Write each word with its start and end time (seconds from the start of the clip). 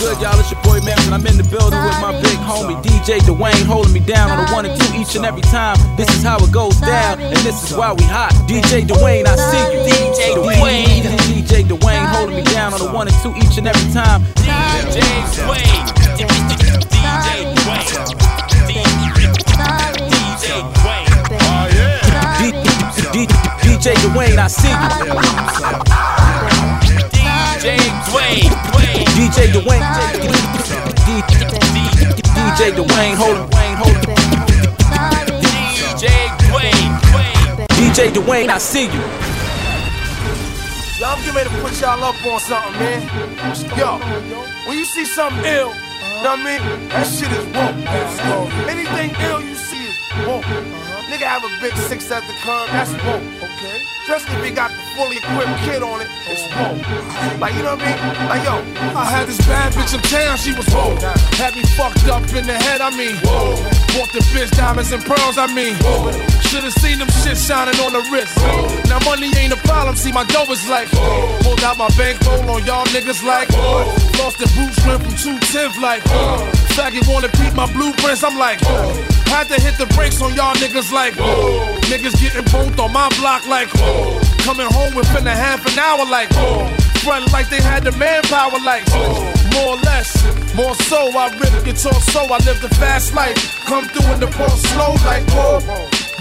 and 0.00 1.14
I'm 1.14 1.26
in 1.26 1.36
the 1.36 1.44
building 1.44 1.82
with 1.84 2.00
my 2.00 2.12
big 2.22 2.38
homie 2.40 2.80
DJ 2.82 3.18
Dwayne 3.20 3.64
holding 3.66 3.92
me 3.92 4.00
down 4.00 4.30
on 4.30 4.46
the 4.46 4.52
one 4.52 4.64
and 4.64 4.80
two 4.80 4.96
each 4.96 5.14
and 5.16 5.26
every 5.26 5.42
time. 5.42 5.76
This 5.96 6.08
is 6.16 6.22
how 6.22 6.38
it 6.38 6.50
goes 6.52 6.80
down, 6.80 7.20
and 7.20 7.36
this 7.44 7.62
is 7.64 7.76
why 7.76 7.92
we 7.92 8.04
hot. 8.04 8.32
DJ 8.48 8.86
Dwayne, 8.86 9.26
I 9.26 9.36
see 9.36 9.60
you. 9.74 9.80
DJ 9.84 10.34
Dwayne. 10.36 11.02
DJ 11.28 11.64
Dwayne 11.64 12.06
holding 12.14 12.36
me 12.36 12.42
down 12.44 12.72
on 12.72 12.80
the 12.80 12.90
one 12.90 13.08
and 13.08 13.16
two 13.22 13.34
each 13.36 13.58
and 13.58 13.68
every 13.68 13.92
time. 13.92 14.22
DJ 14.40 15.02
Dwayne. 15.36 15.84
DJ 16.16 16.24
Dwayne. 17.68 17.90
DJ 20.40 20.64
Dwayne. 20.80 21.10
DJ 23.60 23.94
Dwayne, 24.08 24.38
I 24.38 24.48
see 24.48 24.68
you. 24.68 24.76
DJ 27.60 27.76
Dwayne. 28.08 28.89
DJ 29.20 29.52
Dwayne. 29.52 29.84
DJ 32.32 32.72
Dwayne, 32.72 33.14
hold 33.20 33.36
him, 33.36 33.50
Dwayne, 33.50 33.76
hold 33.76 33.96
him. 34.00 34.16
DJ 35.92 36.08
Dwayne. 36.48 36.92
DJ 37.76 37.98
Dwayne, 38.16 38.48
I 38.48 38.56
see 38.56 38.86
you. 38.86 39.04
Yo, 40.98 41.04
I'm 41.06 41.18
getting 41.20 41.34
ready 41.34 41.50
to 41.50 41.56
put 41.60 41.78
y'all 41.82 42.02
up 42.02 42.16
on 42.24 42.40
something, 42.40 42.72
man. 42.80 43.02
Yo, 43.76 43.98
when 44.66 44.78
you 44.78 44.86
see 44.86 45.04
something 45.04 45.44
ill, 45.44 45.68
know 46.24 46.32
what 46.32 46.40
I 46.40 46.44
mean? 46.56 46.88
That 46.88 47.04
shit 47.04 47.30
is 47.30 47.44
woke. 47.52 47.76
Anything 48.72 49.10
ill 49.28 49.42
you 49.42 49.54
see 49.54 49.84
is 49.84 49.98
woke. 50.26 50.48
Nigga 51.12 51.28
have 51.28 51.44
a 51.44 51.50
big 51.60 51.76
six 51.76 52.10
at 52.10 52.22
the 52.22 52.32
club, 52.40 52.70
that's 52.70 52.92
woke. 53.04 53.20
Okay. 53.44 53.84
Especially 54.08 54.38
if 54.40 54.44
he 54.46 54.50
got 54.50 54.70
the 54.70 54.79
fully 54.96 55.16
equipped 55.18 55.56
kid 55.64 55.82
on 55.82 56.00
it, 56.00 56.08
it's 56.28 56.42
woke. 56.54 57.40
Like, 57.40 57.54
you 57.54 57.62
know 57.62 57.74
what 57.76 57.82
I 57.82 57.90
mean? 57.90 58.28
Like, 58.28 58.42
yo, 58.44 58.54
I 58.96 59.04
had 59.04 59.26
this 59.26 59.38
bad 59.46 59.72
bitch 59.72 59.94
in 59.94 60.00
town, 60.02 60.36
she 60.38 60.52
was 60.52 60.66
woke. 60.74 61.00
Had 61.40 61.54
me 61.56 61.62
fucked 61.76 62.06
up 62.08 62.22
in 62.34 62.46
the 62.46 62.54
head, 62.54 62.80
I 62.80 62.90
mean. 62.96 63.16
whoa. 63.24 63.56
Bought 63.96 64.12
the 64.12 64.22
bitch 64.32 64.50
diamonds 64.56 64.92
and 64.92 65.02
pearls, 65.04 65.38
I 65.38 65.46
mean. 65.52 65.74
whoa. 65.82 66.12
Should've 66.50 66.72
seen 66.82 66.98
them 66.98 67.08
shit 67.22 67.38
shining 67.38 67.78
on 67.80 67.92
the 67.92 68.02
wrist. 68.10 68.36
Now 68.88 68.98
money 69.04 69.30
ain't 69.38 69.52
a 69.52 69.60
problem, 69.68 69.96
see 69.96 70.12
my 70.12 70.24
dough 70.26 70.50
is 70.50 70.66
like. 70.68 70.88
whoa. 70.92 71.38
Pulled 71.42 71.62
out 71.62 71.76
my 71.78 71.88
bankroll 71.96 72.48
on 72.50 72.64
y'all 72.64 72.86
niggas 72.90 73.22
like. 73.24 73.48
Lost 74.18 74.38
the 74.38 74.48
boots, 74.58 74.78
went 74.86 75.02
from 75.02 75.14
210 75.16 75.80
like. 75.80 76.02
whoa. 76.06 76.46
Faggot 76.76 77.06
wanna 77.10 77.28
peep 77.38 77.54
my 77.54 77.70
blueprints, 77.72 78.22
I'm 78.24 78.36
like. 78.38 78.60
whoa. 78.62 78.92
Had 79.30 79.46
to 79.48 79.60
hit 79.60 79.78
the 79.78 79.86
brakes 79.94 80.20
on 80.22 80.34
y'all 80.34 80.54
niggas 80.56 80.92
like. 80.92 81.14
whoa. 81.14 81.78
Niggas 81.90 82.18
getting 82.20 82.44
both 82.50 82.78
on 82.78 82.92
my 82.92 83.08
block 83.18 83.46
like. 83.46 83.68
Coming 84.42 84.66
home 84.70 84.94
within 84.94 85.26
a 85.26 85.36
half 85.36 85.64
an 85.66 85.78
hour 85.78 86.04
like. 86.06 86.28
Oh, 86.34 86.66
Front 87.04 87.32
like 87.32 87.48
they 87.48 87.62
had 87.62 87.84
the 87.84 87.92
manpower 87.92 88.58
like. 88.64 88.84
Oh, 88.88 89.32
more 89.54 89.76
or 89.76 89.80
less, 89.80 90.10
more 90.54 90.74
so, 90.74 91.10
I 91.16 91.28
rip 91.38 91.64
guitar 91.64 91.94
so 92.12 92.20
I 92.24 92.38
live 92.44 92.60
the 92.60 92.68
fast 92.80 93.14
life. 93.14 93.36
Come 93.64 93.86
through 93.88 94.12
in 94.12 94.20
the 94.20 94.26
ball 94.26 94.48
slow 94.50 94.92
like 95.04 95.24
oh. 95.30 95.60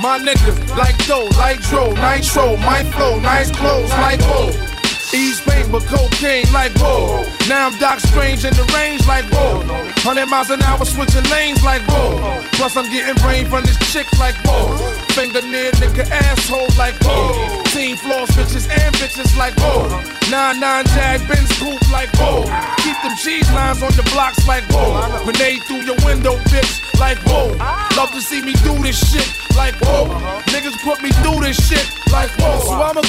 My 0.01 0.17
niggas 0.17 0.77
like 0.77 0.97
dough, 1.07 1.27
like 1.37 1.59
dro, 1.67 1.91
nitro, 1.93 2.55
my 2.57 2.83
flow, 2.91 3.19
nice 3.19 3.51
clothes 3.51 3.89
like 3.91 4.21
whoa. 4.21 4.68
East 5.13 5.45
Bank 5.45 5.71
with 5.73 5.85
cocaine 5.87 6.45
like 6.53 6.71
whoa. 6.77 7.25
Now 7.47 7.67
I'm 7.67 7.77
Doc 7.79 7.99
Strange 7.99 8.45
in 8.45 8.53
the 8.53 8.65
range 8.77 9.05
like 9.07 9.25
whoa. 9.33 9.65
100 10.05 10.25
miles 10.27 10.49
an 10.49 10.61
hour 10.63 10.85
switching 10.85 11.23
lanes 11.31 11.63
like 11.63 11.81
whoa. 11.89 12.41
Plus 12.53 12.77
I'm 12.77 12.89
getting 12.91 13.15
brain 13.23 13.45
from 13.47 13.63
this 13.63 13.77
chick 13.91 14.05
like 14.19 14.35
whoa. 14.45 14.77
Finger 15.17 15.41
near 15.41 15.71
nigga 15.81 16.05
asshole 16.09 16.69
like 16.77 16.95
whoa. 17.01 17.63
Team 17.73 17.97
floors 17.97 18.29
bitches 18.37 18.69
and 18.69 18.93
bitches 18.95 19.35
like 19.37 19.53
whoa. 19.57 19.89
9-9 20.29 20.85
Jag 20.93 21.27
Benz 21.27 21.51
coupe 21.57 21.91
like 21.91 22.09
whoa. 22.13 22.45
Keep 22.85 22.97
them 23.01 23.15
cheese 23.17 23.49
lines 23.53 23.81
on 23.81 23.91
the 23.93 24.03
blocks 24.13 24.47
like 24.47 24.63
whoa. 24.69 24.93
Grenade 25.25 25.63
through 25.63 25.83
your 25.89 25.97
window 26.05 26.37
bitch 26.53 26.85
like 26.99 27.17
whoa. 27.25 27.49
Love 27.97 28.11
to 28.11 28.21
see 28.21 28.41
me 28.41 28.53
do 28.61 28.77
this 28.83 28.97
shit 29.09 29.27
like 29.57 29.75
whoa. 29.81 30.05
Niggas 30.53 30.77
put 30.83 31.01
me 31.01 31.09
through 31.25 31.41
this 31.41 31.57
shit 31.57 31.85
like 32.11 32.29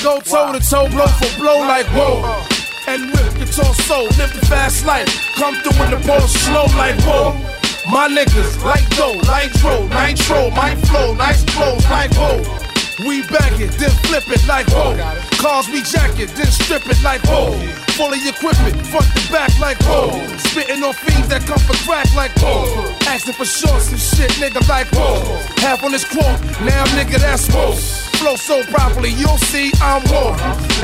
go 0.03 0.21
toe 0.21 0.53
to 0.53 0.61
toe, 0.61 0.89
blow 0.89 1.07
for 1.07 1.39
blow 1.39 1.61
like 1.61 1.87
whoa. 1.93 2.25
And 2.87 3.13
whip 3.13 3.35
guitar 3.37 3.75
soul, 3.87 4.05
live 4.17 4.33
the 4.33 4.45
fast 4.47 4.87
life. 4.87 5.09
Come 5.37 5.55
through 5.57 5.85
in 5.85 5.91
the 5.91 6.07
ball 6.07 6.27
slow 6.27 6.65
like 6.77 6.97
whoa. 7.05 7.37
My 7.91 8.09
niggas 8.09 8.63
like 8.65 8.89
dough, 8.97 9.21
like 9.29 9.53
dro, 9.61 9.87
nitro, 9.89 10.51
my 10.51 10.75
flow, 10.89 11.15
nice 11.15 11.45
clothes 11.45 11.85
like 11.91 12.13
whoa. 12.15 12.41
We 13.07 13.23
back 13.29 13.53
it, 13.61 13.73
then 13.81 13.91
flip 14.07 14.29
it 14.29 14.47
like 14.47 14.69
whoa. 14.69 14.97
Cars 15.37 15.69
we 15.69 15.83
jack 15.83 16.19
it, 16.19 16.31
then 16.31 16.47
strip 16.47 16.87
it 16.87 17.03
like 17.03 17.23
whoa. 17.25 17.53
Fully 17.97 18.21
equipment, 18.29 18.77
front 18.87 19.09
the 19.13 19.29
back 19.33 19.53
like 19.59 19.79
whoa. 19.83 20.11
Spitting 20.39 20.83
on 20.83 20.95
fiends 20.95 21.29
that 21.29 21.45
come 21.47 21.61
for 21.61 21.77
crack 21.85 22.09
like 22.15 22.33
whoa. 22.41 22.65
Asking 23.07 23.35
for 23.35 23.45
shorts 23.45 23.91
and 23.91 24.01
shit, 24.01 24.31
nigga 24.41 24.67
like 24.69 24.89
whoa. 24.93 25.21
Half 25.61 25.85
on 25.85 25.93
this 25.93 26.05
quote, 26.05 26.41
now 26.65 26.85
nigga 26.97 27.19
that's 27.19 27.49
whoa. 27.53 28.10
Flow 28.21 28.37
so 28.37 28.63
properly, 28.65 29.13
you'll 29.13 29.39
see 29.39 29.73
I'm 29.81 30.03
whoa. 30.03 30.37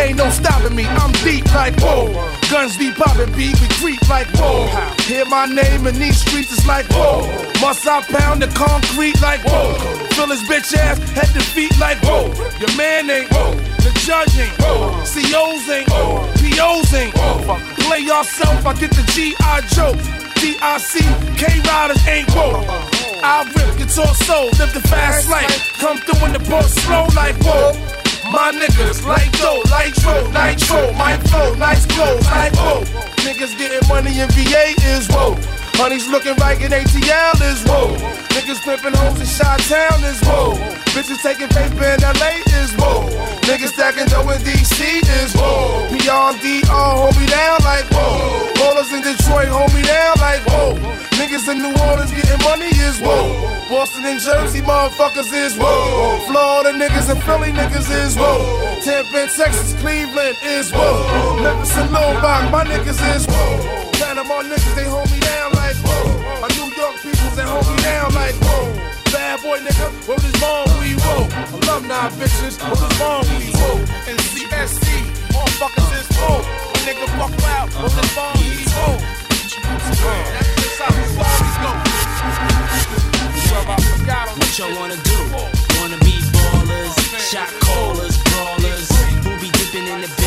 Ain't 0.02 0.16
no 0.16 0.30
stopping 0.30 0.74
me, 0.74 0.86
I'm 0.86 1.12
deep 1.22 1.44
like 1.52 1.78
whoa. 1.80 2.08
Guns 2.50 2.78
be 2.78 2.91
popping, 2.91 3.30
B, 3.36 3.52
we 3.60 3.69
creep 3.76 4.08
like 4.08 4.26
whoa. 4.41 4.64
Hear 5.02 5.26
my 5.26 5.44
name 5.44 5.86
in 5.86 5.98
these 5.98 6.19
streets, 6.19 6.50
it's 6.50 6.66
like 6.66 6.86
whoa. 6.88 7.28
Must 7.60 7.86
I 7.86 8.00
pound 8.00 8.41
the 8.41 8.46
concrete 8.48 9.20
like 9.20 9.44
whoa. 9.44 9.75
Fill 10.14 10.28
his 10.28 10.41
bitch 10.48 10.75
ass, 10.78 10.98
head 11.10 11.28
to 11.34 11.42
feet 11.52 11.78
like 11.78 11.98
whoa. 11.98 12.32
Your 12.58 12.75
man 12.75 13.10
ain't 13.10 13.30
whoa. 13.30 13.52
The 13.84 13.92
judge 14.00 14.34
ain't 14.38 14.56
whoa. 14.56 15.04
COs 15.04 15.69
ain't 15.69 15.91
whoa. 15.91 16.25
POs 16.41 16.94
ain't 16.94 17.14
whoa. 17.19 17.60
Play 17.84 18.00
yourself, 18.00 18.64
I 18.64 18.72
get 18.80 18.92
the 18.92 19.02
G.I. 19.12 19.60
Joe. 19.76 19.92
D.I.C. 20.41 21.00
K-Riders 21.36 22.06
ain't 22.08 22.30
whoa. 22.30 22.95
I 23.26 23.42
rip 23.42 23.76
guitar 23.76 24.14
soul, 24.22 24.47
live 24.56 24.72
the 24.72 24.81
fast 24.87 25.28
life. 25.28 25.72
Come 25.78 25.98
through 25.98 26.26
in 26.26 26.32
the 26.32 26.38
ball 26.48 26.62
slow 26.62 27.06
like 27.16 27.34
whoa. 27.42 27.72
My 28.31 28.53
niggas 28.54 29.04
like 29.04 29.32
dough, 29.32 29.62
like 29.69 29.94
dro, 29.94 30.31
nitro, 30.31 30.92
my 30.92 31.19
flow, 31.26 31.54
nice 31.54 31.87
clothes 31.87 32.25
like 32.26 32.54
whoa. 32.54 32.84
Niggas 33.26 33.59
getting 33.59 33.82
money 33.88 34.20
in 34.20 34.28
VA 34.31 34.78
is 34.94 35.09
whoa. 35.09 35.34
Honey's 35.75 36.06
looking 36.09 36.37
right 36.37 36.60
in 36.62 36.70
ATL 36.70 37.34
is 37.50 37.64
whoa. 37.64 38.25
Niggas 38.36 38.60
flipping 38.60 38.92
homes 38.92 39.16
in 39.16 39.24
Chi 39.24 39.56
Town 39.64 40.04
is 40.04 40.20
whoa. 40.20 40.52
Bitches 40.92 41.24
taking 41.24 41.48
paper 41.48 41.88
in 41.88 42.04
LA 42.04 42.36
is 42.60 42.69
whoa. 42.76 43.08
Niggas 43.48 43.72
stacking 43.72 44.04
dough 44.12 44.28
in 44.28 44.44
DC 44.44 44.76
is 45.24 45.32
whoa. 45.32 45.88
Beyond 45.88 46.36
DR 46.44 46.69
hold 46.69 47.16
me 47.16 47.25
down 47.32 47.56
like 47.64 47.88
whoa. 47.88 48.52
Ballers 48.60 48.92
in 48.92 49.00
Detroit 49.00 49.48
hold 49.48 49.72
me 49.72 49.80
down 49.88 50.20
like 50.20 50.44
whoa. 50.52 50.76
Niggas 51.16 51.48
in 51.48 51.64
New 51.64 51.72
Orleans 51.88 52.12
getting 52.12 52.36
money 52.44 52.69
is 52.84 53.00
whoa. 53.00 53.25
Boston 53.72 54.04
and 54.04 54.20
Jersey 54.20 54.60
motherfuckers 54.60 55.32
is 55.32 55.56
whoa. 55.56 56.20
Florida 56.28 56.76
niggas 56.76 57.08
and 57.08 57.22
Philly 57.25 57.56
niggas 57.56 57.88
is 57.88 58.16
whoa. 58.20 58.76
Tampa, 58.84 59.16
and 59.16 59.30
Texas, 59.32 59.72
Cleveland 59.80 60.36
is 60.44 60.70
whoa. 60.72 61.41
Memphis 61.41 61.75
and 61.78 61.91
Little 61.91 62.20
Rock, 62.20 62.52
my 62.52 62.64
niggas 62.64 63.00
is 63.16 63.25
whoa. 63.25 63.91
Panama 63.96 64.42
niggas, 64.42 64.75
they 64.76 64.84
hold 64.84 65.10
me 65.10 65.20
down 65.20 65.52
like 65.54 65.66
People, 67.36 67.44
they 67.44 67.52
hold 67.52 67.69
me 67.69 67.82
down 67.82 68.14
like 68.14 68.34
whoa. 68.36 68.64
Bad 69.12 69.43
boy 69.43 69.58
nigga, 69.58 69.93
where 70.08 70.19
this 70.19 70.40
bomb 70.40 70.69
we 70.81 70.94
whoa. 70.96 71.28
Alumni 71.52 72.08
bitches, 72.16 72.56
where 72.61 72.76
this 72.76 72.99
bomb 72.99 73.25
we 73.37 73.52
whoa. 73.52 73.76
And 74.08 74.19
CSC, 74.32 74.88
motherfuckers 75.32 75.90
is 76.00 76.06
whoa. 76.16 76.40
Nigga 76.87 77.06
fuck 77.19 77.37
out, 77.52 77.69
bomb 77.75 78.37
we 78.40 78.64
whoa. 78.72 78.96
That's 79.28 80.50
just 80.56 80.81
how 80.81 80.93
the 80.93 81.05
stories 81.12 81.56
go. 81.61 81.70
What 84.37 84.58
y'all 84.58 84.75
wanna 84.81 84.96
do? 84.96 85.19
Wanna 85.81 85.99
be 85.99 86.14
ballers, 86.32 86.96
shot 87.31 87.50
callers, 87.61 88.16
brawlers. 88.25 88.88
Be 89.40 89.49
dipping 89.50 89.87
in 89.87 90.00
the 90.00 90.08
bins 90.16 90.25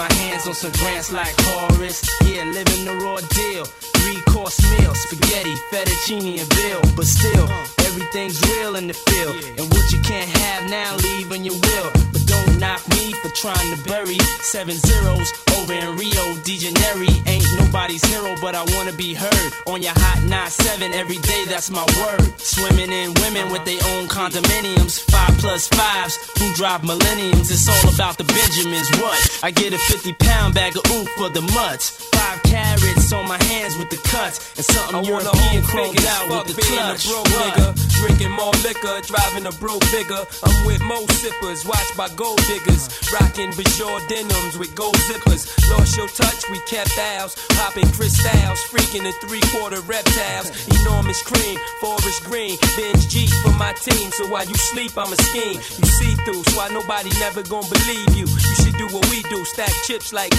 my 0.00 0.12
hands 0.14 0.46
on 0.46 0.54
some 0.54 0.72
grants 0.80 1.12
like 1.12 1.34
Horace. 1.40 2.00
Yeah, 2.24 2.44
living 2.44 2.86
the 2.86 2.94
raw 3.04 3.20
deal. 3.36 3.89
Three 4.00 4.20
course 4.32 4.58
meal, 4.70 4.94
spaghetti, 4.94 5.54
fettuccine, 5.70 6.40
and 6.40 6.48
bill. 6.48 6.82
But 6.96 7.06
still, 7.06 7.48
everything's 7.86 8.40
real 8.48 8.76
in 8.76 8.86
the 8.86 8.94
field. 8.94 9.36
And 9.58 9.66
what 9.72 9.92
you 9.92 10.00
can't 10.00 10.28
have 10.28 10.70
now, 10.70 10.96
leave 10.96 11.30
when 11.30 11.44
you 11.44 11.52
will. 11.52 11.90
But 12.12 12.26
don't 12.26 12.58
knock 12.58 12.82
me 12.90 13.12
for 13.22 13.28
trying 13.30 13.76
to 13.76 13.82
bury 13.84 14.18
seven 14.42 14.74
zeros 14.74 15.32
over 15.58 15.72
in 15.72 15.96
Rio 15.96 16.24
de 16.42 16.56
Janeiro. 16.56 17.12
Ain't 17.26 17.46
nobody's 17.58 18.04
hero, 18.04 18.34
but 18.40 18.54
I 18.54 18.64
wanna 18.74 18.92
be 18.92 19.14
heard 19.14 19.52
on 19.66 19.82
your 19.82 19.92
hot 19.94 20.18
9-7 20.26 20.92
every 20.94 21.18
day. 21.18 21.44
That's 21.46 21.70
my 21.70 21.84
word. 22.00 22.40
Swimming 22.40 22.90
in 22.90 23.14
women 23.14 23.52
with 23.52 23.64
their 23.64 23.80
own 23.94 24.08
condominiums, 24.08 25.00
five 25.10 25.36
plus 25.38 25.68
fives 25.68 26.16
who 26.38 26.52
drive 26.54 26.82
millenniums. 26.84 27.50
It's 27.50 27.68
all 27.68 27.94
about 27.94 28.18
the 28.18 28.24
Benjamins. 28.24 28.88
What? 29.00 29.40
I 29.42 29.50
get 29.50 29.72
a 29.72 29.78
50 29.78 30.12
pound 30.14 30.54
bag 30.54 30.76
of 30.76 30.84
oof 30.90 31.08
for 31.16 31.28
the 31.28 31.42
mutts. 31.42 31.90
Five 32.14 32.42
carats 32.42 33.12
on 33.12 33.28
my 33.28 33.42
hands 33.44 33.76
with 33.78 33.89
the 33.90 33.98
cut. 34.08 34.20
nuts 34.20 34.38
and 34.56 34.66
something 34.66 34.96
I 34.96 35.02
European 35.02 35.62
chromed 35.64 36.04
out 36.06 36.24
with 36.28 36.56
the 36.56 36.62
clutch. 36.62 37.04
A 37.04 37.08
broke 37.08 37.32
nigga, 37.40 37.66
drinking 38.00 38.32
more 38.32 38.54
liquor, 38.62 38.96
driving 39.06 39.46
a 39.46 39.54
broke 39.58 39.84
bigger. 39.90 40.22
I'm 40.44 40.56
with 40.66 40.82
mo 40.82 41.06
sippers, 41.20 41.64
watched 41.64 41.96
by 41.96 42.08
gold 42.14 42.40
diggers, 42.46 42.88
rocking 43.12 43.50
Bajor 43.52 43.96
denims 44.08 44.58
with 44.58 44.74
gold 44.74 44.96
zippers. 45.08 45.48
Lost 45.70 45.96
your 45.96 46.08
touch, 46.08 46.48
we 46.50 46.58
kept 46.66 46.96
ours, 46.98 47.34
popping 47.56 47.90
crystals, 47.92 48.60
freaking 48.70 49.04
the 49.04 49.12
three 49.24 49.42
quarter 49.52 49.80
reptiles. 49.82 50.48
Enormous 50.80 51.22
cream, 51.22 51.58
forest 51.80 52.24
green, 52.24 52.56
binge 52.76 53.08
G 53.08 53.26
for 53.42 53.52
my 53.58 53.72
team. 53.72 54.10
So 54.12 54.28
while 54.28 54.46
you 54.46 54.54
sleep, 54.54 54.92
I'm 54.96 55.12
a 55.12 55.16
scheme. 55.16 55.56
You 55.56 55.88
see 55.98 56.14
through, 56.24 56.42
so 56.44 56.56
why 56.56 56.68
nobody 56.68 57.10
never 57.18 57.42
gonna 57.42 57.68
believe 57.68 58.10
you. 58.16 58.26
You 58.26 58.54
should 58.62 58.76
do 58.76 58.86
what 58.88 59.08
we 59.10 59.22
do, 59.22 59.44
stack 59.44 59.72
chips 59.86 60.12
like 60.12 60.32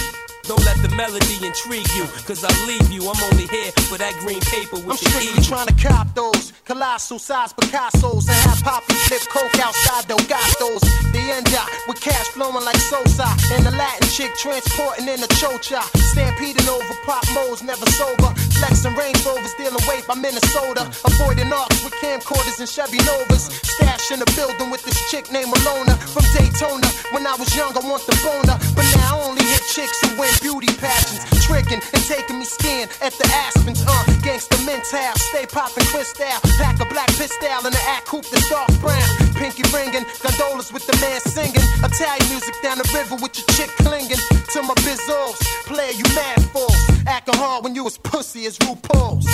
don't 0.44 0.64
let 0.64 0.76
the 0.82 0.90
melody 0.96 1.38
intrigue 1.44 1.88
you, 1.94 2.04
cause 2.26 2.42
I'll 2.44 2.66
leave 2.66 2.90
you. 2.90 3.02
I'm 3.08 3.22
only 3.32 3.46
here 3.46 3.70
for 3.86 3.98
that 3.98 4.14
green 4.20 4.40
paper 4.40 4.76
with 4.82 4.96
I'm 4.96 4.96
strictly 4.98 5.42
trying 5.42 5.68
to 5.68 5.76
cop 5.76 6.14
those 6.14 6.52
colossal 6.64 7.18
size 7.18 7.52
Picasso's 7.52 8.26
and 8.28 8.38
have 8.48 8.62
Poppy 8.62 8.94
flip 9.06 9.22
coke 9.30 9.58
outside 9.58 10.04
Delgados. 10.10 10.82
The 11.12 11.22
end 11.36 11.52
up 11.54 11.68
with 11.86 12.00
cash 12.00 12.28
flowing 12.34 12.64
like 12.64 12.76
Sosa 12.76 13.28
and 13.54 13.66
the 13.66 13.70
Latin 13.72 14.08
chick 14.08 14.32
transporting 14.38 15.08
in 15.08 15.22
a 15.22 15.30
chocha. 15.38 15.82
Stampeding 16.12 16.68
over 16.68 16.94
pop 17.04 17.24
modes, 17.34 17.62
never 17.62 17.86
sober. 17.92 18.30
Flexing 18.58 18.94
Range 18.96 19.18
Rovers, 19.24 19.54
dealing 19.54 19.82
weight 19.86 20.06
by 20.06 20.14
Minnesota. 20.14 20.88
Avoiding 21.04 21.52
arcs 21.52 21.84
with 21.84 21.94
camcorders 22.02 22.58
and 22.58 22.68
Chevy 22.68 22.98
Novas. 23.04 23.52
Stash 23.62 24.10
in 24.10 24.18
the 24.18 24.28
building 24.34 24.70
with 24.70 24.82
this 24.84 24.98
chick 25.10 25.30
named 25.30 25.52
Alona 25.52 25.94
from 26.10 26.24
Daytona. 26.34 26.88
When 27.12 27.26
I 27.26 27.34
was 27.36 27.54
young, 27.54 27.76
I 27.76 27.82
want 27.86 28.06
the 28.06 28.16
boner, 28.24 28.56
but 28.74 28.86
now 28.96 29.18
I 29.18 29.28
only 29.28 29.44
hit 29.44 29.62
chicks 29.68 30.00
who 30.02 30.20
win 30.20 30.31
beauty 30.40 30.70
pageants, 30.78 31.24
tricking 31.44 31.80
and 31.82 32.02
taking 32.06 32.38
me 32.38 32.44
skiing 32.44 32.88
at 33.02 33.12
the 33.18 33.26
Aspens. 33.44 33.82
Uh, 33.82 34.04
gangsta 34.24 34.56
mental, 34.64 35.12
stay 35.28 35.46
popping 35.46 35.84
crystal, 35.92 36.26
pack 36.58 36.80
a 36.80 36.86
black 36.86 37.08
pistol 37.18 37.66
in 37.66 37.72
the 37.72 37.82
act 37.88 38.06
coupe 38.06 38.26
that's 38.30 38.48
dark 38.48 38.70
brown. 38.80 39.02
Pinky 39.36 39.64
ringing, 39.74 40.04
gondolas 40.22 40.72
with 40.72 40.86
the 40.86 40.96
man 41.02 41.20
singing. 41.20 41.66
Italian 41.82 42.28
music 42.30 42.54
down 42.62 42.78
the 42.78 42.88
river 42.94 43.16
with 43.20 43.36
your 43.36 43.46
chick 43.56 43.70
clinging 43.82 44.22
to 44.52 44.62
my 44.62 44.74
bizzles. 44.86 45.36
Player, 45.66 45.92
you 45.92 46.04
mad 46.14 46.40
fools, 46.52 46.76
acting 47.06 47.36
hard 47.36 47.64
when 47.64 47.74
you 47.74 47.86
as 47.86 47.98
pussy 47.98 48.46
as 48.46 48.58
RuPaul's. 48.58 49.26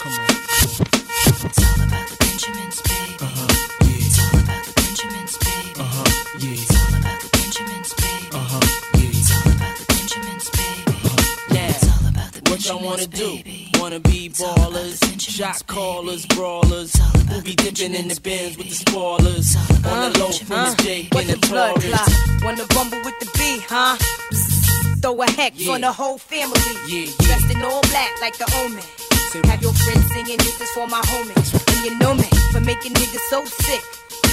Come 0.00 0.12
on. 0.12 0.38
About 1.88 2.08
the 2.08 2.16
Benjamins, 2.20 2.80
What 12.58 12.66
y'all 12.66 12.84
wanna 12.84 13.06
do? 13.06 13.38
Wanna 13.74 14.00
be 14.00 14.30
ballers, 14.30 14.98
shot 15.20 15.64
callers, 15.68 16.26
brawlers, 16.26 16.92
who 17.30 17.40
be 17.40 17.54
dipping 17.54 17.94
in 17.94 18.08
the 18.08 18.20
bins 18.20 18.58
with 18.58 18.68
the 18.68 18.74
spoilers. 18.74 19.54
On 19.86 20.10
the 20.10 20.18
low 20.18 20.32
from 20.32 20.74
the 20.74 20.82
Jake 20.82 21.14
and 21.14 21.28
the 21.28 21.36
Taurus. 21.46 22.42
Wanna 22.42 22.66
rumble 22.74 22.98
with 23.04 23.14
the 23.20 23.30
B, 23.38 23.62
huh? 23.62 23.94
Throw 25.00 25.22
a 25.22 25.30
hex 25.30 25.60
yeah. 25.60 25.72
on 25.72 25.82
the 25.82 25.92
whole 25.92 26.18
family. 26.18 26.58
Yeah, 26.88 27.06
yeah. 27.06 27.12
Dressed 27.20 27.50
in 27.54 27.62
all 27.62 27.80
black 27.94 28.10
like 28.20 28.36
the 28.38 28.50
omen. 28.66 28.82
Have 29.48 29.62
your 29.62 29.72
friends 29.74 30.10
singing, 30.10 30.38
this 30.38 30.60
is 30.60 30.70
for 30.70 30.88
my 30.88 31.00
homies. 31.02 31.54
And 31.54 31.86
you 31.86 31.96
know 32.00 32.14
me 32.14 32.26
for 32.50 32.60
making 32.60 32.92
niggas 32.94 33.22
so 33.30 33.44
sick. 33.44 33.82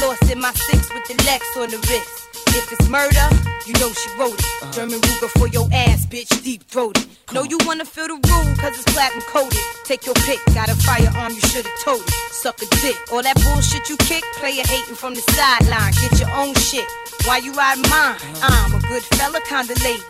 Lost 0.02 0.32
in 0.32 0.42
my 0.42 0.52
six 0.52 0.92
with 0.92 1.06
the 1.06 1.24
Lex 1.26 1.46
on 1.58 1.70
the 1.70 1.78
wrist. 1.78 2.35
If 2.56 2.72
it's 2.72 2.88
murder, 2.88 3.28
you 3.68 3.74
know 3.82 3.92
she 3.92 4.10
wrote 4.18 4.40
it. 4.40 4.46
Uh-huh. 4.64 4.72
German 4.72 5.00
Ruger 5.02 5.30
for 5.38 5.48
your 5.48 5.68
ass, 5.74 6.06
bitch, 6.06 6.32
deep 6.42 6.64
throated. 6.64 7.06
Know 7.34 7.44
you 7.44 7.58
wanna 7.66 7.84
feel 7.84 8.08
the 8.08 8.16
room, 8.16 8.56
cause 8.56 8.80
it's 8.80 8.88
platinum 8.94 9.22
coated. 9.28 9.60
Take 9.84 10.06
your 10.06 10.16
pick, 10.24 10.40
got 10.54 10.70
a 10.70 10.76
firearm, 10.88 11.34
you 11.34 11.42
should've 11.52 11.80
told 11.84 12.02
it. 12.02 12.14
Suck 12.32 12.62
a 12.62 12.68
dick. 12.82 12.96
All 13.12 13.22
that 13.22 13.36
bullshit 13.44 13.90
you 13.90 13.98
kick, 13.98 14.24
player 14.40 14.64
hating 14.66 14.96
from 14.96 15.16
the 15.16 15.22
sideline. 15.36 15.92
Get 16.00 16.20
your 16.20 16.32
own 16.32 16.56
shit. 16.56 16.88
Why 17.26 17.38
you 17.38 17.52
ride 17.54 17.78
mine? 17.92 18.16
Uh-huh. 18.16 18.72
I'm 18.72 18.74
a 18.74 18.82
good 18.88 19.04
fella, 19.04 19.42
kinda 19.42 19.76
late. 19.84 20.04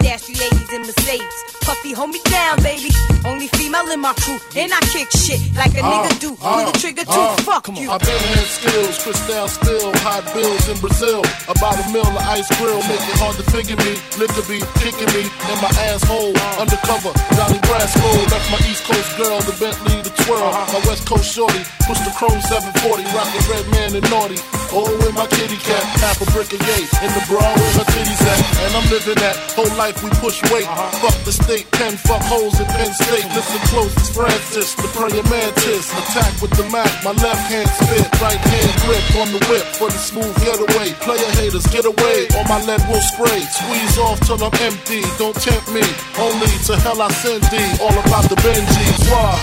Stash 0.00 0.26
the 0.26 0.34
80s 0.34 0.72
in 0.74 0.82
Mercedes. 0.82 1.36
Puffy, 1.62 1.92
hold 1.92 2.10
me 2.10 2.20
down, 2.28 2.60
baby. 2.62 2.90
Only 3.24 3.48
female 3.48 3.88
in 3.90 4.00
my 4.00 4.12
crew. 4.14 4.38
And 4.56 4.72
I 4.72 4.80
kick 4.92 5.08
shit 5.10 5.40
like 5.56 5.72
a 5.74 5.80
uh, 5.80 5.88
nigga 5.88 6.12
do. 6.20 6.30
Uh, 6.42 6.60
Pull 6.60 6.72
the 6.72 6.78
trigger 6.78 7.04
too. 7.04 7.24
Uh, 7.24 7.36
Fuck 7.46 7.68
you. 7.72 7.88
I've 7.90 8.00
been 8.04 8.20
had 8.34 8.44
skills, 8.44 8.94
crystal 9.02 9.48
still, 9.48 9.92
hot 10.04 10.24
bills 10.34 10.68
in 10.68 10.76
Brazil. 10.80 11.22
About 11.48 11.80
a 11.80 11.86
mill 11.92 12.04
of 12.04 12.20
ice 12.28 12.48
grill, 12.60 12.80
make 12.90 13.00
it 13.00 13.16
hard 13.22 13.36
to 13.40 13.44
figure 13.48 13.78
me. 13.80 13.96
Liquor 14.20 14.44
be 14.44 14.60
kicking 14.82 15.10
me 15.16 15.24
in 15.24 15.56
my 15.64 15.72
asshole. 15.88 16.36
Undercover, 16.60 17.12
Donnie 17.38 17.62
Brasco. 17.64 18.08
That's 18.28 18.48
my 18.52 18.60
East 18.68 18.84
Coast 18.84 19.10
girl, 19.16 19.40
the 19.46 19.56
Bentley, 19.56 19.96
the 20.04 20.12
twirl. 20.26 20.52
My 20.74 20.80
West 20.84 21.08
Coast 21.08 21.24
shorty, 21.32 21.62
push 21.88 22.00
the 22.04 22.12
chrome 22.18 22.40
740, 22.44 23.08
rockin' 23.16 23.44
Redman 23.48 23.90
and 23.96 24.06
naughty. 24.10 24.38
Oh, 24.72 24.88
with 25.02 25.14
my 25.14 25.26
kitty 25.26 25.58
cat, 25.60 25.84
half 26.00 26.20
a 26.22 26.26
brick 26.32 26.52
of 26.52 26.60
yay. 26.62 26.84
In 27.04 27.10
the 27.12 27.24
bra 27.28 27.44
where 27.44 27.74
her 27.76 27.86
titties 27.90 28.22
at. 28.24 28.40
And 28.64 28.72
I'm 28.78 28.86
living 28.88 29.18
that 29.20 29.36
whole 29.52 29.70
life 29.76 30.00
we 30.02 30.10
push 30.22 30.40
weight. 30.48 30.64
Uh-huh. 30.64 31.08
Fuck 31.10 31.18
the 31.24 31.32
state, 31.32 31.66
pen, 31.76 31.96
fuck 32.00 32.22
holes 32.24 32.58
in 32.60 32.66
Penn 32.72 32.92
State. 32.94 33.26
Listen 33.34 33.60
close, 33.68 33.92
it's 33.98 34.10
Francis, 34.14 34.74
the 34.78 34.88
praying 34.94 35.26
mantis. 35.28 35.90
Attack 35.92 36.40
with 36.40 36.54
the 36.56 36.66
Mac, 36.70 36.90
my 37.04 37.12
left 37.20 37.44
hand 37.50 37.68
spit, 37.68 38.06
right 38.22 38.40
hand 38.40 38.72
grip 38.86 39.04
on 39.20 39.28
the 39.34 39.42
whip 39.50 39.66
for 39.76 39.88
the 39.90 40.00
smooth 40.00 40.34
getaway. 40.40 40.94
Player 41.04 41.30
haters, 41.38 41.66
get 41.68 41.84
away, 41.84 42.30
or 42.38 42.44
my 42.48 42.62
lead 42.64 42.82
will 42.88 43.02
spray. 43.02 43.40
Squeeze 43.50 43.98
off 43.98 44.20
till 44.24 44.40
I'm 44.40 44.54
empty, 44.62 45.02
don't 45.18 45.36
tempt 45.36 45.68
me. 45.74 45.84
Only 46.18 46.50
to 46.70 46.74
hell 46.80 47.00
I 47.02 47.10
send 47.20 47.42
thee, 47.50 47.70
all 47.82 47.94
about 47.94 48.26
the 48.30 48.38
Benjis. 48.40 49.10
Why? 49.10 49.34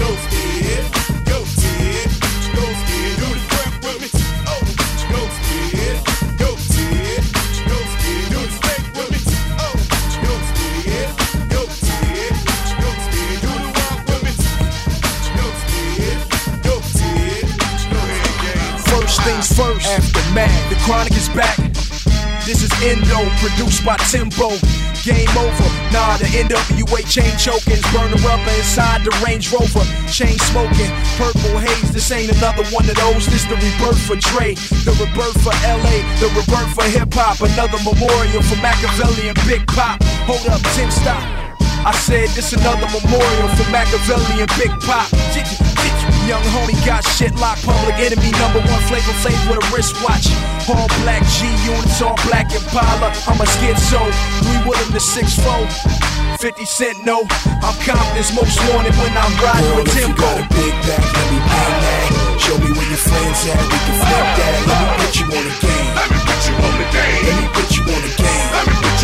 No 0.00 0.36
things 19.26 19.50
first. 19.50 19.86
Aftermath, 19.90 20.54
the 20.70 20.78
chronic 20.86 21.12
is 21.18 21.28
back. 21.34 21.58
This 22.46 22.62
is 22.62 22.70
Endo, 22.78 23.26
produced 23.42 23.82
by 23.82 23.98
Timbo. 24.06 24.54
Game 25.02 25.34
over. 25.34 25.68
Nah, 25.90 26.14
the 26.22 26.30
NWA 26.30 27.02
chain 27.10 27.34
choking, 27.34 27.82
burning 27.90 28.22
rubber 28.22 28.54
inside 28.54 29.02
the 29.02 29.10
Range 29.26 29.42
Rover. 29.50 29.82
Chain 30.06 30.38
smoking, 30.50 30.90
purple 31.18 31.58
haze. 31.58 31.90
This 31.90 32.06
ain't 32.14 32.30
another 32.38 32.62
one 32.70 32.86
of 32.86 32.94
those. 32.94 33.26
This 33.26 33.42
the 33.50 33.58
rebirth 33.58 33.98
for 34.06 34.14
Dre, 34.30 34.54
the 34.86 34.94
rebirth 34.94 35.38
for 35.42 35.54
LA, 35.66 36.06
the 36.22 36.30
rebirth 36.38 36.70
for 36.78 36.86
hip 36.86 37.10
hop. 37.10 37.42
Another 37.42 37.82
memorial 37.82 38.42
for 38.46 38.58
Makaveli 38.62 39.26
and 39.26 39.38
Big 39.46 39.66
Pop. 39.66 39.98
Hold 40.30 40.46
up, 40.46 40.62
Tim, 40.78 40.90
stop. 40.90 41.22
I 41.82 41.92
said 41.92 42.30
this 42.30 42.52
another 42.52 42.86
memorial 42.94 43.48
for 43.58 43.66
Makaveli 43.74 44.46
and 44.46 44.52
Big 44.54 44.70
Pop. 44.86 45.10
Young 46.26 46.42
homie 46.50 46.74
got 46.82 47.06
shit 47.06 47.30
locked, 47.38 47.62
public 47.62 47.94
enemy 48.02 48.34
number 48.42 48.58
one 48.58 48.82
Flavor 48.90 49.14
Flav 49.22 49.38
with 49.46 49.62
a 49.62 49.66
wristwatch. 49.70 50.26
All 50.66 50.90
black 51.06 51.22
G 51.38 51.46
units, 51.62 52.02
all 52.02 52.18
black 52.26 52.50
Impala. 52.50 53.14
I'm 53.30 53.38
a 53.38 53.46
schizo, 53.46 54.02
three 54.42 54.58
Willem 54.66 54.90
the 54.90 54.98
six 54.98 55.38
fold. 55.38 55.70
50 56.42 56.64
cent 56.66 57.04
no, 57.06 57.22
I'm 57.62 57.78
confident 57.78 58.26
most 58.34 58.58
wanted 58.74 58.98
when 58.98 59.14
I'm 59.14 59.30
riding 59.38 59.70
Girl, 59.70 59.76
with 59.78 59.94
Timbo. 59.94 60.10
You 60.10 60.18
got 60.18 60.42
a 60.42 60.46
big 60.50 60.74
back, 60.82 61.06
let 61.14 61.26
me 61.30 61.38
bang 61.46 61.76
that. 61.86 62.36
Show 62.42 62.58
me 62.58 62.74
where 62.74 62.90
your 62.90 63.02
friends 63.06 63.46
at, 63.46 63.62
we 63.62 63.78
can 63.86 63.96
flip 64.02 64.26
that. 64.34 64.54
Let 64.66 64.82
me 64.82 64.86
put 64.98 65.14
you 65.14 65.26
on 65.30 65.44
the 65.46 65.54
game. 65.62 65.90
Let 65.94 66.10
me 66.10 66.18
put 66.26 66.40
you 66.42 66.54
on 66.58 66.74
the 66.74 66.86
game. 66.90 67.22
Let 67.22 67.34
me 67.38 67.46
put 67.54 67.68
you 67.70 67.82
on 67.86 68.02
the 68.02 68.12
game. 68.18 68.35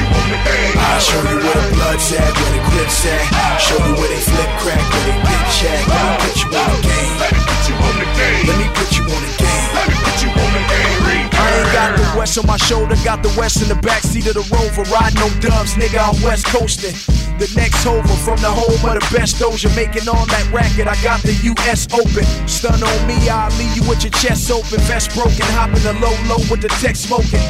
Let 0.02 0.10
me 0.10 0.10
put 0.10 0.10
you 0.10 0.10
on 0.10 0.30
the 0.34 0.40
game. 0.42 0.74
I'll 0.78 1.00
show 1.00 1.22
you 1.22 1.38
where 1.38 1.58
the 1.62 1.74
blood's 1.78 2.12
at, 2.12 2.32
where 2.34 2.52
the 2.52 2.62
grip's 2.70 3.06
at. 3.06 3.58
Show 3.60 3.78
you 3.86 3.94
where 3.94 4.10
they 4.10 4.22
flip 4.22 4.50
crack, 4.58 4.82
where 4.82 5.04
they 5.06 5.18
bitch 5.22 5.58
at. 5.70 5.82
Let 5.86 6.02
me 6.02 6.14
put 6.26 6.36
you 6.42 6.48
on 6.50 6.68
the 6.74 6.80
game. 6.82 7.14
Let 7.22 7.30
me 7.32 7.40
put 7.46 7.62
you 7.68 7.74
on 7.78 7.94
the 8.02 8.08
game. 8.18 8.44
Let 8.48 8.58
me 8.58 8.66
put 8.74 8.90
you 8.98 9.04
on 9.06 9.22
the 9.22 9.32
game. 9.38 9.68
Let 9.74 9.86
me 9.86 9.94
put 10.02 10.16
you 10.22 10.30
on 10.30 10.50
the 10.58 10.62
game. 10.66 11.28
I 11.32 11.46
ain't 11.58 11.72
got 11.72 11.90
the 11.98 12.18
west 12.18 12.38
on 12.38 12.46
my 12.46 12.56
shoulder, 12.56 12.96
got 13.04 13.22
the 13.22 13.32
west 13.38 13.62
in 13.62 13.68
the 13.68 13.78
backseat 13.78 14.26
of 14.26 14.34
the 14.34 14.46
rover. 14.50 14.82
Riding 14.90 15.18
no 15.22 15.28
dubs, 15.38 15.74
nigga, 15.74 16.02
I'm 16.02 16.18
west 16.22 16.46
coasting. 16.46 16.94
The 17.38 17.50
next 17.56 17.82
hover 17.82 18.16
from 18.22 18.38
the 18.38 18.52
home 18.52 18.78
of 18.86 18.94
the 18.94 19.06
best 19.10 19.36
doja, 19.42 19.74
making 19.74 20.06
all 20.08 20.26
that 20.26 20.46
racket. 20.52 20.86
I 20.86 20.94
got 21.02 21.22
the 21.22 21.34
US 21.54 21.88
open. 21.90 22.22
Stun 22.46 22.78
on 22.82 23.00
me, 23.06 23.16
I'll 23.28 23.50
leave 23.58 23.74
you 23.74 23.82
with 23.88 24.04
your 24.04 24.14
chest 24.14 24.50
open. 24.50 24.78
Vest 24.86 25.14
broken, 25.14 25.46
hopping 25.56 25.82
the 25.82 25.94
low 25.98 26.14
low 26.30 26.42
with 26.50 26.62
the 26.62 26.70
tech 26.78 26.94
smoking. 26.94 27.42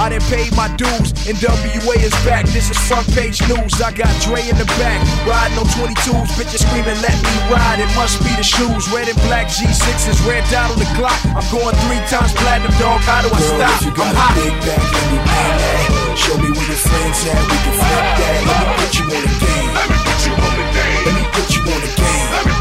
I 0.00 0.08
didn't 0.08 0.32
pay 0.32 0.48
my 0.56 0.64
dues, 0.80 1.12
NWA 1.28 2.00
is 2.00 2.16
back. 2.24 2.48
This 2.56 2.72
is 2.72 2.78
front 2.88 3.04
page 3.12 3.36
news. 3.52 3.84
I 3.84 3.92
got 3.92 4.08
Dre 4.24 4.40
in 4.48 4.56
the 4.56 4.64
back, 4.80 4.96
riding 5.28 5.60
on 5.60 5.68
22s. 5.76 6.40
Bitches 6.40 6.64
screaming, 6.64 6.96
let 7.04 7.12
me 7.20 7.34
ride. 7.52 7.84
It 7.84 7.92
must 7.92 8.16
be 8.24 8.32
the 8.32 8.42
shoes. 8.42 8.88
Red 8.88 9.12
and 9.12 9.20
black 9.28 9.52
G6s, 9.52 10.24
red 10.24 10.40
dot 10.48 10.72
on 10.72 10.80
the 10.80 10.88
clock. 10.96 11.20
I'm 11.36 11.44
going 11.52 11.76
three 11.84 12.00
times 12.08 12.32
platinum, 12.32 12.72
dog. 12.80 13.04
How 13.04 13.20
do 13.20 13.28
I 13.28 13.44
Girl, 13.44 13.60
stop? 13.60 13.76
If 13.76 13.84
you 13.84 13.92
got 13.92 14.08
I'm 14.08 14.16
hot. 14.16 14.34
big 14.40 14.56
back, 14.64 14.80
let 14.80 15.06
me 15.12 15.18
bang 15.20 15.56
that. 15.60 16.16
Show 16.16 16.36
me 16.40 16.48
where 16.48 16.64
your 16.64 16.80
friends 16.80 17.20
at, 17.28 17.42
we 17.44 17.56
can 17.60 17.74
flip 17.76 18.08
that. 18.24 18.40
Let 18.40 18.56
me 18.56 18.72
put 18.80 18.92
you 18.96 19.04
on 19.04 19.20
the 19.20 19.34
game. 19.36 19.70
Let 19.76 21.12
me 21.12 21.24
put 21.28 21.48
you 21.52 21.60
on 21.60 21.80
the 21.84 21.92
game. 21.92 22.59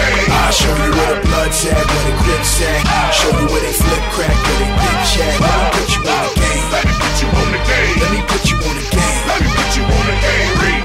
I'll 0.00 0.52
show 0.52 0.72
you 0.72 0.90
what 0.90 1.10
a 1.14 1.20
blood's 1.26 1.64
at, 1.66 1.76
what 1.76 2.04
a 2.08 2.14
grip's 2.22 2.60
at. 2.62 3.12
Show 3.12 3.30
you 3.38 3.46
where 3.52 3.62
they 3.62 3.72
flip 3.72 4.04
crack, 4.14 4.34
where 4.34 4.58
they 4.58 4.70
bitch 4.80 5.12
at. 5.20 5.40
Let 5.40 5.56
me 5.56 5.68
put 5.76 5.88
you 5.94 6.02
on 6.08 6.20
the 6.24 6.32
game. 6.40 6.66
Let 6.72 6.84
me 6.86 6.92
put 6.98 7.14
you 7.20 7.28
on 7.28 7.48
the 7.50 7.60
game. 7.68 7.96
Let 8.00 8.10
me 8.10 8.20
put 8.26 8.42
you 8.50 8.56
on 8.56 8.74
the 8.76 8.86
game. 8.90 9.20
Let 9.28 9.38
me 9.42 9.48
put 9.52 9.70
you 9.76 9.82
on 9.84 10.04
the 10.06 10.16
game. 10.20 10.79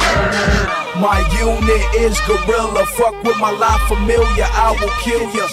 My 0.99 1.19
unit 1.35 1.83
is 1.95 2.19
gorilla. 2.21 2.85
Fuck 2.95 3.21
with 3.23 3.37
my 3.37 3.51
life 3.51 3.81
familiar, 3.87 4.47
I 4.47 4.71
will 4.79 4.95
kill 5.03 5.27
ya. 5.35 5.43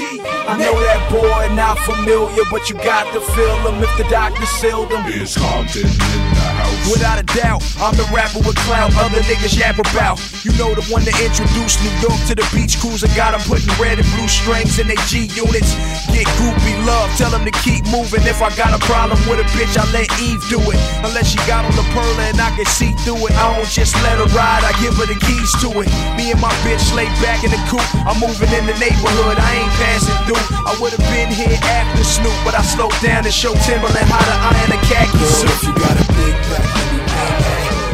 I 0.47 0.55
know 0.55 0.75
that 0.79 1.03
boy 1.11 1.55
not 1.55 1.79
familiar, 1.83 2.45
but 2.51 2.71
you 2.71 2.77
got 2.77 3.11
to 3.13 3.21
feel 3.21 3.59
him 3.67 3.83
if 3.83 3.91
the 3.99 4.07
doctor 4.07 4.47
sealed 4.47 4.93
him. 4.93 5.03
Is 5.11 5.35
Compton 5.37 5.83
in 5.83 5.99
the 5.99 6.47
house? 6.47 6.91
Without 6.91 7.19
a 7.19 7.27
doubt, 7.35 7.63
I'm 7.83 7.95
the 7.99 8.07
rapper 8.15 8.39
with 8.39 8.55
clout 8.67 8.95
other 9.03 9.19
niggas 9.27 9.59
yap 9.59 9.79
about. 9.83 10.23
You 10.47 10.55
know 10.59 10.75
the 10.75 10.87
one 10.95 11.03
that 11.11 11.19
introduced 11.19 11.83
New 11.83 11.95
York 11.99 12.19
to 12.31 12.35
the 12.39 12.47
beach 12.55 12.79
cruiser. 12.79 13.11
Got 13.19 13.35
'em 13.35 13.43
putting 13.43 13.71
red 13.83 13.99
and 13.99 14.07
blue 14.15 14.29
strings 14.29 14.79
in 14.79 14.87
their 14.87 15.03
G 15.11 15.27
units. 15.35 15.75
Get 16.15 16.27
groupie 16.39 16.79
love, 16.87 17.11
tell 17.19 17.35
'em 17.35 17.45
to 17.45 17.55
keep 17.67 17.83
moving. 17.91 18.23
If 18.27 18.43
I 18.43 18.51
got 18.55 18.71
a 18.75 18.81
problem 18.87 19.19
with 19.27 19.43
a 19.43 19.47
bitch, 19.59 19.75
I 19.75 19.85
let 19.91 20.07
Eve 20.23 20.43
do 20.49 20.59
it. 20.71 20.79
Unless 21.03 21.35
she 21.35 21.39
got 21.51 21.65
on 21.67 21.75
the 21.75 21.87
pearl 21.95 22.15
and 22.31 22.39
I 22.41 22.51
can 22.55 22.67
see 22.67 22.95
through 23.03 23.27
it. 23.27 23.35
I 23.35 23.55
don't 23.55 23.67
just 23.69 23.95
let 24.07 24.19
her 24.23 24.31
ride, 24.37 24.63
I 24.63 24.73
give 24.83 24.95
her 24.99 25.07
the 25.07 25.19
keys 25.33 25.53
to 25.65 25.69
it. 25.81 25.89
Me 26.17 26.31
and 26.33 26.41
my 26.41 26.53
bitch 26.65 26.85
lay 26.95 27.09
back 27.25 27.45
in 27.45 27.51
the 27.51 27.61
coop. 27.69 27.85
I'm 28.05 28.21
moving 28.21 28.53
in 28.53 28.65
the 28.69 28.77
neighborhood, 28.77 29.37
I 29.41 29.65
ain't 29.65 29.73
passing 29.81 30.19
through. 30.29 30.45
I 30.69 30.77
would've 30.81 31.07
been 31.09 31.33
here 31.33 31.57
after 31.63 32.05
Snoop, 32.05 32.37
but 32.45 32.55
I 32.55 32.63
slowed 32.63 32.95
down 33.01 33.25
to 33.25 33.33
show 33.33 33.55
Timbaland 33.65 34.09
how 34.13 34.21
to 34.21 34.37
iron 34.53 34.73
a 34.77 34.81
khaki 34.85 35.25
suit. 35.25 35.51
if 35.51 35.63
you 35.65 35.73
got 35.75 35.97
a 35.97 36.07
big 36.13 36.37
back. 36.53 36.69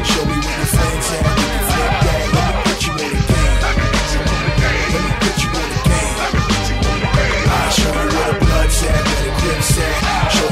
Show 0.04 0.24
me 0.26 0.34
where 0.34 0.58
your 0.58 0.70
friends 0.74 1.06
at, 1.14 1.22
we 1.22 1.46
that. 1.70 1.94
Let 2.34 2.50
me 2.50 2.60
put 2.66 2.80
you 2.86 2.92
on 2.92 3.10
the 3.14 3.22
game. 3.30 3.58
Let 3.62 3.74
me 3.78 3.86
put 3.94 4.08
you 4.10 4.22
on 4.26 4.40
the 4.42 4.52
game. 4.58 4.90
Let 4.94 5.02
me 5.06 5.12
put 5.22 5.36
you 5.38 5.50
on 5.54 5.68
the 5.70 5.80
game. 5.86 6.14
Let 6.18 6.30
me 6.34 6.40
put 6.48 6.64
you 6.68 6.76
on 6.90 6.98
the 6.98 7.10
game. 7.18 7.46
I'll 7.54 7.70
show 7.78 7.92
you 7.94 8.08
where 8.18 8.28
the 8.28 8.38
bloods 8.42 8.78
at, 8.82 8.98
where 9.06 9.22
the 9.22 9.32
grips 9.38 9.72
at. 9.78 9.96
Show 10.34 10.47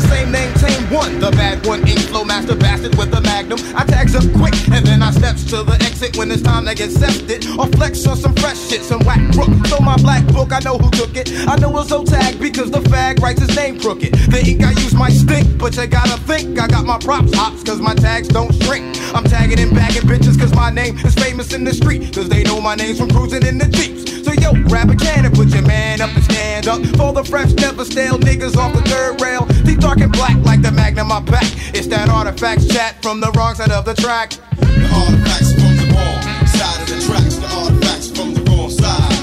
the 0.00 0.08
same 0.08 0.32
name, 0.32 0.83
one. 0.94 1.18
The 1.18 1.30
bad 1.32 1.66
one, 1.66 1.86
ink 1.88 1.98
flow 1.98 2.24
master 2.24 2.54
bastard 2.54 2.94
with 2.94 3.10
the 3.10 3.20
magnum. 3.20 3.58
I 3.74 3.84
tags 3.84 4.14
up 4.14 4.24
quick 4.38 4.54
and 4.70 4.86
then 4.86 5.02
I 5.02 5.10
steps 5.10 5.44
to 5.50 5.64
the 5.64 5.74
exit 5.82 6.16
when 6.16 6.30
it's 6.30 6.42
time 6.42 6.64
to 6.66 6.74
get 6.74 6.90
sefted. 6.90 7.44
Or 7.58 7.66
flex 7.66 8.06
on 8.06 8.16
some 8.16 8.34
fresh 8.36 8.58
shit, 8.68 8.82
some 8.82 9.00
whack 9.04 9.20
crook. 9.34 9.50
So 9.66 9.80
my 9.80 9.96
black 9.96 10.24
book, 10.28 10.52
I 10.52 10.60
know 10.60 10.78
who 10.78 10.90
took 10.90 11.16
it. 11.16 11.30
I 11.48 11.56
know 11.56 11.76
it's 11.80 11.88
so 11.88 12.04
tagged 12.04 12.38
because 12.40 12.70
the 12.70 12.80
fag 12.80 13.20
writes 13.20 13.40
his 13.40 13.54
name 13.56 13.80
crooked. 13.80 14.14
The 14.30 14.40
ink 14.46 14.62
I 14.62 14.70
use 14.70 14.94
might 14.94 15.12
stink, 15.12 15.58
but 15.58 15.76
you 15.76 15.86
gotta 15.86 16.18
think 16.22 16.58
I 16.58 16.68
got 16.68 16.84
my 16.86 16.98
props 16.98 17.34
hops 17.34 17.64
cause 17.64 17.80
my 17.80 17.94
tags 17.94 18.28
don't 18.28 18.54
shrink. 18.62 18.96
I'm 19.14 19.24
tagging 19.24 19.58
and 19.58 19.74
bagging 19.74 20.08
bitches 20.08 20.38
cause 20.38 20.54
my 20.54 20.70
name 20.70 20.96
is 20.98 21.14
famous 21.14 21.52
in 21.52 21.64
the 21.64 21.74
street. 21.74 22.14
Cause 22.14 22.28
they 22.28 22.44
know 22.44 22.60
my 22.60 22.76
name's 22.76 22.98
from 22.98 23.10
cruising 23.10 23.44
in 23.44 23.58
the 23.58 23.66
Jeeps. 23.66 24.24
So 24.24 24.32
yo, 24.32 24.52
grab 24.68 24.90
a 24.90 24.96
can 24.96 25.26
and 25.26 25.34
put 25.34 25.48
your 25.48 25.62
man 25.62 26.00
up 26.00 26.14
and 26.14 26.24
stand 26.24 26.68
up. 26.68 26.80
For 26.96 27.12
the 27.12 27.24
fresh, 27.24 27.52
never 27.54 27.84
stale 27.84 28.18
niggas 28.18 28.56
off 28.56 28.72
the 28.72 28.82
third 28.82 29.20
rail. 29.20 29.46
Deep 29.64 29.80
dark 29.80 30.00
and 30.00 30.12
black 30.12 30.36
like 30.44 30.62
the 30.62 30.72
magnum 30.84 31.08
my 31.08 31.20
back. 31.20 31.48
It's 31.72 31.86
that 31.86 32.10
artifacts 32.10 32.68
chat 32.68 33.00
from 33.02 33.20
the 33.20 33.30
wrong 33.32 33.54
side 33.54 33.70
of 33.70 33.86
the 33.86 33.94
track. 33.94 34.30
The 34.60 34.84
artifacts 34.92 35.52
from 35.56 35.72
the 35.80 35.86
wrong 35.96 36.20
side 36.56 36.80
of 36.82 36.88
the 36.92 36.98
tracks. 37.06 37.36
The 37.40 37.48
artifacts 37.56 38.08
from 38.12 38.28
the 38.36 38.42
wrong 38.50 38.68
side. 38.68 39.16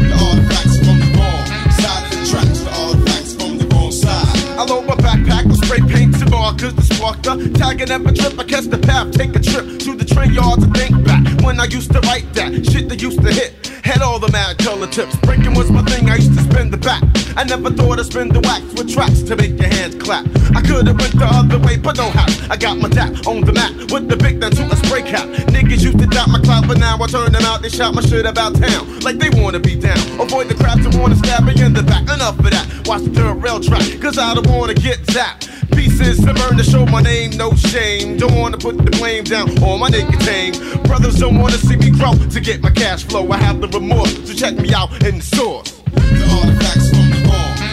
The 0.00 0.16
artifacts 0.24 0.76
from 0.84 0.96
the 1.04 1.10
wrong 1.16 1.44
side 1.80 2.04
of 2.04 2.10
the 2.16 2.20
tracks. 2.32 2.60
The 2.64 2.72
artifacts 2.80 3.32
from 3.36 3.52
the 3.60 3.66
wrong 3.74 3.92
side. 3.92 4.36
I 4.56 4.64
load 4.64 4.86
my 4.88 4.96
backpack 4.96 5.44
with 5.44 5.60
spray 5.64 5.82
paint 5.84 6.16
and 6.16 6.30
markers 6.30 6.72
to 6.72 6.82
spark 6.82 7.20
the 7.22 7.52
tagging 7.60 7.90
up 7.90 8.06
a 8.06 8.12
trip. 8.12 8.38
I 8.38 8.44
catch 8.44 8.64
the 8.64 8.78
path, 8.78 9.12
take 9.12 9.36
a 9.36 9.40
trip 9.40 9.78
to 9.84 9.94
the 10.00 10.04
train 10.04 10.32
yard 10.32 10.60
to 10.64 10.68
think 10.72 10.96
back 11.04 11.24
when 11.44 11.60
I 11.60 11.66
used 11.66 11.92
to 11.92 12.00
write 12.08 12.32
that 12.40 12.64
shit 12.64 12.88
that 12.88 13.02
used 13.02 13.20
to 13.20 13.30
hit. 13.30 13.52
Had 13.84 14.00
all 14.00 14.18
the 14.18 14.32
mad 14.32 14.56
color 14.58 14.88
tips. 14.88 15.14
Breaking 15.28 15.52
was 15.52 15.70
my 15.70 15.82
thing, 15.82 16.08
I 16.08 16.16
used 16.16 16.32
to 16.38 16.42
spin 16.48 16.70
the 16.70 16.78
back. 16.78 17.04
I 17.36 17.44
never 17.44 17.70
thought 17.70 18.00
I'd 18.00 18.06
spin 18.06 18.28
the 18.30 18.40
wax 18.40 18.64
with 18.72 18.92
tracks 18.92 19.20
to 19.22 19.36
make 19.36 19.60
your 19.60 19.68
hands 19.68 19.94
clap. 19.96 20.24
I 20.56 20.62
could've 20.62 20.96
went 20.96 21.12
the 21.18 21.28
other 21.28 21.58
way, 21.58 21.76
but 21.76 21.96
no 21.96 22.08
how. 22.08 22.24
I 22.50 22.56
got 22.56 22.78
my 22.78 22.88
dap 22.88 23.12
on 23.26 23.42
the 23.42 23.52
map 23.52 23.72
with 23.92 24.08
the 24.08 24.16
big 24.16 24.40
to 24.40 24.48
a 24.48 24.76
spray 24.76 25.02
cap. 25.02 25.28
Niggas 25.52 25.82
used 25.82 25.98
to 25.98 26.06
doubt 26.06 26.28
my 26.28 26.40
clout, 26.40 26.66
but 26.66 26.78
now 26.78 26.96
I 26.96 27.06
turn 27.06 27.32
them 27.32 27.44
out. 27.44 27.60
They 27.60 27.68
shout 27.68 27.94
my 27.94 28.00
shit 28.00 28.24
about 28.24 28.56
town 28.56 29.00
like 29.00 29.18
they 29.18 29.28
wanna 29.30 29.60
be 29.60 29.76
down. 29.76 29.98
Avoid 30.18 30.48
the 30.48 30.54
crowds 30.54 30.84
that 30.84 30.94
wanna 30.96 31.16
stab 31.16 31.44
me 31.44 31.52
in 31.60 31.74
the 31.74 31.82
back. 31.82 32.02
Enough 32.02 32.38
of 32.38 32.50
that. 32.50 32.66
Watch 32.86 33.02
the 33.02 33.10
third 33.10 33.42
rail 33.42 33.60
track, 33.60 33.84
cause 34.00 34.16
I 34.16 34.34
don't 34.34 34.48
wanna 34.48 34.74
get 34.74 35.00
zapped. 35.12 35.52
Pieces 35.76 36.24
to 36.24 36.32
burn 36.32 36.56
to 36.56 36.64
show 36.64 36.86
my 36.86 37.02
name, 37.02 37.36
no 37.36 37.52
shame. 37.52 38.16
Don't 38.16 38.34
wanna 38.34 38.56
put 38.56 38.78
the 38.78 38.90
blame 38.92 39.24
down 39.24 39.50
on 39.62 39.80
my 39.80 39.88
nicotine. 39.88 40.54
Brothers 40.84 41.18
don't 41.18 41.38
wanna 41.38 41.58
see 41.58 41.76
me 41.76 41.90
grow 41.90 42.14
to 42.14 42.40
get 42.40 42.62
my 42.62 42.70
cash 42.70 43.04
flow. 43.04 43.30
I 43.30 43.36
have 43.36 43.60
the 43.60 43.68
remorse, 43.68 44.14
so 44.26 44.32
check 44.32 44.56
me 44.56 44.72
out 44.72 44.90
in 45.04 45.18
the 45.18 45.24
source. 45.24 45.72
The 45.92 46.24
artifacts 46.32 46.95
from 47.26 47.65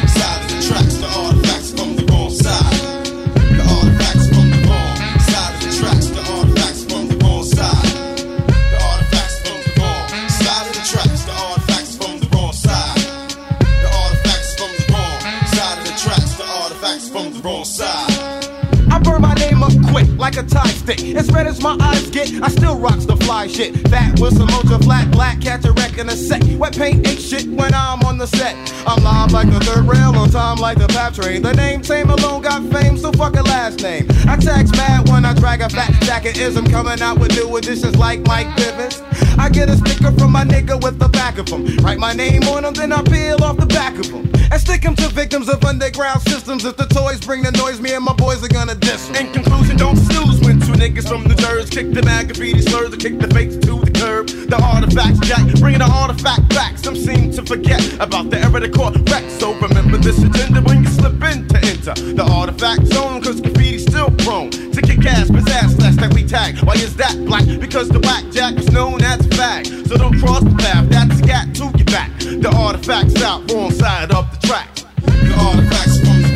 like 20.24 20.38
a 20.38 20.44
tie 20.44 20.70
stick. 20.70 21.02
As 21.18 21.30
red 21.34 21.48
as 21.48 21.62
my 21.62 21.76
eyes 21.82 22.10
get, 22.10 22.32
I 22.42 22.48
still 22.48 22.80
rocks 22.80 23.04
the 23.04 23.18
fly 23.18 23.46
shit. 23.46 23.74
That 23.92 24.18
was 24.22 24.38
some 24.38 24.50
ultra 24.52 24.80
flat 24.80 25.12
black, 25.12 25.42
catch 25.42 25.66
a 25.66 25.74
wreck 25.74 25.98
in 25.98 26.08
a 26.08 26.16
sec. 26.16 26.42
Wet 26.58 26.78
paint 26.78 27.06
ain't 27.06 27.20
shit 27.20 27.46
when 27.48 27.74
I'm 27.74 28.02
on 28.04 28.18
the 28.18 28.28
set. 28.28 28.56
I'm 28.88 29.04
live 29.04 29.34
like 29.34 29.52
the 29.52 29.60
third 29.60 29.84
rail, 29.86 30.16
on 30.16 30.30
time 30.30 30.60
like 30.60 30.78
the 30.78 30.88
pap 30.88 31.14
train. 31.14 31.42
The 31.42 31.52
name 31.52 31.82
Tame 31.82 32.10
alone 32.10 32.42
got 32.42 32.64
fame, 32.72 32.98
so 32.98 33.12
fuck 33.12 33.36
a 33.36 33.44
last 33.44 33.82
name. 33.82 34.08
I 34.26 34.38
tax 34.38 34.72
mad 34.72 35.10
when 35.10 35.26
I 35.26 35.34
drag 35.34 35.60
a 35.60 35.68
fat 35.68 35.92
jacket 36.04 36.38
ism 36.38 36.68
coming 36.68 37.02
out 37.02 37.20
with 37.20 37.36
new 37.36 37.54
additions 37.58 37.98
like 37.98 38.26
Mike 38.26 38.48
Bivins. 38.56 39.04
I 39.38 39.50
get 39.50 39.68
a 39.68 39.76
sticker 39.76 40.14
from 40.14 40.32
my 40.32 40.46
nigga 40.46 40.82
with 40.82 41.00
the 41.00 41.10
back 41.10 41.38
of 41.38 41.50
him. 41.50 41.66
Write 41.84 42.00
my 42.00 42.14
name 42.14 42.44
on 42.44 42.64
them, 42.64 42.74
then 42.74 42.94
I 42.94 43.04
peel 43.04 43.44
off 43.44 43.58
the 43.58 43.66
back 43.66 44.00
of 44.00 44.10
them. 44.10 44.32
And 44.52 44.62
stick 44.62 44.84
them 44.84 44.96
to 44.98 45.08
victims 45.10 45.50
of 45.50 45.66
underground 45.66 46.22
systems. 46.22 46.64
If 46.64 46.78
the 46.78 46.86
toys 46.86 47.20
bring 47.20 47.42
the 47.42 47.52
noise, 47.52 47.82
me 47.82 47.92
and 47.94 48.06
my 48.06 48.14
boys 48.14 48.44
are 48.44 48.48
gonna 48.48 48.76
diss. 48.76 49.10
In 49.20 49.34
conclusion, 49.34 49.78
don't 49.78 49.98
snooze 50.14 50.40
when 50.42 50.60
two 50.60 50.74
niggas 50.74 51.08
from 51.08 51.24
the 51.24 51.36
Jersey 51.36 51.70
kick 51.70 51.94
the 51.94 52.02
graffiti 52.02 52.62
slurs 52.62 52.94
or 52.94 52.98
kick 52.98 53.18
the 53.20 53.28
fakes 53.34 53.56
to 53.58 53.80
the 53.82 53.92
curb. 53.92 54.28
The 54.28 54.60
artifacts 54.62 55.20
jack, 55.28 55.46
bringing 55.60 55.80
the 55.80 55.90
artifact 55.90 56.48
back. 56.50 56.78
Some 56.78 56.96
seem 56.96 57.32
to 57.32 57.42
forget 57.44 57.82
about 58.00 58.30
the 58.30 58.38
era 58.40 58.60
the 58.60 58.70
court 58.70 58.96
wreck. 59.10 59.26
So 59.40 59.54
remember 59.56 59.98
this 59.98 60.22
agenda 60.22 60.62
when 60.62 60.84
you 60.84 60.90
slip 60.90 61.22
in 61.24 61.48
to 61.50 61.58
enter 61.66 61.96
the 62.14 62.24
artifact 62.24 62.86
zone, 62.88 63.22
cause 63.22 63.42
graffiti's 63.42 63.84
still 63.84 64.12
prone 64.24 64.52
to 64.52 64.82
kick 64.82 65.06
ass, 65.06 65.30
pizzazz 65.30 65.76
slash 65.78 65.96
that 65.96 66.14
we 66.14 66.24
tag. 66.24 66.58
Why 66.60 66.74
is 66.74 66.96
that 66.98 67.16
black? 67.26 67.46
Because 67.60 67.90
the 67.90 68.00
whack 68.00 68.24
jack 68.32 68.54
is 68.56 68.70
known 68.72 69.02
as 69.02 69.20
a 69.26 69.30
fag. 69.30 69.88
So 69.88 69.98
don't 69.98 70.18
cross 70.20 70.44
the 70.44 70.56
path, 70.56 70.90
that's 70.90 71.22
got 71.22 71.54
to 71.58 71.66
your 71.78 71.90
back. 71.90 72.12
The 72.20 72.52
artifacts 72.56 73.22
out, 73.22 73.50
wrong 73.52 73.72
side 73.72 74.12
of 74.12 74.30
the 74.32 74.48
track. 74.48 74.70
The 75.02 75.34
artifacts 75.40 76.00
from 76.02 76.33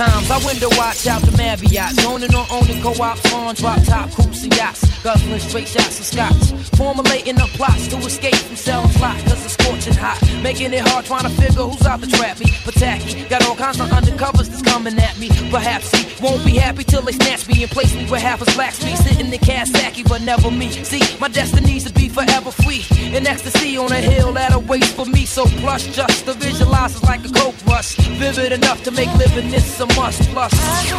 times 0.00 0.30
I 0.30 0.38
wonder 0.44 0.68
watch 0.78 1.06
out 1.06 1.20
the 1.22 1.36
Marriott. 1.36 2.04
On 2.06 2.22
and 2.22 2.34
on 2.34 2.82
go 2.82 3.02
out 3.02 3.32
on 3.34 3.54
drop 3.54 3.82
top 3.84 4.10
coops 4.12 4.44
and 4.44 4.56
yachts. 4.56 4.89
Guzzling 5.02 5.40
straight 5.40 5.66
shots 5.66 5.98
of 5.98 6.04
scotch. 6.04 6.52
Formulating 6.76 7.36
the 7.36 7.48
plots 7.54 7.88
to 7.88 7.96
escape 7.98 8.34
from 8.34 8.56
cell 8.56 8.86
fly. 8.88 9.18
Cause 9.24 9.44
it's 9.44 9.54
scorching 9.54 9.94
hot. 9.94 10.20
Making 10.42 10.74
it 10.74 10.86
hard 10.86 11.06
trying 11.06 11.22
to 11.22 11.30
figure 11.30 11.62
who's 11.62 11.86
out 11.86 12.02
to 12.02 12.06
trap 12.06 12.38
me. 12.38 12.52
But 12.64 12.74
tacky. 12.74 13.24
Got 13.28 13.46
all 13.46 13.56
kinds 13.56 13.80
of 13.80 13.88
undercovers 13.88 14.48
that's 14.48 14.62
coming 14.62 14.98
at 14.98 15.18
me. 15.18 15.28
Perhaps 15.50 15.90
he 15.92 16.22
won't 16.22 16.44
be 16.44 16.56
happy 16.56 16.84
till 16.84 17.00
they 17.02 17.12
snatch 17.12 17.48
me 17.48 17.62
and 17.62 17.72
place 17.72 17.94
me 17.96 18.04
where 18.08 18.20
half 18.20 18.40
his 18.40 18.54
black 18.54 18.74
me. 18.84 18.94
Sitting 18.96 19.32
in 19.32 19.40
Kawasaki, 19.40 20.06
but 20.06 20.20
never 20.20 20.50
me. 20.50 20.70
See, 20.70 21.02
my 21.18 21.28
destiny's 21.28 21.84
to 21.84 21.92
be 21.94 22.10
forever 22.10 22.50
free. 22.50 22.84
In 23.16 23.26
ecstasy 23.26 23.78
on 23.78 23.90
a 23.92 24.00
hill 24.00 24.32
that 24.34 24.52
awaits 24.52 24.92
for 24.92 25.06
me. 25.06 25.24
So 25.24 25.46
plush, 25.64 25.86
just 25.96 26.26
to 26.26 26.34
visualize 26.34 26.94
is 26.94 27.02
like 27.04 27.24
a 27.24 27.32
coke 27.32 27.54
rush. 27.66 27.96
Vivid 28.20 28.52
enough 28.52 28.82
to 28.84 28.90
make 28.90 29.12
living 29.16 29.50
this 29.50 29.80
a 29.80 29.86
must. 29.96 30.28
Plus, 30.30 30.52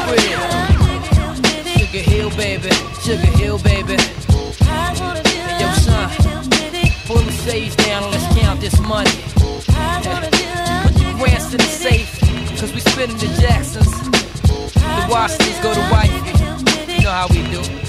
real. 0.09 0.91
Sugar 1.91 2.09
Hill, 2.09 2.29
baby. 2.31 2.69
Sugar 3.03 3.25
Hill, 3.37 3.40
this 8.71 8.79
money. 8.87 9.11
Put 9.35 11.01
your 11.01 11.13
grants 11.13 11.51
in 11.51 11.57
the 11.57 11.63
safe. 11.63 12.19
Cause 12.59 12.73
we 12.73 12.79
spinning 12.79 13.17
the 13.17 13.27
Jacksons. 13.39 13.91
The 14.43 15.07
Washingtons 15.09 15.59
go 15.61 15.73
to 15.73 15.79
wifey. 15.91 16.93
You 16.93 17.03
know 17.03 17.11
how 17.11 17.27
we 17.29 17.43
do. 17.49 17.80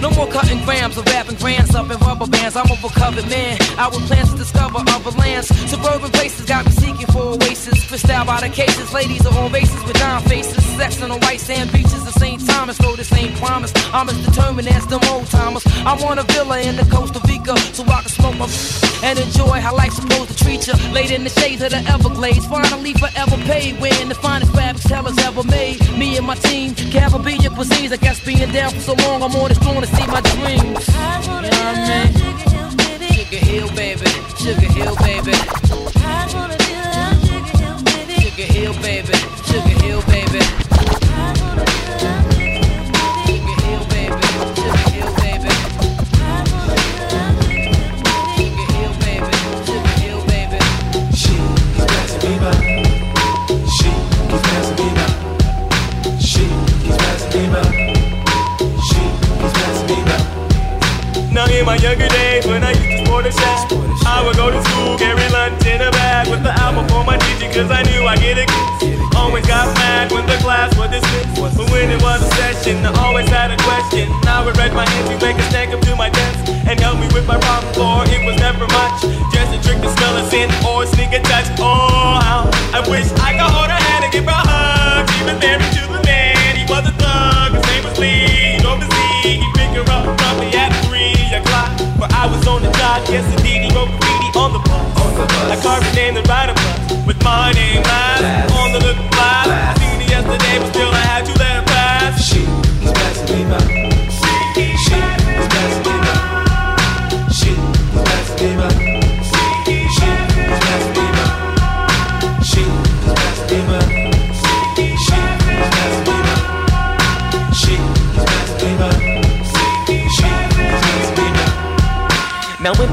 No 0.00 0.10
more 0.12 0.26
cutting 0.28 0.64
grams 0.64 0.96
or 0.96 1.02
wrapping 1.04 1.36
grands 1.36 1.74
up 1.74 1.90
in 1.90 1.98
rubber 1.98 2.26
bands. 2.26 2.56
I'm 2.56 2.70
a 2.70 2.76
recovered 2.82 3.28
man. 3.28 3.58
I 3.76 3.88
with 3.88 4.06
plans 4.08 4.32
to 4.32 4.38
discover 4.38 4.78
other 4.78 5.10
lands. 5.18 5.48
Suburban 5.68 6.10
places 6.10 6.46
got 6.46 6.64
me 6.64 6.72
seeking 6.72 7.06
for 7.06 7.36
oasis. 7.36 7.80
Out 8.10 8.26
by 8.26 8.40
the 8.40 8.48
cases. 8.48 8.92
Ladies 8.92 9.24
of 9.26 9.36
all 9.36 9.50
races 9.50 9.82
with 9.84 9.94
dime 9.94 10.22
faces. 10.22 10.64
Sex 10.76 11.02
on 11.02 11.10
the 11.10 11.18
white 11.18 11.40
sand 11.40 11.70
beaches 11.70 12.06
of 12.06 12.14
St. 12.14 12.44
Thomas. 12.46 12.78
Though 12.78 12.96
the 12.96 13.04
same 13.04 13.32
promise. 13.36 13.72
I'm 13.92 14.08
as 14.08 14.18
determined 14.24 14.68
as 14.68 14.86
them 14.86 15.00
old 15.10 15.26
timers. 15.26 15.64
I 15.66 15.94
want 16.02 16.18
a 16.18 16.24
villa 16.32 16.60
in 16.60 16.76
the 16.76 16.84
Costa 16.90 17.20
Rica 17.28 17.56
so 17.74 17.84
I 17.84 18.00
can 18.00 18.08
smoke 18.08 18.36
my 18.38 18.46
f 18.46 19.02
and 19.04 19.18
enjoy 19.18 19.60
how 19.60 19.76
life's 19.76 19.96
supposed 19.96 20.30
to 20.30 20.36
treat 20.44 20.66
you. 20.66 20.74
Laid 20.92 21.10
in 21.10 21.24
the 21.24 21.30
shades 21.30 21.62
of 21.62 21.70
the 21.70 21.82
Everglades. 21.92 22.46
Finally 22.46 22.94
forever 22.94 23.36
paid. 23.44 23.78
Wearing 23.80 24.08
the 24.08 24.14
finest 24.14 24.52
fabrics 24.52 24.88
tellers 24.88 25.18
ever 25.18 25.44
made. 25.44 25.78
Me 25.98 26.16
and 26.16 26.26
my 26.26 26.36
team. 26.36 26.74
Caribbean 26.74 27.52
cuisines. 27.54 27.92
I 27.92 27.96
guess 27.96 28.24
being 28.24 28.50
down 28.50 28.70
for 28.70 28.80
so 28.80 28.94
long, 29.06 29.22
I'm 29.22 29.36
on 29.36 29.50
this 29.50 29.58
see 29.96 30.06
my 30.06 30.20
dreams. 30.20 30.86
You 30.86 31.50
know 31.50 31.62
what 31.64 31.76
I 31.76 32.04
mean? 32.04 32.12
Sugar 33.12 33.42
Hill, 33.44 33.68
baby. 33.74 34.06
Sugar 34.38 34.70
Hill, 34.72 34.96
baby. 34.96 35.32
Sugar 38.20 38.52
Hill, 38.52 38.74
baby. 38.82 39.14
Sugar 39.46 39.76
Hill, 39.84 40.02
baby. 40.06 40.69
In 61.60 61.66
my 61.66 61.76
younger 61.76 62.08
days 62.08 62.46
when 62.46 62.64
I 62.64 62.72
used 62.72 62.88
to 62.88 63.04
sport 63.04 63.28
a 63.28 63.32
shack 63.32 63.68
I 64.08 64.24
would 64.24 64.36
go 64.36 64.48
to 64.48 64.60
school, 64.72 64.96
carry 64.96 65.28
lunch 65.28 65.60
in 65.68 65.80
a 65.84 65.92
bag 65.92 66.28
With 66.32 66.42
the 66.42 66.56
album 66.56 66.88
for 66.88 67.04
my 67.04 67.20
teacher 67.20 67.52
cause 67.52 67.70
I 67.70 67.84
knew 67.84 68.08
I'd 68.08 68.18
get 68.18 68.40
a 68.40 68.46
kiss 68.48 68.96
Always 69.14 69.44
got 69.46 69.68
mad 69.76 70.10
when 70.10 70.24
the 70.24 70.40
class 70.40 70.72
was 70.80 70.88
dismissed. 70.88 71.36
But 71.36 71.68
when 71.68 71.92
it 71.92 72.00
was 72.00 72.24
a 72.24 72.30
session, 72.40 72.80
I 72.86 72.90
always 73.04 73.28
had 73.28 73.52
a 73.52 73.58
question. 73.68 74.08
I 74.24 74.40
would 74.42 74.56
read 74.56 74.72
my 74.72 74.88
entry, 74.96 75.20
make 75.20 75.36
a 75.36 75.44
stack 75.52 75.68
up 75.68 75.80
to 75.84 75.94
my 75.94 76.08
desk 76.08 76.48
And 76.64 76.80
help 76.80 76.98
me 76.98 77.06
with 77.12 77.26
my 77.28 77.36
problem 77.36 77.68
for 77.76 78.08
it 78.08 78.24
was 78.24 78.40
never 78.40 78.64
much. 78.64 79.04
Just 79.28 79.52
a 79.52 79.58
trick 79.60 79.82
to 79.84 79.90
smell 79.92 80.16
a 80.16 80.24
sin 80.32 80.48
or 80.64 80.86
sneak 80.86 81.12
a 81.12 81.20
touch. 81.20 81.52
Oh, 81.60 82.48
I 82.72 82.80
wish 82.88 83.12
I 83.20 83.36
could 83.36 83.52
hold 83.52 83.68
her 83.68 83.82
hand 83.92 84.08
and 84.08 84.12
give 84.12 84.24
her 84.24 84.32
a 84.32 84.44
hug. 84.48 85.04
She 85.12 85.22
was 85.28 85.36
married 85.36 85.72
to 85.76 85.82
the 85.92 86.00
man, 86.08 86.56
he 86.56 86.64
was 86.64 86.88
a 86.88 86.94
thug 86.96 87.52
His 87.52 87.66
name 87.68 87.84
was 87.84 87.98
Lee, 88.00 88.56
overseas 88.64 89.44
He 89.44 89.46
picked 89.52 89.76
her 89.76 89.84
up 89.92 90.08
probably 90.16 90.48
at 90.56 90.72
3 91.30 91.38
o'clock 91.38 91.70
But 91.98 92.12
I 92.12 92.26
was 92.26 92.46
on 92.46 92.62
the 92.62 92.70
job, 92.72 93.06
yes 93.08 93.24
indeed 93.38 93.62
He 93.62 93.70
wrote 93.74 93.88
graffiti 93.88 94.28
on 94.38 94.52
the 94.52 94.58
bus. 94.58 94.86
I 95.50 95.56
carved 95.62 95.86
the 95.86 95.94
name 95.94 96.16
and 96.16 96.28
write 96.28 96.50
a 96.50 96.54
bus 96.54 97.06
With 97.06 97.22
my 97.22 97.52
name 97.52 97.82
last 97.82 98.52
on 98.52 98.72
the 98.72 98.80
little 98.80 99.06
fly. 99.14 99.74
Seen 99.78 100.00
it 100.02 100.10
yesterday 100.10 100.58
but 100.58 100.68
still 100.74 100.90
I 100.90 101.04
had 101.12 101.26
to 101.26 101.32
let 101.38 101.62
it 101.62 101.66
pass. 101.66 102.24
She 102.24 102.40
keeps 102.80 102.92
passing 102.92 103.36
me 103.36 103.44
by. 103.50 103.89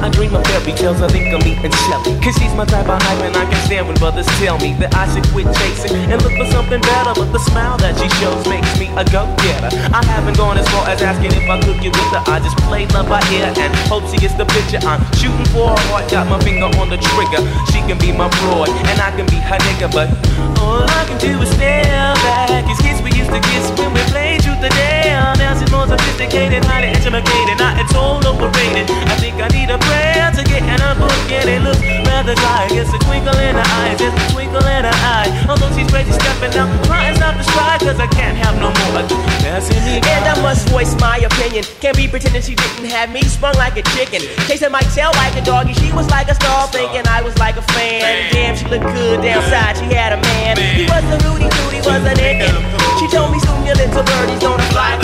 I 0.03 0.09
dream 0.09 0.35
of 0.35 0.45
fairy 0.45 0.73
tales, 0.73 1.01
I 1.01 1.07
think 1.07 1.33
of 1.33 1.43
me 1.43 1.57
and 1.63 1.73
Shelly. 1.87 2.13
Cause 2.21 2.37
she's 2.37 2.53
my 2.53 2.65
type 2.65 2.87
of 2.87 3.01
hype 3.01 3.21
and 3.25 3.35
I 3.35 3.45
can 3.49 3.59
stand 3.65 3.87
when 3.87 3.97
brothers 3.97 4.27
tell 4.37 4.57
me 4.59 4.73
that 4.77 4.93
I 4.93 5.09
should 5.09 5.25
quit 5.33 5.49
chasing 5.57 5.95
and 6.11 6.21
look 6.21 6.33
for 6.37 6.45
something 6.51 6.81
better. 6.81 7.13
But 7.17 7.33
the 7.33 7.39
smile 7.39 7.77
that 7.81 7.97
she 7.97 8.07
shows 8.21 8.41
makes 8.45 8.69
me 8.79 8.87
a 8.93 9.03
go-getter. 9.09 9.71
I 9.93 10.05
haven't 10.05 10.37
gone 10.37 10.57
as 10.57 10.67
far 10.69 10.87
as 10.87 11.01
asking 11.01 11.33
if 11.33 11.45
I 11.49 11.57
could 11.61 11.81
get 11.81 11.93
with 11.97 12.11
her. 12.13 12.23
I 12.29 12.39
just 12.39 12.57
play 12.69 12.85
love 12.93 13.09
by 13.09 13.21
ear 13.33 13.49
and 13.57 13.71
hope 13.89 14.05
she 14.09 14.17
gets 14.17 14.35
the 14.35 14.45
picture. 14.45 14.79
I'm 14.85 15.01
shooting 15.17 15.47
for 15.49 15.73
a 15.73 15.79
heart, 15.89 16.09
got 16.11 16.29
my 16.29 16.39
finger 16.45 16.69
on 16.77 16.89
the 16.89 16.97
trigger. 16.97 17.41
She 17.73 17.81
can 17.85 17.97
be 17.97 18.13
my 18.13 18.29
broad 18.41 18.69
and 18.69 18.97
I 19.01 19.09
can 19.17 19.25
be 19.27 19.41
her 19.41 19.57
nigga, 19.65 19.89
but 19.89 20.07
all 20.61 20.85
I 20.85 21.03
can 21.09 21.17
do 21.17 21.41
is 21.41 21.49
stare 21.57 22.13
back. 22.21 22.69
It's 22.69 22.81
kiss 22.81 23.01
we 23.01 23.11
used 23.17 23.33
to 23.33 23.41
kiss 23.41 23.65
when 23.79 23.93
we 23.93 24.01
played 24.13 24.45
truth 24.45 24.61
or 24.61 24.69
dare. 24.77 25.33
Now 25.41 25.57
she's 25.57 25.71
more 25.71 25.87
sophisticated, 25.87 26.63
highly 26.65 26.93
intimidated. 26.93 27.57
Not 27.57 27.79
it's 27.81 27.95
all 27.95 28.21
overrated. 28.21 28.89
I 29.09 29.15
think 29.17 29.41
I 29.41 29.47
need 29.49 29.69
a 29.73 29.79
prayer 29.87 30.29
to 30.35 30.43
get 30.43 30.63
in 30.63 30.79
a 30.83 30.93
book 30.99 31.27
and 31.31 31.47
it 31.49 31.61
looks 31.63 31.81
rather 32.07 32.35
dry. 32.35 32.67
It's 32.71 32.93
a 32.93 32.99
twinkle 33.07 33.37
in 33.39 33.55
her 33.55 33.67
eye, 33.81 33.95
just 33.97 34.15
a 34.15 34.33
twinkle 34.33 34.65
in 34.65 34.83
her 34.83 34.99
eye. 35.15 35.47
Although 35.49 35.67
giving 36.37 36.59
up. 36.59 36.85
Trying 36.85 37.13
to 37.13 37.19
stop 37.19 37.35
the 37.35 37.43
stride, 37.43 37.79
cause 37.81 37.99
I 37.99 38.07
can't 38.07 38.37
have 38.37 38.55
no 38.59 38.69
more. 38.69 39.01
And 39.47 40.23
I 40.27 40.35
must 40.41 40.69
voice 40.69 40.93
my 40.99 41.17
opinion. 41.17 41.63
Can't 41.81 41.97
be 41.97 42.07
pretending 42.07 42.41
she 42.41 42.55
didn't 42.55 42.85
have 42.91 43.11
me 43.11 43.21
sprung 43.23 43.55
like 43.55 43.77
a 43.77 43.83
chicken. 43.95 44.21
Chasing 44.47 44.71
my 44.71 44.81
tail 44.93 45.11
like 45.15 45.35
a 45.35 45.43
doggy. 45.43 45.73
She 45.73 45.91
was 45.93 46.09
like 46.09 46.27
a 46.29 46.35
star, 46.35 46.67
thinking 46.67 47.07
I 47.07 47.21
was 47.21 47.37
like 47.39 47.57
a 47.57 47.65
fan. 47.73 48.31
Damn, 48.31 48.55
she 48.55 48.65
looked 48.67 48.85
good 48.93 49.21
downside. 49.21 49.77
She 49.77 49.85
had 49.85 50.13
a 50.13 50.21
man. 50.21 50.57
He 50.57 50.85
was 50.85 51.03
a 51.09 51.17
Rudy, 51.25 51.49
Rudy 51.63 51.81
was 51.81 52.03
a 52.05 52.13
nigga. 52.13 52.51
She 52.99 53.07
told 53.07 53.31
me 53.31 53.39
soon 53.39 53.65
your 53.65 53.75
little 53.75 54.03
birdie's 54.03 54.39
gonna 54.41 54.63
fly. 54.69 54.99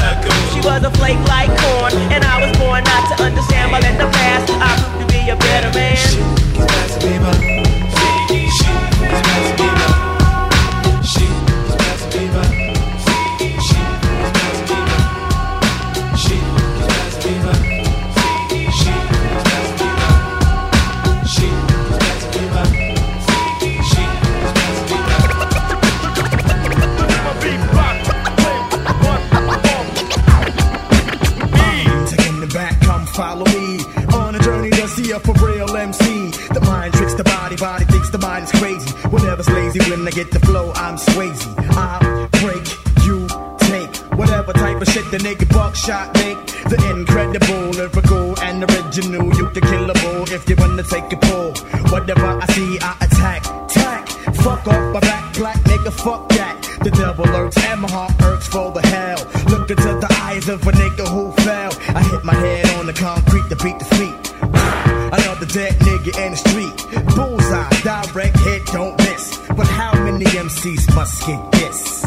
She 0.53 0.59
was 0.61 0.83
a 0.83 0.91
flake 1.01 1.19
like 1.27 1.49
corn, 1.57 1.93
and 2.13 2.23
I 2.23 2.45
was 2.45 2.51
born 2.57 2.83
not 2.83 3.09
to 3.15 3.23
understand. 3.23 3.71
But 3.71 3.83
in 3.85 3.97
the 3.97 4.09
past, 4.11 4.51
I 4.61 4.72
a 5.29 5.35
better. 5.35 5.71
Taking 12.11 12.62
When 39.73 40.07
I 40.07 40.11
get 40.11 40.29
the 40.29 40.39
flow, 40.39 40.71
I'm 40.75 40.97
Swayze. 40.97 41.41
I'll 41.75 42.27
break, 42.43 42.61
you 43.07 43.25
take 43.57 43.95
whatever 44.19 44.53
type 44.53 44.79
of 44.79 44.87
shit 44.87 45.09
the 45.09 45.17
nigga 45.17 45.51
buckshot 45.51 46.13
make. 46.13 46.37
The 46.69 46.77
incredible, 46.91 47.69
lyrical, 47.71 48.39
and 48.41 48.63
original. 48.69 49.33
You 49.35 49.49
can 49.49 49.63
kill 49.63 49.89
a 49.89 49.93
bull 49.95 50.31
if 50.31 50.47
you 50.47 50.55
wanna 50.57 50.83
take 50.83 51.11
a 51.11 51.17
pull. 51.17 51.53
Whatever 51.89 52.37
I 52.39 52.45
see, 52.53 52.77
I 52.81 52.95
attack, 53.01 53.41
tack. 53.67 54.09
Fuck 54.43 54.67
off 54.67 54.93
my 54.93 54.99
back, 54.99 55.33
black 55.33 55.57
nigga, 55.63 55.91
fuck 55.91 56.29
that. 56.29 56.55
The 56.83 56.91
devil 56.91 57.25
lurks 57.25 57.57
and 57.65 57.81
my 57.81 57.89
heart 57.89 58.12
must 71.03 71.27
get 71.27 71.51
this? 71.51 72.05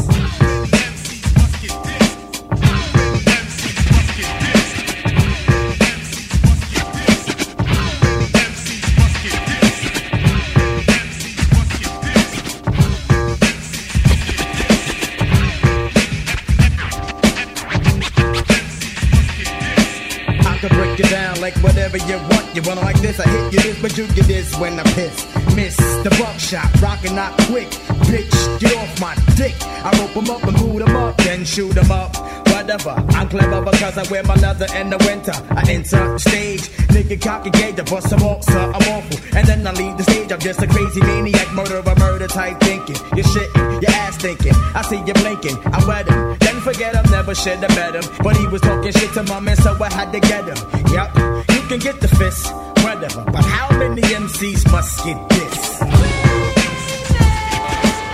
I 20.39 20.57
can 20.59 20.69
break 20.69 20.99
it 20.99 21.09
down 21.11 21.39
like 21.39 21.55
whatever 21.57 21.97
you 21.97 22.17
want. 22.17 22.55
You 22.55 22.63
want 22.63 22.79
it 22.79 22.83
like 22.83 22.99
this, 22.99 23.19
I 23.19 23.29
hit 23.29 23.53
you 23.53 23.59
this, 23.59 23.79
but 23.79 23.95
you 23.95 24.07
get 24.07 24.25
this 24.25 24.57
when 24.57 24.79
I 24.79 24.83
piss. 24.93 25.36
Miss 25.57 25.75
the 26.03 26.11
buckshot, 26.19 26.69
rockin' 26.79 27.15
not 27.15 27.33
quick. 27.49 27.67
Bitch, 28.05 28.59
get 28.59 28.75
off 28.77 29.01
my 29.01 29.15
dick. 29.35 29.55
I 29.83 29.89
rope 29.97 30.15
rope 30.15 30.29
'em 30.29 30.35
up 30.35 30.43
and 30.43 30.57
boot 30.57 30.81
'em 30.87 30.95
up, 30.95 31.17
then 31.17 31.43
shoot 31.43 31.75
'em 31.75 31.91
up. 31.91 32.15
Whatever, 32.53 32.93
I'm 33.17 33.27
clever 33.27 33.61
because 33.61 33.97
I 33.97 34.03
wear 34.11 34.21
my 34.23 34.35
leather 34.35 34.67
in 34.75 34.91
the 34.91 34.97
winter. 34.97 35.33
I 35.49 35.63
enter 35.67 36.19
stage, 36.19 36.69
nigga 36.93 37.19
cocky 37.19 37.49
gator, 37.49 37.83
bust 37.83 38.09
some 38.09 38.19
more, 38.19 38.39
sir, 38.43 38.71
I'm 38.75 38.85
awful. 38.93 39.17
And 39.35 39.47
then 39.47 39.65
I 39.65 39.71
leave 39.71 39.97
the 39.97 40.03
stage, 40.03 40.31
I'm 40.31 40.39
just 40.39 40.61
a 40.61 40.67
crazy 40.67 41.01
maniac, 41.01 41.51
murderer, 41.53 41.95
murder 41.97 42.27
type 42.27 42.59
thinking. 42.59 42.97
You're 43.15 43.25
shitting, 43.25 43.81
your 43.81 43.91
ass 43.91 44.15
thinking. 44.17 44.53
I 44.75 44.83
see 44.83 45.01
you 45.07 45.13
blinking, 45.13 45.57
I 45.73 45.83
wet 45.87 46.07
him. 46.07 46.37
Then 46.39 46.61
forget 46.61 46.95
him, 46.95 47.05
never 47.09 47.33
should 47.33 47.59
have 47.65 47.75
met 47.75 47.95
him. 47.95 48.05
But 48.21 48.37
he 48.37 48.45
was 48.47 48.61
talking 48.61 48.91
shit 48.91 49.11
to 49.13 49.23
my 49.23 49.39
man, 49.39 49.55
so 49.55 49.75
I 49.81 49.91
had 49.91 50.11
to 50.13 50.19
get 50.19 50.43
him. 50.45 50.59
Yep, 50.93 51.09
you 51.49 51.61
can 51.69 51.79
get 51.79 51.99
the 51.99 52.09
fist, 52.19 52.53
whatever. 52.83 53.23
But 53.31 53.45
how 53.45 53.69
many 53.77 54.01
MCs 54.01 54.71
must 54.71 55.03
get 55.05 55.17
this? 55.29 55.79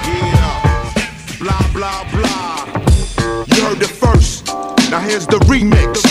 Yeah, 0.08 0.94
Blah, 1.40 1.68
blah, 1.74 2.04
blah. 2.12 2.66
You 3.48 3.64
heard 3.64 3.82
it 3.82 3.88
first. 3.90 4.48
Now 4.92 5.00
here's 5.00 5.28
the 5.28 5.40
remix. 5.52 6.02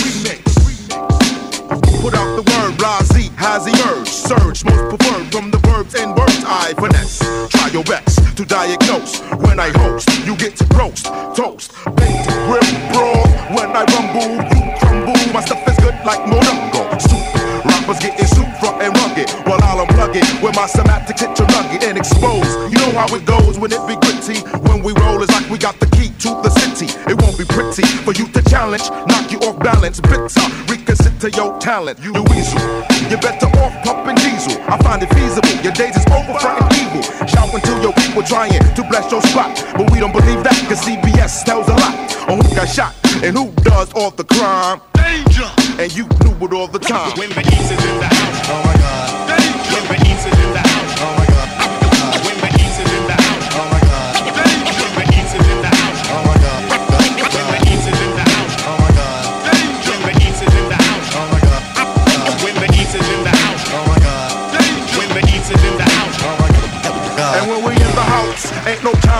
Put 2.03 2.15
out 2.15 2.35
the 2.35 2.43
word, 2.43 2.73
Blahzay 2.79 3.31
has 3.37 3.67
emerged. 3.67 4.09
Surge, 4.09 4.65
most 4.65 4.88
preferred 4.97 5.31
from 5.31 5.51
the 5.53 5.59
verbs 5.59 5.95
and 5.95 6.17
words 6.17 6.43
I 6.45 6.75
finesse. 6.75 7.21
Try 7.51 7.69
your 7.69 7.85
best 7.85 8.37
to 8.37 8.45
diagnose. 8.45 9.21
When 9.47 9.61
I 9.61 9.71
host, 9.79 10.09
you 10.27 10.35
get 10.37 10.57
to 10.57 10.65
roast, 10.77 11.07
toast, 11.37 11.73
baked, 11.95 12.27
grip, 12.51 12.67
broad. 12.93 13.29
When 13.55 13.71
I 13.77 13.85
rumble, 13.95 14.35
you 14.51 14.79
crumble. 14.81 15.33
My 15.33 15.43
stuff 15.45 15.62
is 15.69 15.77
good 15.79 15.95
like 16.05 16.21
Morongo. 16.27 17.01
Soup. 17.01 17.41
Rappers 17.83 17.99
getting 17.99 18.27
soup 18.27 18.47
front 18.62 18.81
and 18.81 18.95
rugged 18.95 19.29
while 19.42 19.59
I'll 19.66 19.85
unplug 19.85 20.14
it. 20.14 20.23
With 20.38 20.55
my 20.55 20.66
semantic 20.66 21.18
hit 21.18 21.35
to 21.35 21.42
rugged 21.51 21.83
and 21.83 21.99
exposed. 21.99 22.71
You 22.71 22.79
know 22.79 22.95
how 22.95 23.11
it 23.11 23.27
goes 23.27 23.59
when 23.59 23.73
it 23.73 23.83
be 23.90 23.99
gritty. 23.99 24.38
When 24.71 24.85
we 24.87 24.95
roll, 25.03 25.21
it's 25.21 25.33
like 25.35 25.51
we 25.51 25.59
got 25.59 25.81
the 25.81 25.87
key 25.90 26.14
to 26.23 26.31
the 26.47 26.51
city. 26.62 26.87
It 27.11 27.21
won't 27.21 27.37
be 27.37 27.45
pretty 27.45 27.83
for 28.07 28.12
you 28.14 28.29
to 28.38 28.42
challenge, 28.47 28.87
knock 29.11 29.33
you 29.33 29.38
off 29.42 29.59
balance. 29.59 29.99
Bitter, 29.99 30.47
reconsider 30.71 31.35
your 31.35 31.59
talent. 31.59 31.99
You 31.99 32.14
weasel, 32.31 32.62
you 33.11 33.18
better 33.18 33.51
off 33.59 33.75
pumping 33.83 34.14
diesel. 34.14 34.62
I 34.71 34.79
find 34.79 35.03
it 35.03 35.11
feasible. 35.11 35.51
Your 35.66 35.75
days 35.75 35.99
is 35.99 36.07
over, 36.14 36.38
frontin' 36.38 36.71
evil. 36.79 37.03
Shout 37.27 37.51
until 37.51 37.83
your 37.83 37.95
people 37.99 38.23
trying 38.23 38.62
to 38.62 38.83
bless 38.87 39.11
your 39.11 39.23
spot. 39.23 39.59
But 39.75 39.90
we 39.90 39.99
don't 39.99 40.14
believe 40.14 40.47
that, 40.47 40.55
cause 40.71 40.87
CBS 40.87 41.42
tells 41.42 41.66
a 41.66 41.75
lot 41.75 41.99
on 42.31 42.38
who 42.38 42.55
got 42.55 42.68
shot 42.68 42.95
and 43.27 43.35
who 43.35 43.51
does 43.66 43.92
all 43.95 44.12
the 44.12 44.23
crime. 44.23 44.81
Danger! 45.03 45.49
And 45.83 45.91
you 45.95 46.05
knew 46.23 46.47
it 46.47 46.53
all 46.53 46.69
the 46.69 46.79
time. 46.79 47.17
When 47.19 47.31
the 47.31 47.41
East 47.41 47.73
is 47.73 47.85
in 47.85 47.99
the 47.99 48.07
house. 48.07 48.49
Oh 48.49 48.62
my 48.67 48.75
God. 48.79 49.29
Danger. 49.29 49.73
When 49.75 49.85
the 49.91 49.99
East 50.07 50.27
is 50.27 50.38
in 50.45 50.53
the 50.53 50.59
house. 50.61 50.72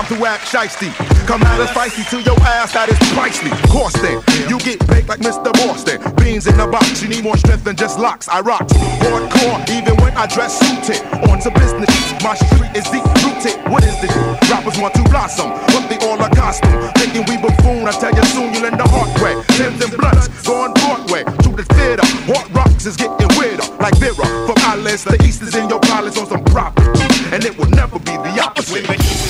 Time 0.03 0.19
to 0.19 0.27
act 0.27 0.45
shisty. 0.45 0.93
Come 1.27 1.43
out 1.43 1.61
as 1.61 1.71
feisty 1.71 2.09
to 2.11 2.23
your 2.23 2.39
ass, 2.41 2.73
that 2.73 2.89
is 2.89 2.99
pricey. 3.15 3.51
Then, 4.03 4.23
you 4.49 4.59
get 4.59 4.79
baked 4.87 5.09
like 5.09 5.21
Mr. 5.21 5.53
Boston. 5.53 6.01
Beans 6.17 6.47
in 6.47 6.57
the 6.57 6.67
box, 6.67 7.03
you 7.03 7.09
need 7.09 7.25
more 7.25 7.37
strength 7.37 7.65
than 7.65 7.77
just 7.77 7.99
locks. 7.99 8.29
I 8.29 8.41
rock 8.41 8.67
hardcore, 8.69 9.63
even 9.71 9.97
when 10.03 10.15
I 10.17 10.27
dress 10.27 10.59
suited. 10.59 11.03
On 11.29 11.39
to 11.41 11.51
business, 11.51 11.91
my 12.23 12.35
street 12.35 12.73
is 12.75 12.85
deep 12.91 13.05
rooted. 13.23 13.57
What 13.71 13.85
is 13.85 13.95
this? 14.01 14.15
Rappers 14.51 14.79
want 14.79 14.95
to 14.95 15.03
blossom, 15.11 15.51
but 15.71 15.87
they 15.89 15.99
all 16.07 16.21
a 16.21 16.29
costume. 16.35 16.91
Thinking 16.99 17.25
we 17.29 17.37
buffoon, 17.39 17.87
I 17.87 17.93
tell 17.93 18.15
you 18.15 18.25
soon 18.33 18.55
you'll 18.55 18.67
end 18.67 18.79
the 18.79 18.89
hard 18.89 19.11
way. 19.23 19.39
Tims 19.55 19.83
and 19.83 19.95
blunts, 19.97 20.29
going 20.43 20.73
Broadway 20.75 21.25
to 21.25 21.51
the 21.55 21.65
theater. 21.75 22.07
What 22.27 22.49
rocks 22.55 22.87
is 22.87 22.97
getting 22.97 23.29
weirder, 23.39 23.67
like 23.79 23.97
Vera. 23.99 24.27
From 24.47 24.59
islands, 24.67 25.05
the 25.05 25.21
east 25.23 25.43
is 25.43 25.55
in 25.55 25.69
your 25.69 25.81
palace 25.81 26.19
on 26.19 26.27
some 26.27 26.45
property, 26.45 27.07
and 27.31 27.45
it 27.45 27.57
will 27.57 27.71
never 27.71 27.99
be 27.99 28.17
the 28.27 28.41
opposite. 28.43 29.22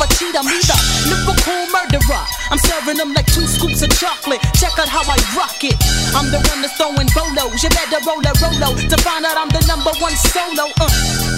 A 0.00 0.06
cheetah. 0.14 0.42
Me 0.46 0.58
the 0.62 0.78
lyrical 1.10 1.66
murderer. 1.74 2.24
I'm 2.50 2.58
serving 2.58 2.96
them 2.96 3.12
like 3.12 3.26
two 3.28 3.46
scoops 3.46 3.82
of 3.82 3.90
chocolate. 3.98 4.40
Check 4.56 4.78
out 4.78 4.88
how 4.88 5.04
I 5.04 5.18
rock 5.36 5.60
it. 5.62 5.76
I'm 6.16 6.30
the 6.32 6.40
one 6.48 6.62
that's 6.62 6.74
throwing 6.78 7.10
bolos. 7.12 7.60
You 7.62 7.70
better 7.70 8.00
roll 8.06 8.22
a 8.22 8.32
rolo 8.40 8.74
to 8.78 8.96
find 9.04 9.26
out 9.26 9.36
I'm 9.36 9.50
the 9.52 9.62
number 9.68 9.92
one 10.00 10.14
solo. 10.32 10.70
Uh, 10.80 10.88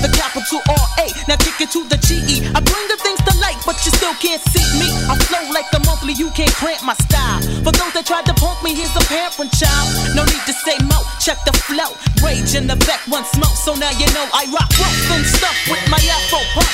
the 0.05 0.11
capital 0.13 0.63
R 0.69 0.87
A. 1.03 1.07
Now 1.27 1.37
kick 1.41 1.61
it 1.61 1.71
to 1.75 1.83
the 1.89 1.99
G 2.05 2.23
E. 2.29 2.37
I 2.55 2.61
bring 2.61 2.87
the 2.87 2.99
things 3.01 3.21
to 3.27 3.33
light, 3.43 3.59
but 3.67 3.77
you 3.83 3.91
still 3.93 4.15
can't 4.23 4.43
see 4.53 4.65
me. 4.79 4.89
I 5.11 5.17
flow 5.27 5.43
like 5.51 5.69
the 5.75 5.81
monthly. 5.89 6.15
You 6.15 6.31
can't 6.37 6.53
cramp 6.55 6.85
my 6.85 6.95
style. 7.09 7.41
For 7.65 7.73
those 7.73 7.93
that 7.97 8.07
tried 8.07 8.27
to 8.31 8.35
punk 8.39 8.63
me, 8.63 8.75
here's 8.77 8.95
a 8.95 9.05
parent 9.11 9.51
child. 9.57 9.89
No 10.15 10.23
need 10.25 10.45
to 10.47 10.55
say 10.65 10.79
mo. 10.87 10.99
Check 11.19 11.43
the 11.45 11.53
flow. 11.67 11.91
Rage 12.23 12.55
in 12.55 12.67
the 12.71 12.77
back, 12.87 13.03
one 13.09 13.25
smoke. 13.25 13.57
So 13.57 13.75
now 13.75 13.91
you 13.97 14.07
know 14.15 14.27
I 14.33 14.47
rock 14.55 14.71
rough 14.79 15.11
and 15.17 15.27
stuff 15.27 15.57
with 15.67 15.83
my 15.91 15.99
Afro 15.99 16.41
puffs. 16.55 16.70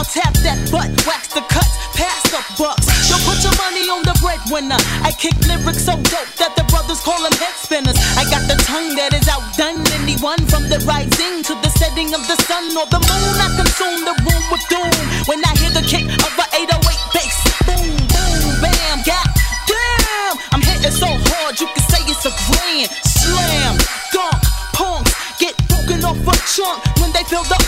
I'll 0.00 0.08
tap 0.08 0.32
that 0.48 0.56
butt, 0.72 0.88
wax 1.04 1.28
the 1.36 1.44
cuts, 1.52 1.76
pass 1.92 2.24
the 2.32 2.40
bucks. 2.56 2.88
Yo, 3.04 3.20
put 3.28 3.36
your 3.44 3.52
money 3.60 3.84
on 3.92 4.00
the 4.00 4.16
breadwinner. 4.24 4.80
I 5.04 5.12
kick 5.12 5.36
lyrics 5.44 5.84
so 5.84 5.92
dope 6.08 6.32
that 6.40 6.56
the 6.56 6.64
brothers 6.72 7.04
call 7.04 7.20
them 7.20 7.36
head 7.36 7.52
spinners. 7.60 8.00
I 8.16 8.24
got 8.32 8.48
the 8.48 8.56
tongue 8.64 8.96
that 8.96 9.12
is 9.12 9.28
outdone 9.28 9.84
anyone 10.00 10.40
from 10.48 10.72
the 10.72 10.80
rising 10.88 11.44
to 11.44 11.52
the 11.60 11.68
setting 11.76 12.16
of 12.16 12.24
the 12.32 12.40
sun 12.48 12.72
or 12.80 12.88
the 12.88 12.96
moon. 12.96 13.36
I 13.44 13.52
consume 13.60 14.00
the 14.08 14.16
room 14.24 14.44
with 14.48 14.64
doom 14.72 14.88
when 15.28 15.44
I 15.44 15.52
hear 15.60 15.68
the 15.76 15.84
kick 15.84 16.08
of 16.08 16.32
a 16.32 16.46
808 16.48 16.80
bass. 17.12 17.36
Boom, 17.68 17.92
boom, 18.08 18.56
bam, 18.64 19.04
god 19.04 19.28
damn. 19.68 20.34
I'm 20.56 20.64
hitting 20.64 20.96
so 20.96 21.12
hard 21.12 21.60
you 21.60 21.68
can 21.76 21.84
say 21.92 22.00
it's 22.08 22.24
a 22.24 22.32
grand 22.48 22.88
slam. 23.04 23.76
Dunk, 24.16 24.40
punks 24.72 25.12
get 25.36 25.52
broken 25.68 26.00
off 26.08 26.24
a 26.24 26.32
chunk 26.48 26.80
when 27.04 27.12
they 27.12 27.20
feel 27.28 27.44
the 27.52 27.60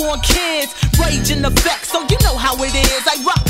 unborn 0.00 0.20
kids. 0.20 0.74
Rage 0.98 1.30
in 1.30 1.44
effect, 1.44 1.86
so 1.86 2.00
you 2.08 2.16
know 2.22 2.36
how 2.36 2.54
it 2.62 2.74
is. 2.74 3.02
I 3.06 3.22
rock 3.24 3.49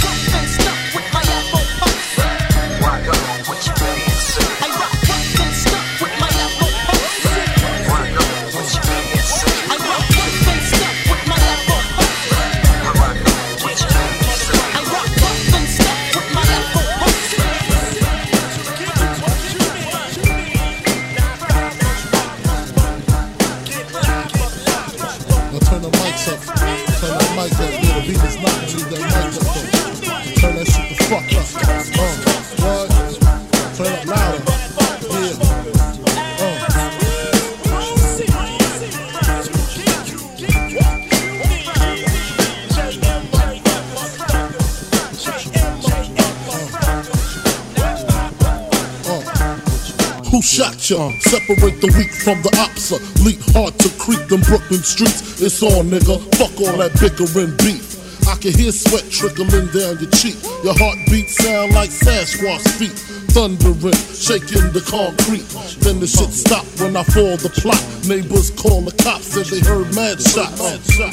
Separate 50.91 51.81
the 51.81 51.87
weak 51.97 52.11
from 52.11 52.43
the 52.43 52.51
opsa. 52.59 52.99
Leap 53.23 53.39
hard 53.55 53.79
to 53.79 53.89
creep 53.95 54.27
them 54.27 54.41
Brooklyn 54.41 54.83
streets. 54.83 55.41
It's 55.41 55.63
on, 55.63 55.87
nigga. 55.87 56.19
Fuck 56.35 56.59
all 56.67 56.83
that 56.83 56.91
bickering 56.99 57.55
beef. 57.63 57.95
I 58.27 58.35
can 58.35 58.51
hear 58.51 58.73
sweat 58.75 59.07
trickling 59.07 59.71
down 59.71 60.03
your 60.03 60.11
cheek. 60.11 60.35
Your 60.67 60.75
heartbeat 60.75 61.31
sound 61.31 61.79
like 61.79 61.91
Sasquatch 61.91 62.67
feet. 62.75 62.91
Thundering, 63.31 63.95
shaking 64.11 64.75
the 64.75 64.83
concrete. 64.83 65.47
Then 65.79 66.01
the 66.01 66.07
shit 66.07 66.35
stopped 66.35 66.81
when 66.81 66.97
I 66.97 67.05
fall 67.05 67.39
the 67.39 67.49
plot. 67.49 67.79
Neighbors 68.03 68.51
call 68.51 68.83
the 68.83 68.91
cops, 69.03 69.31
said 69.31 69.47
they 69.47 69.63
heard 69.63 69.95
mad 69.95 70.21
shots. 70.21 70.59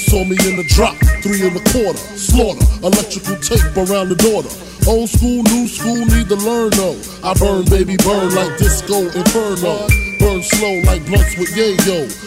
Saw 0.09 0.25
me 0.25 0.33
in 0.49 0.57
the 0.57 0.65
drop, 0.73 0.97
three 1.21 1.45
and 1.45 1.55
a 1.55 1.63
quarter. 1.69 2.01
Slaughter, 2.17 2.65
electrical 2.81 3.37
tape 3.37 3.69
around 3.77 4.09
the 4.09 4.17
daughter. 4.17 4.49
Old 4.89 5.09
school, 5.09 5.43
new 5.53 5.67
school, 5.69 6.05
need 6.09 6.27
to 6.29 6.39
learn 6.41 6.71
though. 6.73 6.97
I 7.21 7.37
burn, 7.37 7.65
baby, 7.69 7.97
burn 8.01 8.33
like 8.33 8.57
disco 8.57 9.05
inferno. 9.13 9.85
Burn 10.17 10.41
slow 10.41 10.81
like 10.89 11.05
blunts 11.05 11.37
with 11.37 11.53
yayo. 11.53 12.26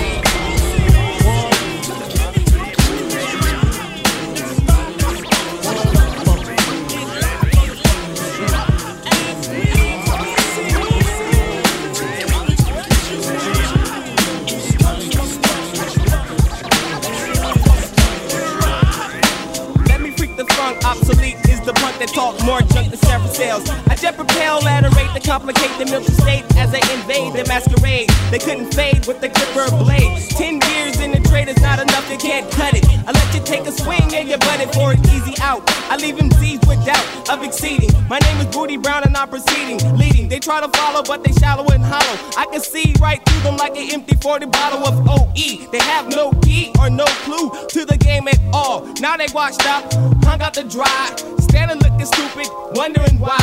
That 22.01 22.09
talk 22.09 22.33
more 22.43 22.61
junk 22.73 22.89
than 22.89 22.97
several 22.97 23.29
sales. 23.29 23.69
I 23.85 23.95
jet 23.95 24.15
propel 24.15 24.65
at 24.65 24.85
a 24.85 24.89
rate 24.97 25.13
to 25.13 25.21
complicate 25.21 25.69
the 25.77 25.85
milky 25.85 26.11
state 26.17 26.43
as 26.57 26.71
they 26.73 26.81
invade 26.97 27.33
the 27.37 27.45
masquerade. 27.45 28.09
They 28.31 28.39
couldn't 28.39 28.73
fade 28.73 29.05
with 29.05 29.21
the 29.21 29.29
clipper 29.29 29.69
blade. 29.77 30.17
Ten 30.33 30.57
years 30.73 30.99
in 30.99 31.11
the 31.11 31.21
trade 31.29 31.47
is 31.47 31.61
not 31.61 31.77
enough, 31.79 32.09
you 32.09 32.17
can't 32.17 32.49
cut 32.51 32.73
it. 32.73 32.85
I 33.05 33.11
let 33.13 33.29
you 33.35 33.41
take 33.45 33.67
a 33.69 33.71
swing 33.71 34.09
and 34.17 34.27
you 34.27 34.37
butt 34.37 34.61
for 34.73 34.93
an 34.93 34.99
easy 35.13 35.35
out. 35.41 35.61
I 35.93 35.97
leave 35.97 36.17
them 36.17 36.31
Z's 36.41 36.59
with 36.65 36.83
doubt 36.85 37.29
of 37.29 37.43
exceeding. 37.43 37.91
My 38.09 38.17
name 38.19 38.37
is 38.37 38.47
Booty 38.47 38.77
Brown 38.77 39.03
and 39.03 39.15
I'm 39.15 39.29
proceeding, 39.29 39.77
leading. 39.95 40.27
They 40.27 40.39
try 40.39 40.59
to 40.59 40.69
follow, 40.69 41.03
but 41.03 41.23
they 41.23 41.33
shallow 41.33 41.67
and 41.69 41.83
hollow. 41.83 42.17
I 42.35 42.47
can 42.51 42.61
see 42.61 42.95
right 42.99 43.21
through 43.29 43.41
them 43.41 43.57
like 43.57 43.77
an 43.77 43.93
empty 43.93 44.15
40 44.15 44.47
bottle 44.47 44.87
of 44.87 45.07
OE. 45.07 45.69
They 45.71 45.83
have 45.93 46.09
no 46.09 46.31
key 46.41 46.73
or 46.79 46.89
no 46.89 47.05
clue 47.25 47.51
to 47.69 47.85
the 47.85 47.97
game 47.97 48.27
at 48.27 48.39
all. 48.53 48.87
Now 48.99 49.17
they 49.17 49.27
washed 49.33 49.65
up, 49.67 49.93
hung 50.25 50.41
out 50.41 50.55
the 50.55 50.63
dry, 50.63 51.15
standing 51.41 51.90
looking 51.91 52.05
stupid, 52.05 52.47
wondering 52.75 53.19
why. 53.19 53.37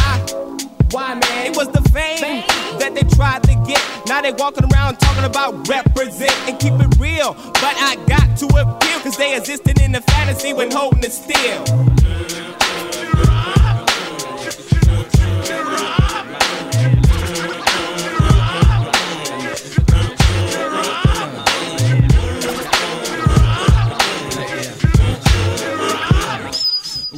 Why, 0.91 1.15
man? 1.15 1.47
It 1.47 1.57
was 1.57 1.69
the 1.69 1.83
fame 1.91 2.43
that 2.79 2.95
they 2.95 3.03
tried 3.15 3.43
to 3.45 3.55
get. 3.67 3.83
Now 4.07 4.23
they 4.23 4.33
walking 4.33 4.65
around 4.73 4.99
talking 4.99 5.25
about 5.25 5.69
represent 5.69 6.33
and 6.49 6.59
keep 6.59 6.73
it 6.75 6.99
real. 6.99 7.35
But 7.35 7.77
I 7.77 7.97
got 8.07 8.39
to 8.39 8.47
appeal, 8.47 9.01
cause 9.01 9.17
they 9.17 9.37
existed 9.37 9.81
in 9.81 9.93
the 9.93 10.01
fantasy 10.01 10.53
when 10.53 10.71
holding 10.71 11.05
it 11.05 11.13
still. 11.13 11.65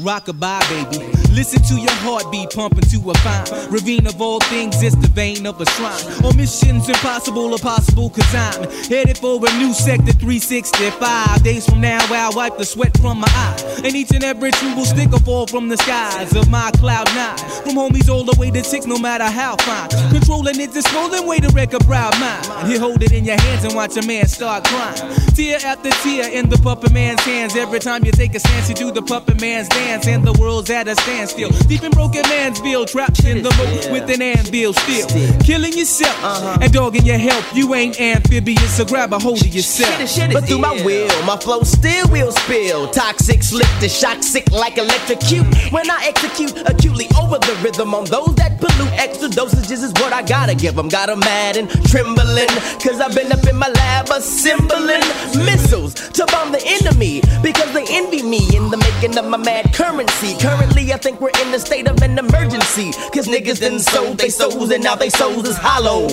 Rockabye, 0.01 0.91
baby. 0.91 1.00
Listen 1.41 1.63
to 1.63 1.81
your 1.81 1.97
heartbeat 2.05 2.51
pumping 2.51 2.85
to 2.91 3.11
a 3.11 3.15
fine 3.25 3.73
ravine 3.73 4.07
of 4.07 4.21
all 4.21 4.41
things. 4.41 4.83
It's 4.83 4.95
the 4.97 5.09
vein 5.09 5.47
of 5.47 5.59
a 5.59 5.65
shrine. 5.71 6.05
Or 6.23 6.35
missions 6.35 6.87
impossible 6.87 7.55
or 7.55 7.59
possible, 7.59 8.11
cause 8.11 8.35
I'm 8.35 8.69
headed 8.91 9.17
for 9.17 9.41
a 9.41 9.51
new 9.57 9.73
sector 9.73 10.13
365. 10.13 11.43
Days 11.43 11.65
from 11.65 11.81
now, 11.81 11.99
I'll 12.11 12.37
wipe 12.37 12.59
the 12.59 12.67
sweat 12.67 12.95
from 12.99 13.21
my 13.21 13.29
eye. 13.31 13.81
And 13.83 13.97
each 13.97 14.11
and 14.11 14.23
every 14.23 14.51
true 14.51 14.75
will 14.75 14.85
stick 14.85 15.15
or 15.15 15.21
fall 15.21 15.47
from 15.47 15.71
the 15.71 15.79
skies 15.79 16.37
of 16.37 16.51
my 16.51 16.71
cloud 16.73 17.07
nine. 17.15 17.39
From 17.65 17.73
homies 17.73 18.11
all 18.11 18.25
the 18.25 18.39
way 18.39 18.51
to 18.51 18.63
six, 18.63 18.85
no 18.85 18.99
matter 18.99 19.25
how 19.25 19.57
fine. 19.57 19.89
Controlling 20.13 20.61
it, 20.61 20.75
just 20.75 20.93
rolling 20.93 21.27
way 21.27 21.39
to 21.39 21.49
wreck 21.55 21.73
a 21.73 21.79
proud 21.79 22.13
mind. 22.21 22.71
You 22.71 22.79
hold 22.79 23.03
it 23.03 23.13
in 23.13 23.25
your 23.25 23.41
hands 23.41 23.65
and 23.65 23.75
watch 23.75 23.97
a 23.97 24.07
man 24.07 24.27
start 24.27 24.65
crying. 24.65 25.17
Tear 25.33 25.59
after 25.65 25.89
tear 26.03 26.31
in 26.31 26.51
the 26.51 26.59
puppet 26.59 26.93
man's 26.93 27.23
hands. 27.23 27.57
Every 27.57 27.79
time 27.79 28.05
you 28.05 28.13
take 28.13 28.35
a 28.35 28.41
stance, 28.41 28.69
you 28.69 28.75
do 28.75 28.91
the 28.93 29.01
puppet 29.01 29.41
man's 29.41 29.69
dance. 29.69 30.07
And 30.07 30.23
the 30.23 30.35
world's 30.35 30.69
at 30.69 30.87
a 30.87 30.95
standstill. 31.31 31.69
Deep 31.69 31.83
in 31.83 31.91
broken 31.91 32.23
man's 32.23 32.61
bill, 32.61 32.85
trapped 32.85 33.25
in 33.25 33.43
the 33.43 33.51
moat 33.51 33.91
with 33.93 34.11
an 34.11 34.23
anvil 34.23 34.73
still. 34.73 35.09
Killing 35.41 35.73
yourself 35.77 36.17
and 36.61 36.73
dogging 36.73 37.05
your 37.05 37.19
health. 37.19 37.45
You 37.55 37.75
ain't 37.75 38.01
amphibious, 38.01 38.77
so 38.77 38.85
grab 38.85 39.13
a 39.13 39.19
hold 39.19 39.41
of 39.41 39.55
yourself. 39.55 39.95
But 40.33 40.47
through 40.47 40.59
my 40.59 40.83
will, 40.85 41.09
my 41.25 41.37
flow 41.37 41.63
still 41.63 42.09
will 42.09 42.33
spill. 42.33 42.89
Toxic, 42.91 43.43
slip 43.43 43.69
the 43.81 43.89
shock, 43.89 44.23
sick 44.23 44.51
like 44.51 44.79
electrocute. 44.79 45.47
When 45.73 45.91
I 45.91 46.07
execute 46.07 46.57
acutely 46.67 47.07
over 47.21 47.39
the 47.39 47.59
rhythm 47.63 47.95
on 47.95 48.05
those 48.05 48.35
that 48.37 48.61
pollute, 48.61 48.93
extra 48.99 49.29
dosages 49.29 49.83
is 49.83 49.93
what 49.95 50.13
I 50.13 50.23
gotta 50.23 50.55
give 50.55 50.75
them. 50.77 50.89
Got 50.89 51.01
Got 51.01 51.09
'em 51.09 51.21
mad 51.21 51.57
and 51.57 51.71
trembling, 51.89 52.47
cause 52.85 53.01
I've 53.01 53.15
been 53.15 53.33
up 53.33 53.47
in 53.49 53.57
my 53.57 53.69
lab 53.69 54.11
assembling 54.11 55.01
missiles 55.47 55.95
to 55.95 56.27
bomb 56.27 56.53
the 56.53 56.63
enemy 56.67 57.23
because 57.43 57.73
they 57.73 57.87
envy 57.89 58.23
me 58.23 58.41
in 58.55 58.69
the 58.69 58.77
making 58.77 59.17
of 59.17 59.25
my 59.27 59.39
mad 59.39 59.73
currency. 59.73 60.37
Currently, 60.39 60.93
I 60.93 60.99
think 60.99 61.20
we're 61.21 61.31
in 61.43 61.53
the 61.53 61.59
state 61.59 61.87
of 61.87 62.01
an 62.03 62.19
emergency, 62.19 62.93
cause 63.13 63.29
niggas 63.29 63.61
done 63.61 63.79
sold 63.79 64.19
they 64.19 64.31
souls 64.31 64.71
and 64.71 64.83
now 64.83 64.95
they 64.95 65.11
souls 65.11 65.47
is 65.47 65.57
hollow. 65.57 66.07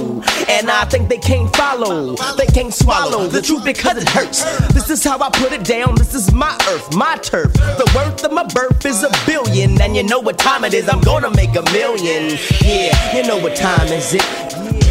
And 0.49 0.69
I 0.69 0.85
think 0.85 1.07
they 1.07 1.17
can't 1.17 1.53
follow, 1.55 2.15
they 2.35 2.45
can't 2.47 2.73
swallow 2.73 3.27
the 3.27 3.41
truth 3.41 3.63
because 3.63 3.97
it 3.97 4.09
hurts. 4.09 4.43
This 4.73 4.89
is 4.89 5.03
how 5.03 5.17
I 5.19 5.29
put 5.29 5.53
it 5.53 5.63
down, 5.63 5.95
this 5.95 6.13
is 6.13 6.33
my 6.33 6.53
earth, 6.69 6.93
my 6.95 7.15
turf. 7.17 7.53
The 7.53 7.91
worth 7.95 8.23
of 8.23 8.33
my 8.33 8.43
birth 8.43 8.85
is 8.85 9.03
a 9.03 9.11
billion, 9.25 9.81
and 9.81 9.95
you 9.95 10.03
know 10.03 10.19
what 10.19 10.37
time 10.37 10.65
it 10.65 10.73
is, 10.73 10.89
I'm 10.89 11.01
gonna 11.01 11.31
make 11.31 11.55
a 11.55 11.63
million. 11.71 12.37
Yeah, 12.61 13.15
you 13.15 13.23
know 13.23 13.37
what 13.37 13.55
time 13.55 13.87
is 13.87 14.13
it? 14.13 14.86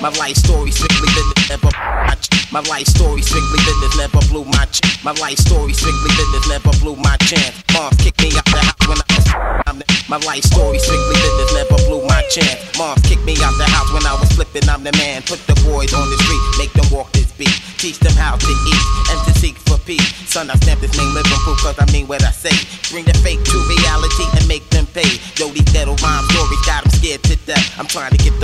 My 0.00 0.08
life 0.16 0.36
story 0.36 0.70
strictly 0.70 1.08
business, 1.12 1.50
never 1.50 1.68
my 1.76 2.14
ch- 2.14 2.52
My 2.52 2.60
life 2.60 2.86
story 2.86 3.20
never 4.00 4.20
blew 4.32 4.44
my 4.46 4.64
ch- 4.72 4.80
My 5.04 5.12
life 5.12 5.36
story 5.38 5.74
strictly 5.74 6.10
business, 6.16 6.48
never 6.48 6.72
blew 6.80 6.96
my 6.96 7.16
chance. 7.28 7.52
Moms 7.74 7.96
kicked 8.00 8.20
me 8.22 8.32
out 8.32 8.44
the 8.46 8.64
house 8.64 8.88
when 8.88 8.96
I 8.96 9.04
was 9.12 9.28
I'm 9.68 9.82
My 10.08 10.16
life 10.24 10.42
story 10.44 10.78
strictly 10.78 11.14
business, 11.20 11.52
never 11.52 11.76
blew 11.84 12.00
my 12.08 12.22
chance. 12.32 12.58
Mom 12.78 12.96
kicked 13.04 13.24
me 13.28 13.36
out 13.44 13.52
the 13.60 13.68
house 13.68 13.92
when 13.92 14.06
I 14.06 14.16
was 14.16 14.32
flipping, 14.32 14.66
I'm 14.68 14.82
the 14.82 14.92
man. 14.96 15.20
Put 15.22 15.44
the 15.46 15.54
boys 15.68 15.92
on 15.92 16.08
the 16.08 16.16
street, 16.24 16.42
make 16.56 16.72
them 16.72 16.88
walk 16.90 17.12
this 17.12 17.30
beat. 17.36 17.52
Teach 17.76 17.98
them 18.00 18.16
how 18.16 18.36
to 18.36 18.50
eat 18.72 18.84
and 19.12 19.20
to 19.28 19.32
seek 19.38 19.56
for 19.68 19.76
peace. 19.84 20.08
Son, 20.26 20.48
I 20.50 20.54
stamp 20.64 20.80
this 20.80 20.96
name 20.96 21.12
living 21.12 21.40
proof 21.44 21.60
cause 21.60 21.76
I 21.78 21.86
mean 21.92 22.08
what 22.08 22.24
I 22.24 22.32
say. 22.32 22.56
Bring 22.90 23.04
the 23.04 23.14
fake 23.20 23.44
to 23.44 23.56
reality 23.68 24.24
and 24.36 24.48
make 24.48 24.64
them 24.70 24.86
pay. 24.96 25.06
Yo, 25.36 25.52
these 25.52 25.68
ghetto 25.70 25.94
rhyme 26.00 26.24
stories 26.32 26.62
got 26.66 26.82
them 26.84 26.92
scared 26.96 27.22
to 27.28 27.36
death. 27.44 27.62
I'm 27.78 27.86
trying 27.86 28.10
to 28.16 28.18
get 28.18 28.34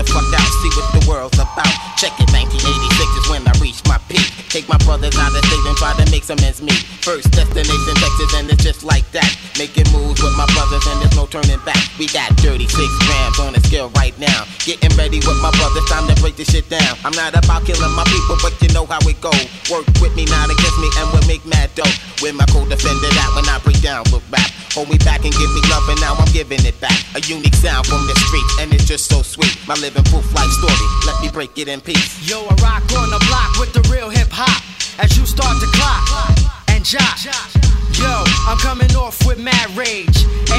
the 1.30 1.36
world's 1.36 1.52
about. 1.52 1.66
Check 1.98 2.12
it, 2.20 2.28
1986 2.30 3.18
is 3.18 3.26
when 3.30 3.42
I 3.46 3.54
reached 3.58 3.86
my 3.88 3.98
peak. 4.08 4.26
Take 4.48 4.68
my 4.68 4.78
brothers 4.84 5.16
out 5.18 5.34
of 5.34 5.42
state 5.44 5.64
and 5.66 5.76
try 5.76 5.92
to 5.96 6.10
make 6.10 6.24
some 6.24 6.38
ends 6.40 6.62
meet. 6.62 6.82
First 7.02 7.30
destination 7.32 7.94
Texas 7.96 8.30
and 8.36 8.50
it's 8.50 8.55
just 8.76 8.84
like 8.84 9.08
that. 9.12 9.28
Making 9.58 9.88
moves 9.92 10.20
with 10.20 10.36
my 10.36 10.44
brothers 10.52 10.84
and 10.92 11.00
there's 11.00 11.16
no 11.16 11.24
turning 11.26 11.60
back. 11.64 11.80
We 11.98 12.06
got 12.12 12.28
36 12.44 12.68
grams 12.76 13.38
on 13.40 13.52
the 13.56 13.60
scale 13.64 13.88
right 13.96 14.12
now. 14.18 14.44
Getting 14.64 14.92
ready 14.96 15.18
with 15.18 15.38
my 15.40 15.50
brothers, 15.56 15.84
time 15.88 16.04
to 16.08 16.16
break 16.20 16.36
this 16.36 16.52
shit 16.52 16.68
down. 16.68 16.96
I'm 17.04 17.16
not 17.16 17.32
about 17.32 17.64
killing 17.64 17.94
my 17.96 18.04
people, 18.04 18.36
but 18.42 18.52
you 18.60 18.68
know 18.76 18.84
how 18.84 19.00
it 19.08 19.20
go. 19.20 19.32
Work 19.72 19.88
with 20.00 20.12
me, 20.12 20.28
not 20.28 20.52
against 20.52 20.78
me, 20.78 20.88
and 21.00 21.06
we'll 21.12 21.26
make 21.26 21.44
mad 21.46 21.72
dough. 21.74 21.88
With 22.20 22.36
my 22.36 22.44
co-defender 22.52 23.10
that 23.16 23.30
when 23.32 23.48
I 23.48 23.56
break 23.64 23.80
down 23.80 24.04
with 24.12 24.24
rap. 24.28 24.50
Hold 24.76 24.92
me 24.92 24.98
back 25.00 25.24
and 25.24 25.32
give 25.32 25.50
me 25.56 25.62
love, 25.72 25.88
and 25.88 26.00
now 26.00 26.12
I'm 26.20 26.28
giving 26.36 26.60
it 26.68 26.76
back. 26.80 26.96
A 27.16 27.20
unique 27.24 27.56
sound 27.56 27.88
from 27.88 28.04
the 28.04 28.14
streets, 28.28 28.52
and 28.60 28.68
it's 28.76 28.84
just 28.84 29.08
so 29.08 29.22
sweet. 29.22 29.56
My 29.64 29.74
living 29.80 30.04
proof 30.12 30.26
life 30.36 30.52
story, 30.60 30.88
let 31.08 31.16
me 31.24 31.32
break 31.32 31.56
it 31.56 31.68
in 31.68 31.80
peace. 31.80 32.20
Yo, 32.28 32.44
I 32.44 32.54
rock 32.60 32.84
on 32.92 33.08
the 33.08 33.20
block 33.24 33.56
with 33.56 33.72
the 33.72 33.80
real 33.88 34.10
hip 34.10 34.28
hop. 34.28 34.60
As 34.98 35.16
you 35.16 35.24
start 35.24 35.60
to 35.60 35.68
clock 35.76 36.35
jock. 36.86 37.18
Yo, 37.98 38.22
I'm 38.46 38.58
coming 38.58 38.94
off 38.94 39.18
with 39.26 39.38
mad 39.38 39.70
rage. 39.76 40.22
18 40.46 40.54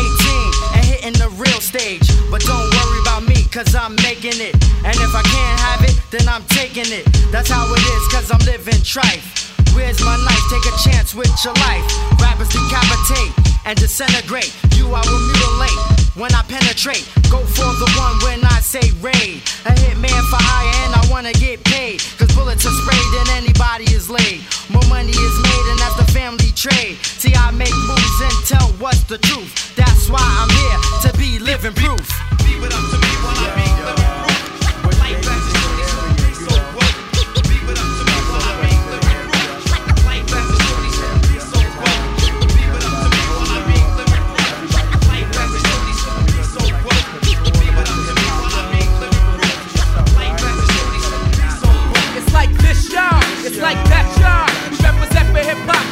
and 0.76 0.84
hitting 0.84 1.16
the 1.16 1.32
real 1.40 1.62
stage. 1.64 2.04
But 2.30 2.42
don't 2.44 2.68
worry 2.76 3.00
about 3.08 3.24
me, 3.24 3.48
cause 3.48 3.74
I'm 3.74 3.96
making 4.04 4.36
it. 4.36 4.54
And 4.84 4.96
if 5.00 5.16
I 5.16 5.24
can't 5.24 5.60
have 5.64 5.82
it, 5.88 5.96
then 6.12 6.28
I'm 6.28 6.44
taking 6.52 6.92
it. 6.92 7.08
That's 7.32 7.50
how 7.50 7.64
it 7.72 7.80
is, 7.80 8.04
cause 8.12 8.28
I'm 8.30 8.44
living 8.44 8.84
trife. 8.84 9.48
Where's 9.72 10.04
my 10.04 10.18
knife? 10.20 10.44
Take 10.52 10.68
a 10.68 10.76
chance 10.84 11.16
with 11.16 11.32
your 11.46 11.54
life. 11.64 11.86
Rappers 12.20 12.50
decapitate 12.50 13.32
and 13.64 13.80
disintegrate. 13.80 14.52
You 14.76 14.92
I 14.92 15.00
will 15.08 15.24
mutilate 15.32 15.80
when 16.20 16.34
I 16.36 16.44
penetrate. 16.44 17.08
Go 17.32 17.40
for 17.40 17.72
the 17.80 17.88
one 17.96 18.16
when 18.28 18.44
I 18.44 18.60
say 18.60 18.92
raid. 19.00 19.40
A 19.64 19.72
hitman 19.72 20.24
for 20.28 20.42
hire 20.44 20.76
and 20.84 20.94
I 20.98 21.04
wanna 21.10 21.32
get 21.34 21.64
paid. 21.64 22.02
Cause 22.18 22.36
bullets 22.36 22.66
are 22.66 22.76
sprayed 22.84 23.14
and 23.22 23.30
anybody 23.40 23.86
is 23.96 24.10
laid. 24.10 24.44
More 24.68 24.84
money 24.90 25.16
is 25.16 25.36
made 25.46 25.68
family 26.18 26.52
trade. 26.54 26.98
See, 27.22 27.34
I 27.36 27.52
make 27.52 27.76
moves 27.86 28.20
and 28.28 28.38
tell 28.46 28.68
what's 28.82 29.04
the 29.04 29.20
truth. 29.20 29.76
That's 29.76 30.10
why 30.10 30.26
I'm 30.42 30.50
here 30.62 30.80
to 31.06 31.18
be 31.18 31.38
living 31.38 31.74
proof. 31.74 32.08
Up 32.28 32.40
to 32.40 32.58
when 32.58 32.72
I 32.74 34.07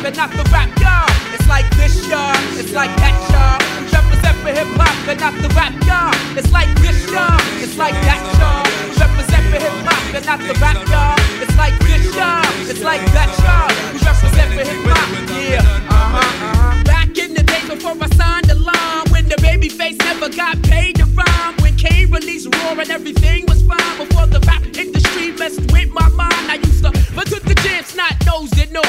and 0.06 0.16
not 0.18 0.30
the 0.30 0.46
rap, 0.54 0.70
y'all. 0.78 1.10
It's 1.34 1.48
like 1.50 1.66
this, 1.78 1.98
y'all. 2.08 2.38
It's 2.62 2.72
like 2.74 2.94
that, 3.02 3.18
y'all. 3.34 3.58
We 3.82 3.90
represent 3.90 4.38
for 4.46 4.54
hip 4.54 4.70
hop 4.78 4.94
and 5.10 5.20
not 5.20 5.34
the 5.42 5.50
rap, 5.58 5.74
y'all. 5.82 6.14
It's 6.38 6.52
like 6.54 6.70
this, 6.78 7.10
y'all. 7.10 7.42
It's 7.58 7.76
like 7.76 7.98
that, 8.06 8.22
y'all. 8.38 8.62
We 8.86 8.94
represent 9.02 9.44
for 9.50 9.58
hip 9.58 9.74
hop 9.82 9.98
and 10.14 10.26
not 10.30 10.40
the 10.46 10.54
rap, 10.62 10.78
y'all. 10.86 11.18
It's 11.42 11.58
like 11.58 11.74
this, 11.82 12.06
y'all. 12.14 12.46
It's 12.70 12.84
like 12.86 13.02
that, 13.18 13.34
y'all. 13.42 13.74
We 13.94 14.00
represent 14.06 14.50
for 14.54 14.66
hip 14.70 14.86
hop, 14.86 15.10
yeah. 15.34 15.66
Uh 15.90 15.98
huh, 15.98 16.22
uh 16.22 16.54
huh. 16.54 16.84
Back 16.86 17.18
in 17.18 17.34
the 17.34 17.42
day 17.42 17.66
before 17.66 17.98
I 17.98 18.08
signed 18.14 18.46
the 18.46 18.62
line, 18.62 19.10
when 19.10 19.26
the 19.26 19.42
baby 19.42 19.70
face 19.70 19.98
never 20.06 20.30
got 20.30 20.62
paid 20.70 21.02
to 21.02 21.06
rhyme, 21.18 21.58
when 21.66 21.74
Kane 21.82 22.12
released 22.12 22.54
Raw 22.54 22.78
and 22.78 22.92
everything 22.92 23.50
was 23.50 23.66
fine 23.66 23.98
before 23.98 24.28
the 24.30 24.40
rap 24.46 24.62
industry 24.78 25.34
messed 25.34 25.66
with 25.74 25.90
my 25.90 26.08
mind. 26.14 26.46
I 26.46 26.62
used 26.62 26.86
to 26.86 26.94
run 27.18 27.26
to 27.26 27.40
the 27.42 27.56
snot 27.86 28.14
nosed 28.26 28.60
it, 28.60 28.72
no. 28.72 28.82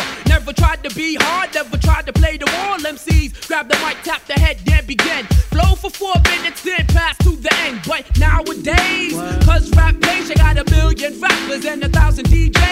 Never 0.46 0.60
tried 0.60 0.84
to 0.84 0.94
be 0.94 1.16
hard, 1.18 1.52
never 1.54 1.76
tried 1.76 2.06
to 2.06 2.12
play 2.12 2.36
the 2.36 2.46
wall. 2.46 2.78
MCs 2.78 3.48
grab 3.48 3.68
the 3.68 3.76
mic, 3.78 3.96
tap 4.04 4.24
the 4.26 4.34
head, 4.34 4.58
then 4.64 4.86
begin. 4.86 5.24
Flow 5.50 5.74
for 5.74 5.90
four 5.90 6.14
minutes, 6.22 6.62
then 6.62 6.86
pass 6.86 7.18
to 7.24 7.30
the 7.34 7.52
end. 7.62 7.80
But 7.84 8.16
nowadays, 8.16 9.14
cause 9.44 9.68
rap 9.74 10.00
page, 10.00 10.30
I 10.30 10.34
got 10.34 10.56
a 10.56 10.70
million 10.70 11.20
rappers 11.20 11.64
and 11.64 11.82
a 11.82 11.88
thousand 11.88 12.26
DJs. 12.26 12.65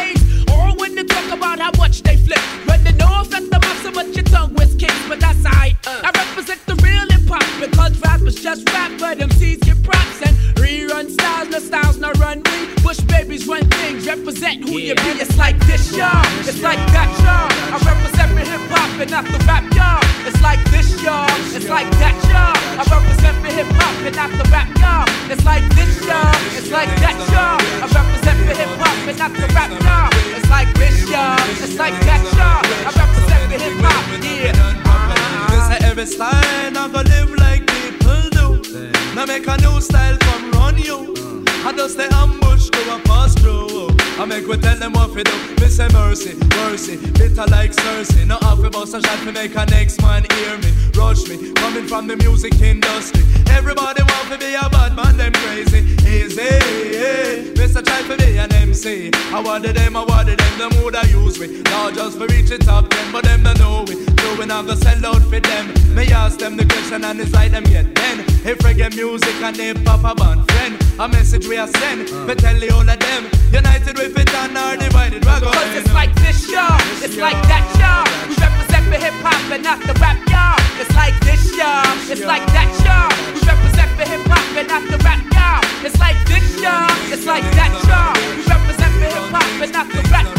Do. 45.24 45.34
Me 45.60 45.68
say 45.68 45.88
mercy, 45.88 46.34
mercy, 46.56 46.96
bitter 47.12 47.46
like 47.50 47.72
Cersei. 47.72 48.26
No 48.26 48.38
half 48.42 48.62
a 48.62 48.70
bust 48.70 48.94
a 48.94 49.00
shot 49.00 49.18
to 49.24 49.32
make 49.32 49.54
a 49.56 49.66
next 49.66 50.00
man 50.02 50.24
hear 50.32 50.58
me, 50.58 50.70
rush 50.94 51.26
me. 51.28 51.52
Coming 51.54 51.86
from 51.86 52.06
the 52.06 52.16
music 52.16 52.60
industry, 52.60 53.22
everybody 53.50 54.02
want 54.02 54.26
to 54.32 54.38
be 54.38 54.54
a 54.54 54.68
bad 54.70 54.94
man, 54.94 55.16
them 55.16 55.32
crazy. 55.32 55.93
Easy, 57.94 58.08
Mr. 58.08 58.16
Try 58.16 58.16
be 58.16 58.38
an 58.38 58.52
MC. 58.52 59.10
I 59.32 59.40
wanted 59.40 59.76
them, 59.76 59.96
I 59.96 60.04
wanted 60.04 60.38
them, 60.38 60.58
them 60.58 60.84
would 60.84 60.96
I 60.96 61.02
use 61.04 61.38
me. 61.38 61.62
Not 61.62 61.94
just 61.94 62.18
for 62.18 62.26
reach 62.26 62.48
the 62.48 62.58
top 62.58 62.88
ten, 62.90 63.12
but 63.12 63.24
them 63.24 63.42
don't 63.42 63.58
know 63.58 63.84
it. 63.86 64.16
Doing 64.16 64.50
I 64.50 64.62
go 64.62 64.74
sell 64.74 65.06
out 65.06 65.22
for 65.22 65.40
them. 65.40 65.94
Me 65.94 66.10
ask 66.10 66.38
them 66.38 66.56
the 66.56 66.64
question 66.64 67.04
and 67.04 67.20
it's 67.20 67.32
like 67.32 67.52
them 67.52 67.64
yet 67.66 67.94
then. 67.94 68.20
If 68.44 68.58
reggae 68.58 68.94
music 68.94 69.34
and 69.42 69.56
hip 69.56 69.78
hop 69.86 70.04
a 70.04 70.14
band 70.14 70.44
friend, 70.50 70.74
a 70.98 71.08
message 71.08 71.46
we 71.46 71.56
are 71.56 71.68
send. 71.68 72.10
Me 72.26 72.34
tell 72.34 72.58
the 72.58 72.70
all 72.70 72.88
of 72.88 72.98
them, 72.98 73.22
united 73.52 73.98
we 73.98 74.08
fit 74.08 74.34
and 74.34 74.58
are 74.58 74.76
divided. 74.76 75.24
We 75.24 75.40
go 75.40 75.52
Cause 75.52 75.76
it's 75.76 75.92
like 75.92 76.14
this, 76.16 76.50
y'all. 76.50 76.78
It's 77.02 77.16
like 77.16 77.40
that, 77.48 77.64
y'all. 77.78 78.06
We 78.28 78.34
represent 78.36 78.84
for 78.90 78.98
hip 78.98 79.14
hop 79.22 79.52
and 79.52 79.62
not 79.62 79.80
the 79.80 79.94
rap, 80.00 80.18
y'all. 80.28 80.53
It's 80.80 80.94
like 80.94 81.14
this, 81.20 81.56
y'all. 81.56 81.86
It's 82.10 82.24
like 82.24 82.46
that, 82.50 82.66
y'all. 82.82 83.10
We 83.34 83.40
represent 83.46 83.90
for 83.94 84.06
hip 84.10 84.26
hop 84.26 84.42
and 84.58 84.68
not 84.68 84.82
the 84.90 84.98
rap, 85.06 85.22
y'all. 85.30 85.62
It's 85.86 85.98
like 86.00 86.18
this, 86.26 86.60
y'all. 86.60 86.90
It's 87.12 87.26
like 87.26 87.44
that, 87.54 87.70
y'all. 87.86 88.14
We 88.34 88.42
represent 88.42 88.92
for 88.98 89.06
hip 89.06 89.30
hop 89.30 89.46
and 89.62 89.72
not 89.72 89.86
the 89.86 90.02
rap, 90.10 90.33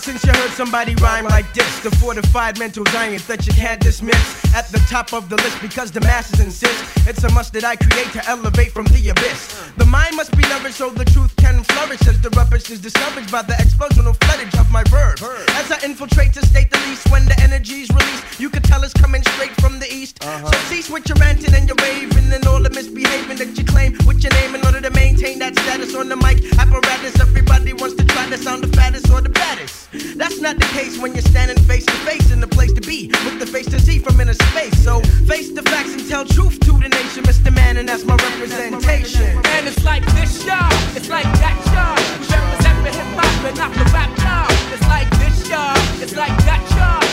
since 0.00 0.24
you 0.24 0.32
heard 0.32 0.50
somebody 0.52 0.94
rhyme 0.96 1.26
like 1.26 1.52
this. 1.52 1.80
The 1.80 1.90
fortified 1.90 2.58
mental 2.58 2.84
giant 2.84 3.26
that 3.28 3.46
you 3.46 3.52
can't 3.52 3.80
dismiss. 3.80 4.54
At 4.54 4.68
the 4.68 4.78
top 4.88 5.12
of 5.12 5.28
the 5.28 5.36
list 5.36 5.60
because 5.60 5.90
the 5.90 6.00
masses 6.00 6.40
insist. 6.40 6.80
It's 7.06 7.22
a 7.24 7.30
must 7.32 7.52
that 7.52 7.64
I 7.64 7.76
create 7.76 8.10
to 8.12 8.26
elevate 8.28 8.72
from 8.72 8.86
the 8.86 9.10
abyss. 9.10 9.70
The 9.76 9.84
mind 9.84 10.16
must 10.16 10.36
be 10.36 10.42
nourished 10.44 10.78
so 10.78 10.90
the 10.90 11.04
truth 11.04 11.34
can 11.36 11.62
flourish 11.64 12.06
as 12.08 12.20
the 12.20 12.30
rubbish 12.30 12.70
is 12.70 12.80
discouraged 12.80 13.30
by 13.30 13.42
the 13.42 13.54
explosional 13.54 14.16
floodage 14.16 14.58
of 14.58 14.70
my 14.70 14.82
verbs. 14.84 15.22
As 15.60 15.70
I 15.70 15.78
infiltrate 15.84 16.32
to 16.34 16.46
state 16.46 16.70
the 16.70 16.78
least 16.88 17.10
when 17.10 17.26
the 17.26 17.38
energy's 17.40 17.88
released, 17.90 18.40
you 18.40 18.48
can 18.48 18.62
tell 18.62 18.82
it's 18.82 18.94
coming 18.94 19.22
straight 19.22 19.52
from 19.60 19.78
the 19.78 19.92
east. 19.92 20.24
Uh-huh. 20.24 20.50
So 20.50 20.58
cease 20.68 20.88
with 20.88 21.08
your 21.08 21.18
ranting 21.18 21.54
and 21.54 21.68
your 21.68 21.76
raving 21.82 22.32
and 22.32 22.46
all 22.46 22.62
the 22.62 22.70
misbehaving 22.70 23.36
that 23.36 23.56
you 23.58 23.64
claim 23.64 23.92
with 24.06 24.22
your 24.22 24.32
name 24.32 24.54
in 24.54 24.64
order 24.64 24.80
to 24.80 24.90
maintain 24.90 25.38
that 25.40 25.58
status 25.58 25.94
on 25.94 26.08
the 26.08 26.16
mic 26.16 26.38
apparatus. 26.58 27.20
Everybody 27.20 27.72
wants 27.74 27.96
to 27.96 28.04
try 28.04 28.28
to 28.30 28.38
sound 28.38 28.64
the 28.64 28.68
fattest 28.76 29.10
or 29.10 29.20
the 29.20 29.28
baddest. 29.28 29.88
That's 30.16 30.40
not 30.40 30.56
the 30.58 30.66
case 30.66 30.98
when 30.98 31.14
you're 31.14 31.22
standing 31.22 31.58
face 31.64 31.86
to 31.86 31.92
face 32.08 32.30
in 32.30 32.40
the 32.40 32.48
place 32.48 32.72
to 32.72 32.80
be 32.80 33.08
with 33.24 33.38
the 33.38 33.46
face 33.46 33.66
to 33.66 33.80
see 33.80 33.98
from 33.98 34.20
inner 34.20 34.34
space. 34.34 34.76
So 34.82 35.00
face 35.26 35.50
the 35.50 35.62
facts 35.62 35.92
and 35.94 36.06
tell 36.08 36.24
truth 36.24 36.60
to 36.60 36.72
the 36.72 36.88
nation, 36.88 37.24
Mr. 37.24 37.54
Man, 37.54 37.76
and 37.76 37.88
that's 37.88 38.04
my 38.04 38.16
representation. 38.16 39.38
And 39.56 39.66
it's 39.66 39.84
like 39.84 40.04
this, 40.14 40.44
y'all. 40.44 40.72
It's 40.96 41.08
like 41.08 41.30
that, 41.42 41.56
y'all. 41.72 41.98
We 42.20 42.26
represent 42.28 42.76
for 42.84 42.92
hip 42.98 43.10
hop 43.18 43.44
and 43.46 43.56
not 43.58 43.72
the 43.72 43.84
rap, 43.92 44.10
y'all. 44.18 44.74
It's 44.74 44.86
like 44.88 45.10
this, 45.18 45.48
y'all. 45.48 46.02
It's 46.02 46.16
like 46.16 46.36
that, 46.44 46.62
y'all. 46.76 47.09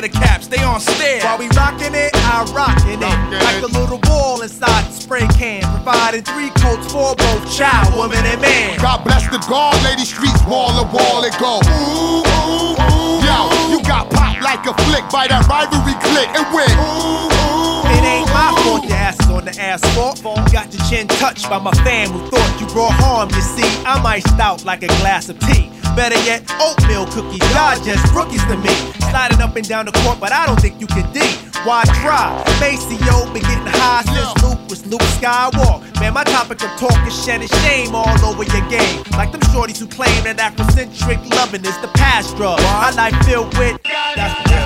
Like 0.00 0.12
Darth 0.12 0.12
Vader 0.12 0.26
caps, 0.26 0.46
they 0.48 0.62
on 0.62 0.80
stare. 0.80 1.22
While 1.22 1.38
we 1.38 1.48
rockin' 1.48 1.94
it, 1.94 2.10
I 2.14 2.44
rockin' 2.54 3.02
it. 3.02 3.44
Like 3.44 3.62
a 3.62 3.78
little 3.78 3.98
ball 3.98 4.42
inside 4.42 4.84
the 4.84 4.92
spray 4.92 5.26
can. 5.38 5.62
Providing 5.62 6.22
three 6.22 6.50
coats 6.60 6.90
for 6.92 7.14
both 7.16 7.56
child, 7.56 7.94
woman, 7.96 8.24
and 8.24 8.40
man. 8.40 8.78
God 8.78 9.04
bless 9.04 9.28
the 9.28 9.38
guard, 9.48 9.76
lady 9.84 10.04
streets 10.04 10.42
wall 10.46 10.68
to 10.76 10.84
wall 10.92 11.24
it 11.24 11.36
go. 11.38 11.60
Ooh, 11.64 12.22
ooh, 12.22 12.76
ooh. 12.76 13.24
Yo, 13.24 13.68
you 13.70 13.82
got 13.82 14.10
popped 14.10 14.42
like 14.42 14.64
a 14.66 14.74
flick 14.84 15.04
by 15.10 15.26
that 15.28 15.46
rivalry 15.48 15.96
click 16.02 16.28
and 16.36 16.46
went. 16.54 16.72
Ooh, 16.76 17.28
ooh, 17.28 17.96
It 17.96 18.04
ain't 18.04 18.28
my 18.30 18.52
fault 18.64 18.84
your 18.84 18.96
ass 18.96 19.18
is 19.20 19.30
on 19.30 19.44
the 19.44 19.54
asphalt. 19.58 20.18
Got 20.56 20.72
your 20.72 20.88
chin 20.88 21.06
touched 21.20 21.50
by 21.50 21.58
my 21.58 21.70
fam 21.84 22.08
who 22.08 22.30
thought 22.30 22.56
you 22.58 22.66
brought 22.72 22.96
harm. 22.96 23.28
You 23.28 23.42
see, 23.42 23.68
I'm 23.84 24.06
iced 24.06 24.40
out 24.40 24.64
like 24.64 24.82
a 24.82 24.86
glass 25.04 25.28
of 25.28 25.38
tea. 25.40 25.68
Better 25.94 26.16
yet, 26.24 26.50
oatmeal 26.56 27.04
cookies. 27.12 27.44
Y'all 27.52 27.76
just 27.84 28.00
rookies 28.16 28.40
to 28.48 28.56
me. 28.56 28.72
Sliding 29.12 29.42
up 29.42 29.54
and 29.54 29.68
down 29.68 29.84
the 29.84 29.92
court, 29.92 30.18
but 30.18 30.32
I 30.32 30.46
don't 30.46 30.58
think 30.58 30.80
you 30.80 30.86
can 30.86 31.04
D. 31.12 31.20
Why 31.68 31.84
try? 32.00 32.32
Maceo 32.56 33.28
been 33.34 33.42
getting 33.44 33.68
high 33.68 34.00
since 34.08 34.32
Luke 34.40 34.64
was 34.70 34.86
Luke 34.86 35.04
Skywalk. 35.20 35.84
Man, 36.00 36.14
my 36.14 36.24
topic 36.24 36.64
of 36.64 36.72
talk 36.80 37.06
is 37.06 37.12
shedding 37.22 37.48
shame 37.60 37.94
all 37.94 38.08
over 38.24 38.44
your 38.44 38.66
game. 38.72 39.04
Like 39.12 39.32
them 39.32 39.44
shorties 39.52 39.76
who 39.78 39.86
claim 39.86 40.24
that 40.24 40.40
Afrocentric 40.40 41.20
loving 41.36 41.66
is 41.66 41.76
the 41.84 41.88
past 41.88 42.34
drug. 42.38 42.56
My 42.60 42.92
life 42.96 43.12
filled 43.26 43.52
with 43.58 43.76
that's 43.84 44.65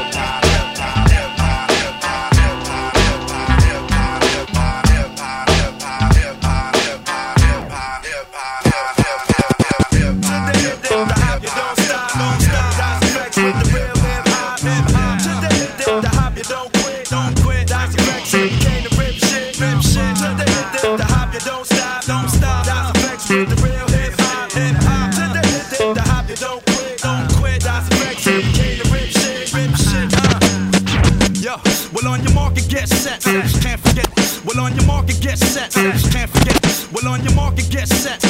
get 35.31 35.39
set. 35.39 35.72
Can't 36.11 36.31
forget. 36.31 36.59
Well 36.93 37.12
on 37.12 37.22
your 37.22 37.35
market, 37.35 37.70
get 37.70 37.89
set. 37.89 38.20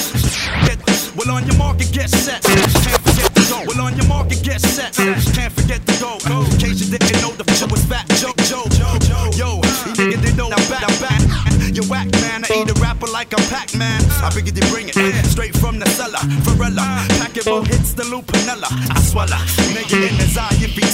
Get. 0.67 0.79
Well 1.17 1.31
on 1.35 1.47
your 1.47 1.57
market, 1.57 1.93
get 1.93 2.11
set. 2.11 2.43
Can't 2.43 3.01
forget 3.01 3.33
the 3.35 3.47
go. 3.49 3.65
Well 3.67 3.87
on 3.87 3.97
your 3.97 4.07
market, 4.07 4.43
get 4.43 4.61
set. 4.61 4.95
Can't 4.95 5.53
forget 5.53 5.81
the 5.87 5.97
go. 5.97 6.19
In 6.45 6.59
case 6.59 6.81
you 6.85 6.99
didn't 6.99 7.23
know, 7.23 7.33
the 7.33 7.45
show 7.55 7.67
was 7.69 7.85
fat. 7.87 8.07
Joe, 8.21 8.35
Joe, 8.45 8.65
Yo, 9.37 9.57
you 9.57 9.93
niggas 9.97 10.21
didn't 10.21 10.37
know. 10.37 10.49
Now 10.49 10.57
back, 10.69 10.83
now 10.89 11.01
back. 11.01 11.21
You 11.71 11.87
whack 11.89 12.11
man, 12.21 12.45
I 12.45 12.49
eat 12.51 12.69
a 12.69 12.75
rapper 12.83 13.07
like 13.07 13.33
a 13.33 13.37
Pac-Man. 13.49 14.03
I 14.27 14.31
figured 14.31 14.57
you 14.59 14.67
bring 14.75 14.89
it 14.89 14.97
straight 15.25 15.57
from 15.57 15.79
the 15.79 15.87
cellar. 15.91 16.19
Varela, 16.43 17.07
packet 17.23 17.47
more 17.47 17.65
hits 17.65 17.95
the 17.95 18.03
Lupinella. 18.03 18.67
I 18.91 19.01
swallow, 19.01 19.39
nigga 19.73 20.10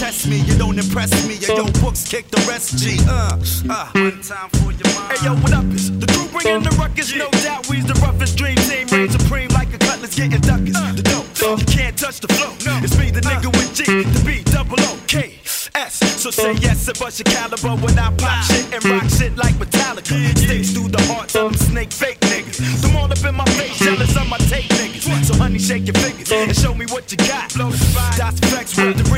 test 0.07 0.29
me, 0.29 0.39
you 0.43 0.57
don't 0.57 0.79
impress 0.79 1.11
me. 1.27 1.35
Yo, 1.35 1.57
yo, 1.57 1.65
books 1.83 2.07
kick 2.09 2.29
the 2.29 2.39
rest. 2.47 2.79
G, 2.79 2.99
uh, 3.09 3.39
uh. 3.69 3.91
One 3.93 4.23
time 4.23 4.51
for 4.51 4.71
your 4.71 4.91
mind. 4.95 5.11
Hey 5.11 5.25
yo, 5.27 5.35
what 5.43 5.53
up? 5.53 5.65
Is 5.75 5.91
the 5.99 6.07
crew 6.07 6.29
bringing 6.29 6.63
the 6.63 6.71
ruckus? 6.79 7.15
No 7.15 7.29
doubt, 7.43 7.69
we's 7.69 7.85
the 7.85 7.95
roughest 7.95 8.39
dream 8.39 8.57
team. 8.69 8.87
Reign 8.89 9.11
supreme 9.11 9.51
like 9.51 9.75
a 9.75 9.79
cutlass 9.79 10.15
getting 10.15 10.41
duckers. 10.41 10.79
The 10.99 11.03
dope, 11.03 11.61
you 11.61 11.67
can't 11.67 11.99
touch 11.99 12.21
the 12.21 12.29
flow. 12.29 12.53
It's 12.85 12.97
me, 12.99 13.11
the 13.11 13.21
nigga 13.21 13.51
with 13.51 13.75
G, 13.75 13.83
the 13.85 14.23
B, 14.25 14.43
double 14.45 14.81
O, 14.81 14.99
K. 15.09 15.41
S. 15.75 15.99
So 16.23 16.31
say 16.31 16.55
yes 16.55 16.89
and 16.89 16.99
bust 16.99 17.19
your 17.19 17.27
caliber 17.27 17.75
when 17.85 17.99
I 17.99 18.11
pop 18.17 18.45
shit 18.45 18.73
and 18.73 18.85
rock 18.87 19.11
shit 19.11 19.37
like 19.37 19.55
Metallica. 19.55 20.17
Sticks 20.39 20.71
through 20.73 20.89
the 20.89 21.03
hearts 21.13 21.35
of 21.37 21.53
them 21.53 21.55
snake 21.55 21.93
fake 21.93 22.21
niggas. 22.21 22.59
Them 22.81 22.97
all 22.97 23.11
up 23.11 23.25
in 23.25 23.35
my 23.35 23.45
face, 23.59 23.79
jealous 23.79 24.17
of 24.17 24.29
my 24.29 24.39
tape 24.39 24.71
niggas. 24.79 25.25
So 25.25 25.35
honey, 25.37 25.59
shake 25.59 25.87
your 25.87 25.95
fingers 25.95 26.33
and 26.33 26.57
show 26.57 26.75
me 26.75 26.87
what 26.87 27.11
you 27.13 27.19
got. 27.19 27.51
That's 28.17 28.41
effects 28.41 28.77
with 28.77 28.97
the 28.97 29.11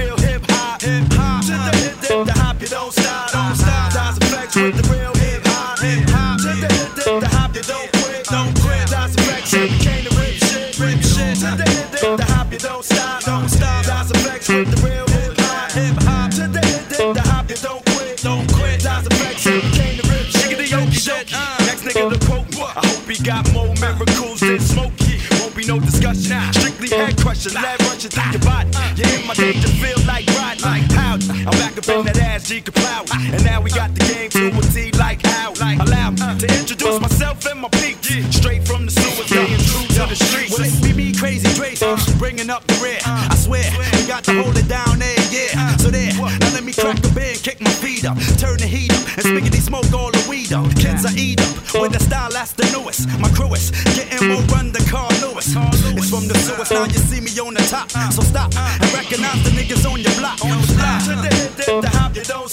up 42.50 42.64
the 42.66 42.74
rear. 42.82 42.98
I 43.04 43.34
swear, 43.36 43.64
we 43.96 44.06
got 44.06 44.24
to 44.24 44.42
hold 44.42 44.56
it 44.56 44.68
down 44.68 44.98
there, 44.98 45.18
yeah. 45.30 45.76
So 45.76 45.90
there, 45.90 46.12
now 46.12 46.52
let 46.52 46.64
me 46.64 46.72
crack 46.72 46.96
the 47.00 47.10
beer 47.14 47.34
kick 47.34 47.60
my 47.60 47.70
feet 47.70 48.04
up. 48.04 48.16
Turn 48.38 48.56
the 48.58 48.66
heat 48.66 48.92
up 48.92 49.04
and 49.16 49.24
spiggity 49.24 49.60
smoke 49.60 49.92
all 49.92 50.10
the 50.10 50.24
weed 50.28 50.52
up. 50.52 50.68
Kids 50.76 51.04
I 51.04 51.12
eat 51.16 51.40
up 51.40 51.52
with 51.80 51.92
the 51.92 52.00
style 52.00 52.30
that's 52.30 52.52
the 52.52 52.64
newest. 52.72 53.08
My 53.18 53.30
crew 53.30 53.52
is 53.54 53.70
getting 53.96 54.28
more 54.28 54.42
run 54.54 54.72
than 54.72 54.84
Carl 54.84 55.10
Lewis. 55.20 55.48
It's 55.48 56.10
from 56.10 56.28
the 56.28 56.36
sewers, 56.38 56.70
now 56.70 56.84
you 56.84 57.00
see 57.00 57.20
me 57.20 57.32
on 57.40 57.54
the 57.54 57.64
top. 57.68 57.90
So 58.12 58.22
stop 58.22 58.52
and 58.56 58.92
recognize 58.92 59.42
the 59.44 59.50
niggas 59.50 59.84
on 59.90 60.00
your 60.00 60.14
block. 60.20 60.44
On 60.44 60.60
the 60.60 60.74
block. 60.76 61.02
To 61.08 61.14
the 61.24 61.30
hip, 61.34 61.82
the 61.82 61.90
hop, 61.96 62.14
you 62.16 62.24
don't 62.24 62.48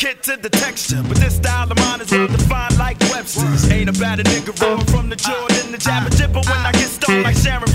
delicate 0.00 0.22
to 0.22 0.36
the 0.36 0.50
texture. 0.50 1.02
But 1.06 1.18
this 1.18 1.36
style 1.36 1.70
of 1.70 1.78
mine 1.78 2.00
is 2.00 2.10
well 2.10 2.26
defined 2.26 2.78
like 2.78 2.98
Webster's. 3.10 3.70
Ain't 3.70 3.88
about 3.88 4.20
a 4.20 4.22
nigga 4.24 4.54
from 4.90 5.08
the 5.08 5.16
Jordan, 5.16 5.72
the 5.72 5.78
jabber 5.78 6.10
jibber 6.10 6.40
when 6.40 6.66
I 6.66 6.72
get 6.72 6.88
stoned 6.88 7.22
like 7.22 7.36
Sharon 7.36 7.69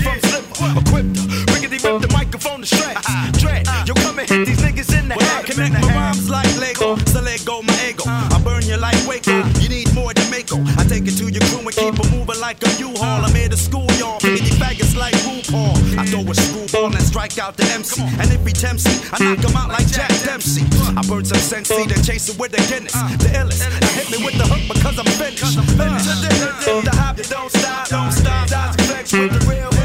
strike 17.30 17.46
out 17.46 17.56
the 17.56 17.64
MC. 17.72 18.02
And 18.02 18.30
if 18.32 18.46
he 18.46 18.52
tempts 18.52 18.84
me, 18.86 18.94
I 19.12 19.34
knock 19.34 19.44
him 19.44 19.56
out 19.56 19.68
like 19.68 19.86
Jack 19.86 20.10
Dempsey. 20.24 20.62
I 20.96 21.02
burn 21.08 21.24
some 21.24 21.38
sensi, 21.38 21.86
then 21.86 22.02
chase 22.02 22.28
it 22.28 22.38
with 22.38 22.52
the 22.52 22.62
Guinness. 22.68 22.92
The 22.92 23.30
illest. 23.34 23.60
Now 23.80 23.88
hit 23.88 24.10
me 24.10 24.24
with 24.24 24.38
the 24.38 24.46
hook 24.46 24.62
because 24.68 24.98
I'm 24.98 25.06
finished. 25.18 25.54
To 25.54 26.82
the 26.82 26.92
hop, 26.94 27.16
don't 27.16 27.50
stop, 27.50 27.88
don't 27.88 28.12
stop. 28.12 28.48
The 28.76 28.82
flex 28.84 29.12
with 29.12 29.32
the 29.32 29.50
real 29.50 29.75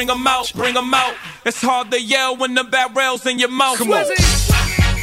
bring 0.00 0.08
'em 0.08 0.26
out, 0.26 0.50
bring 0.54 0.76
'em 0.76 0.94
out. 0.94 1.14
It's 1.44 1.60
hard 1.60 1.90
to 1.90 2.00
yell 2.00 2.34
when 2.34 2.54
the 2.54 2.64
barrel's 2.64 3.26
in 3.26 3.38
your 3.38 3.50
mouth. 3.50 3.76
Come 3.76 3.92
on. 3.92 4.06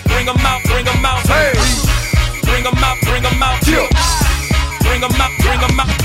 Bring 0.06 0.28
'em 0.28 0.38
out, 0.44 0.64
bring 0.64 0.88
'em 0.88 1.06
out. 1.06 1.22
Hey. 1.28 1.54
Bring 2.42 2.66
'em 2.66 2.84
out, 2.84 2.98
bring 3.04 3.24
'em 3.24 3.44
out. 3.44 3.68
Yeah. 3.68 3.88
Bring 4.82 5.04
'em 5.04 5.22
out, 5.22 5.32
bring 5.38 5.62
'em 5.62 5.80
out. 5.80 5.97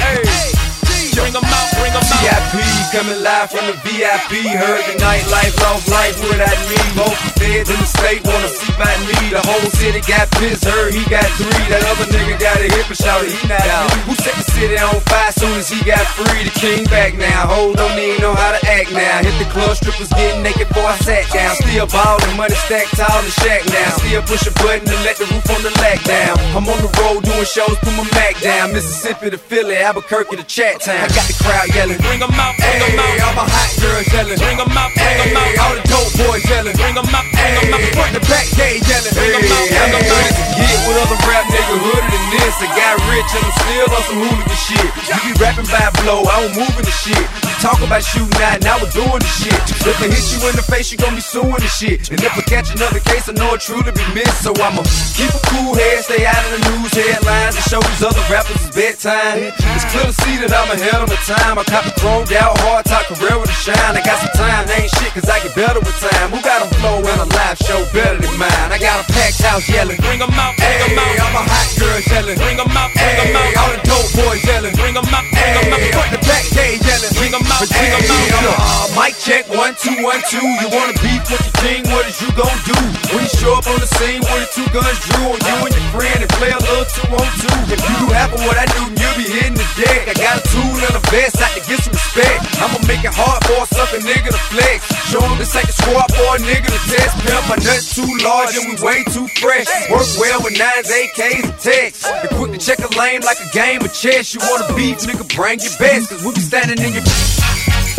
VIP 2.23 2.63
coming 2.95 3.19
live 3.25 3.51
from 3.51 3.67
the 3.67 3.75
VIP. 3.83 4.47
Heard 4.55 4.85
the 4.87 4.95
nightlife, 5.03 5.57
lost 5.59 5.89
life 5.91 6.15
without 6.23 6.61
me. 6.71 6.79
Both 6.95 7.19
the 7.19 7.31
feds 7.41 7.71
in 7.73 7.79
the 7.81 7.89
state 7.89 8.23
wanna 8.23 8.47
see 8.47 8.71
by 8.79 8.93
me. 9.11 9.19
The 9.35 9.43
whole 9.43 9.67
city 9.81 9.99
got 10.07 10.31
pissed, 10.39 10.63
heard 10.63 10.95
he 10.95 11.03
got 11.11 11.27
three. 11.41 11.65
That 11.67 11.83
other 11.91 12.07
nigga 12.15 12.39
got 12.39 12.63
a 12.63 12.69
hip 12.69 12.87
and 12.87 13.01
shouted 13.01 13.33
he 13.33 13.43
not 13.49 13.67
out. 13.67 13.91
Who 14.07 14.15
set 14.15 14.37
the 14.39 14.47
city 14.55 14.79
on 14.79 15.01
fire 15.11 15.33
soon 15.33 15.57
as 15.59 15.69
he 15.73 15.83
got 15.83 16.05
free? 16.15 16.47
The 16.47 16.55
king 16.55 16.85
back 16.87 17.19
now. 17.19 17.49
Hold 17.51 17.81
don't 17.81 17.99
even 17.99 18.21
know 18.23 18.35
how 18.39 18.53
to 18.55 18.61
act 18.71 18.93
now. 18.93 19.25
Hit 19.25 19.35
the 19.43 19.49
club, 19.51 19.75
strippers 19.75 20.13
getting 20.15 20.47
naked 20.47 20.69
before 20.69 20.87
I 20.87 20.97
sat 21.03 21.27
down. 21.33 21.57
Still 21.59 21.89
ballin', 21.91 22.37
money 22.37 22.55
stacked 22.69 22.95
tall 22.95 23.19
in 23.19 23.27
the 23.27 23.35
shack 23.43 23.67
now. 23.73 23.99
Still 23.99 24.23
push 24.29 24.47
a 24.47 24.53
button 24.63 24.87
to 24.87 24.97
let 25.03 25.17
the 25.19 25.27
roof 25.27 25.49
on 25.51 25.61
the 25.67 25.73
lack 25.83 25.99
down. 26.07 26.39
I'm 26.55 26.69
on 26.69 26.79
the 26.79 26.93
road 27.03 27.25
doing 27.27 27.49
shows, 27.49 27.75
put 27.83 27.97
my 27.99 28.07
Mac 28.15 28.39
down. 28.45 28.73
Mississippi 28.73 29.31
to 29.31 29.39
Philly, 29.39 29.77
Albuquerque 29.77 30.37
to 30.37 30.45
Chat 30.45 30.85
Town. 30.85 31.01
I 31.01 31.09
got 31.09 31.27
the 31.27 31.37
crowd 31.41 31.67
yelling. 31.73 31.99
Bring 32.13 32.29
'em 32.29 32.41
out, 32.45 32.53
bring 32.61 32.77
'em 32.77 32.93
Hey, 32.93 33.25
out. 33.25 33.25
all 33.25 33.35
my 33.41 33.49
hot 33.49 33.73
girls 33.81 34.05
yelling. 34.13 34.37
Bring 34.37 34.61
'em 34.61 34.77
out, 34.77 34.93
bring 34.93 35.17
'em 35.17 35.33
Hey, 35.33 35.57
out. 35.57 35.65
all 35.65 35.75
the 35.81 35.85
dope 35.89 36.13
boys 36.21 36.45
yelling. 36.45 36.77
Bring 36.77 36.93
'em 37.01 37.09
out, 37.09 37.25
bring 37.33 37.57
'em 37.57 37.73
out. 37.73 37.81
Front 37.97 38.13
to 38.13 38.21
back 38.29 38.45
gate 38.53 38.85
yelling. 38.85 39.15
Bring 39.17 39.33
'em 39.33 39.49
out, 39.49 39.65
bring 39.73 39.97
'em 39.97 40.13
out. 40.13 40.29
Get 40.61 40.81
with 40.85 41.01
other 41.01 41.17
rap 41.25 41.49
nigga 41.49 41.73
hooded 41.81 42.05
than 42.13 42.25
this. 42.37 42.53
I 42.61 42.69
got 42.77 43.01
rich 43.09 43.22
and 43.35 43.45
I'm 43.45 43.55
still 43.65 43.89
on 43.97 44.03
some 44.09 44.19
hooligan 44.23 44.59
shit. 44.67 44.89
You 45.09 45.17
be 45.27 45.33
rapping 45.41 45.69
by 45.73 45.83
a 45.89 45.93
blow, 46.03 46.23
I 46.29 46.35
don't 46.45 46.55
move 46.57 46.75
in 46.79 46.85
the 46.85 46.95
shit. 47.03 47.19
You 47.19 47.55
talk 47.61 47.79
about 47.83 48.03
shooting 48.05 48.43
out, 48.43 48.61
now 48.63 48.77
we're 48.81 48.93
doing 48.93 49.21
the 49.23 49.33
shit. 49.41 49.61
If 49.83 49.99
I 50.01 50.07
hit 50.09 50.25
you 50.33 50.39
in 50.49 50.55
the 50.57 50.65
face, 50.67 50.93
you 50.93 50.99
gon' 50.99 51.15
be 51.15 51.21
suing 51.25 51.59
the 51.59 51.71
shit. 51.71 52.11
And 52.11 52.21
if 52.23 52.33
I 52.37 52.43
catch 52.43 52.75
another 52.75 53.01
case, 53.01 53.29
I 53.29 53.33
know 53.33 53.55
it 53.55 53.61
truly 53.61 53.93
be 53.93 54.05
missed. 54.15 54.43
So 54.43 54.53
I'ma 54.57 54.83
keep 55.17 55.33
a 55.33 55.43
cool 55.53 55.75
head, 55.75 56.05
stay 56.05 56.27
out 56.27 56.39
of 56.47 56.51
the 56.57 56.61
news 56.71 56.93
headlines, 56.93 57.55
and 57.57 57.65
show 57.71 57.81
these 57.81 58.03
other 58.03 58.23
rappers 58.33 58.57
it's 58.63 58.75
bedtime. 58.75 59.51
It's 59.77 59.87
clear 59.93 60.07
to 60.11 60.17
see 60.25 60.37
that 60.43 60.53
I'm 60.53 60.71
ahead 60.75 61.01
of 61.03 61.09
my 61.09 61.19
time. 61.27 61.59
I 61.59 61.65
copy 61.65 61.91
chromed 62.01 62.33
out, 62.37 62.59
hard 62.63 62.85
talk, 62.87 63.07
career 63.11 63.37
with 63.39 63.51
a 63.51 63.59
shine. 63.59 63.95
I 63.97 64.03
got 64.03 64.19
some 64.23 64.35
time, 64.39 64.67
they 64.67 64.87
ain't 64.87 64.93
shit, 64.99 65.11
cause 65.15 65.29
I 65.29 65.39
get 65.43 65.55
better 65.55 65.81
with 65.81 65.97
time. 66.03 66.31
Who 66.31 66.39
got 66.43 66.63
a 66.65 66.69
flow 66.79 66.99
and 67.03 67.21
a 67.23 67.29
live 67.29 67.59
show 67.63 67.81
better 67.95 68.19
than 68.19 68.35
mine? 68.39 68.69
I 68.75 68.79
got 68.79 69.03
a 69.03 69.07
packed 69.13 69.41
house 69.43 69.67
yelling. 69.69 69.99
Bring 70.03 70.21
'em 70.23 70.31
out, 70.35 70.55
bring 70.59 70.79
'em 70.83 70.99
Hey, 70.99 71.19
out. 71.19 71.27
all 71.27 71.33
my 71.39 71.45
hot 71.47 71.69
girl 71.79 71.99
yelling. 72.11 72.39
Bring 72.39 72.59
'em 72.59 72.71
out, 72.77 72.91
bring 72.95 73.17
'em 73.22 73.22
Hey, 73.23 73.55
out. 73.55 73.57
all 73.63 73.71
the 73.73 73.81
dope 73.87 74.11
boys 74.19 74.43
yelling. 74.45 74.75
Bring 74.75 74.97
'em 74.97 75.07
out, 75.15 75.25
bring 75.31 75.55
'em 75.57 75.71
Hey, 75.71 75.91
out. 75.91 75.95
front 75.95 76.11
to 76.13 76.21
back 76.29 76.45
gate 76.55 76.81
yelling. 76.83 77.13
Bring 77.15 77.33
'em 77.35 77.45
out, 77.47 77.69
bring 77.69 77.93
'em 77.93 78.03
out. 78.03 78.59
uh, 78.59 78.89
mic 78.99 79.15
check, 79.23 79.45
one, 79.55 79.75
two, 79.83 79.97
one, 80.03 80.23
two. 80.31 80.43
You 80.61 80.69
wanna 80.75 80.95
beef 81.03 81.23
with 81.31 81.43
the 81.47 81.53
king, 81.63 81.83
what 81.93 82.07
is 82.09 82.21
you 82.21 82.31
gon' 82.33 82.59
do? 82.67 82.77
When 83.15 83.23
you 83.25 83.33
show 83.41 83.55
up 83.55 83.67
on 83.69 83.79
the 83.81 83.87
scene 83.99 84.21
with 84.21 84.41
the 84.43 84.49
two 84.57 84.67
guns 84.75 84.99
drew 85.07 85.25
on 85.33 85.39
you 85.39 85.57
and 85.67 85.75
your 85.75 85.89
friend 85.95 86.19
and 86.25 86.31
play 86.41 86.51
a 86.51 86.59
little 86.59 86.87
two 86.97 87.07
on 87.21 87.29
two. 87.43 87.57
If 87.75 87.81
you 87.89 87.95
do 88.03 88.07
half 88.13 88.33
of 88.33 88.41
what 88.47 88.57
I 88.59 88.67
do, 88.77 88.83
you'll 89.01 89.17
be 89.21 89.27
hitting 89.29 89.55
the 89.55 89.67
deck. 89.77 90.09
I 90.09 90.15
got 90.15 90.41
a 90.41 90.43
tool 90.49 90.77
and 90.87 90.95
a 90.97 91.03
vest 91.13 91.41
out 91.45 91.53
to 91.55 91.61
get 91.69 91.79
some 91.85 91.93
respect. 91.93 92.41
I'ma 92.63 92.79
make 92.89 93.05
it 93.05 93.15
hard 93.15 93.41
for 93.47 93.59
a 93.65 93.67
sucker 93.75 94.01
nigga 94.01 94.31
to 94.33 94.43
flex. 94.53 94.79
Show 95.11 95.21
him 95.21 95.37
this 95.39 95.55
ain't 95.57 95.67
the 95.67 95.73
squad 95.73 96.09
for 96.17 96.37
a 96.37 96.39
nigga 96.41 96.69
to 96.73 96.81
test. 96.91 97.13
Pimp, 97.25 97.45
my 97.49 97.57
nuts 97.67 97.95
too 97.95 98.09
large 98.25 98.57
and 98.57 98.65
we 98.69 98.75
way 98.85 99.05
too 99.13 99.29
fresh. 99.41 99.69
Work 99.91 100.09
well 100.19 100.41
with 100.43 100.57
nines, 100.59 100.89
AKs, 100.91 101.45
and 101.45 101.59
texts. 101.61 102.05
And 102.09 102.31
quick 102.37 102.53
to 102.53 102.59
check 102.59 102.79
a 102.81 102.89
lane 102.99 103.12
like 103.21 103.37
a 103.41 103.51
game 103.53 103.85
of 103.85 103.93
chess. 103.93 104.33
You 104.33 104.41
wanna 104.41 104.73
beef, 104.73 105.05
nigga, 105.05 105.29
bring 105.37 105.61
your 105.61 105.77
best. 105.77 106.09
Cause 106.09 106.25
we 106.25 106.33
be 106.33 106.41
standing 106.41 106.81
in 106.81 106.93
your 106.97 107.05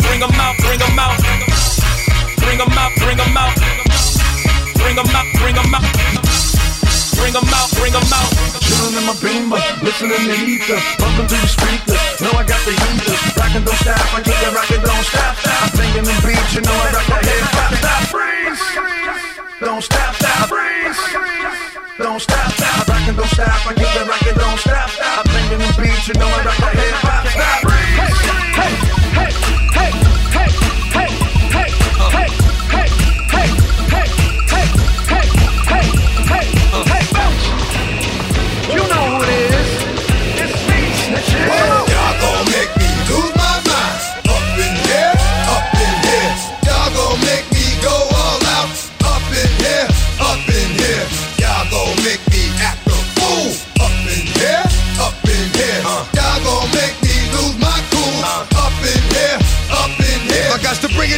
Bring 0.02 0.22
'em 0.22 0.34
out, 0.34 0.56
bring 0.58 0.80
'em 0.80 0.98
out. 0.98 1.18
Bring 2.42 2.58
'em 2.60 2.74
out, 2.74 2.92
bring 2.98 3.18
'em 3.18 3.36
out. 3.36 3.54
Bring 4.74 4.98
'em 4.98 5.10
out, 5.14 5.26
bring 5.38 5.56
'em 5.56 5.74
out. 5.74 5.86
Bring 7.14 7.34
'em 7.34 7.54
out, 7.54 7.70
bring 7.78 7.94
'em 7.94 8.12
out. 8.12 8.30
Chillin' 8.66 8.98
in 8.98 9.04
my 9.06 9.14
beamer, 9.22 9.60
listening 9.82 10.18
to 10.18 10.34
ether, 10.34 10.80
bumping 10.98 11.28
through 11.28 11.40
the 11.40 11.48
speakers. 11.48 12.20
Know 12.20 12.32
I 12.34 12.44
got 12.44 12.60
the 12.66 12.72
heaters, 12.72 13.20
rockin' 13.38 13.64
don't 13.64 13.78
stop, 13.78 14.14
I 14.14 14.20
keep 14.22 14.38
that 14.42 14.52
rockin' 14.54 14.82
don't 14.82 15.06
stop. 15.06 15.36
I'm 15.62 15.70
thinking 15.78 16.04
them 16.04 16.20
beats, 16.26 16.54
you 16.54 16.60
know 16.60 16.74
I 16.74 16.90
rock 16.92 17.06
that 17.08 17.24
hip 17.24 17.54
hop. 17.54 17.70
Stop, 17.80 18.02
freeze, 18.12 18.62
don't 19.60 19.82
stop, 19.82 20.14
stop, 20.16 20.48
freeze, 20.48 21.00
don't 21.98 22.20
stop, 22.20 22.52
stop. 22.52 22.83
Rockin' 23.04 23.16
don't 23.16 23.28
stop, 23.28 23.66
I 23.66 23.74
keep 23.74 23.84
that 23.84 24.08
rockin' 24.08 24.34
don't 24.34 24.58
stop. 24.58 24.88
I'm 24.98 25.24
thinking 25.28 25.58
them 25.58 25.74
beats, 25.76 26.08
you 26.08 26.14
know 26.14 26.24
I 26.24 26.40
rock 26.40 26.56
that 26.56 26.72
hip 26.72 26.94
hop. 27.04 27.28
Stop, 27.28 27.63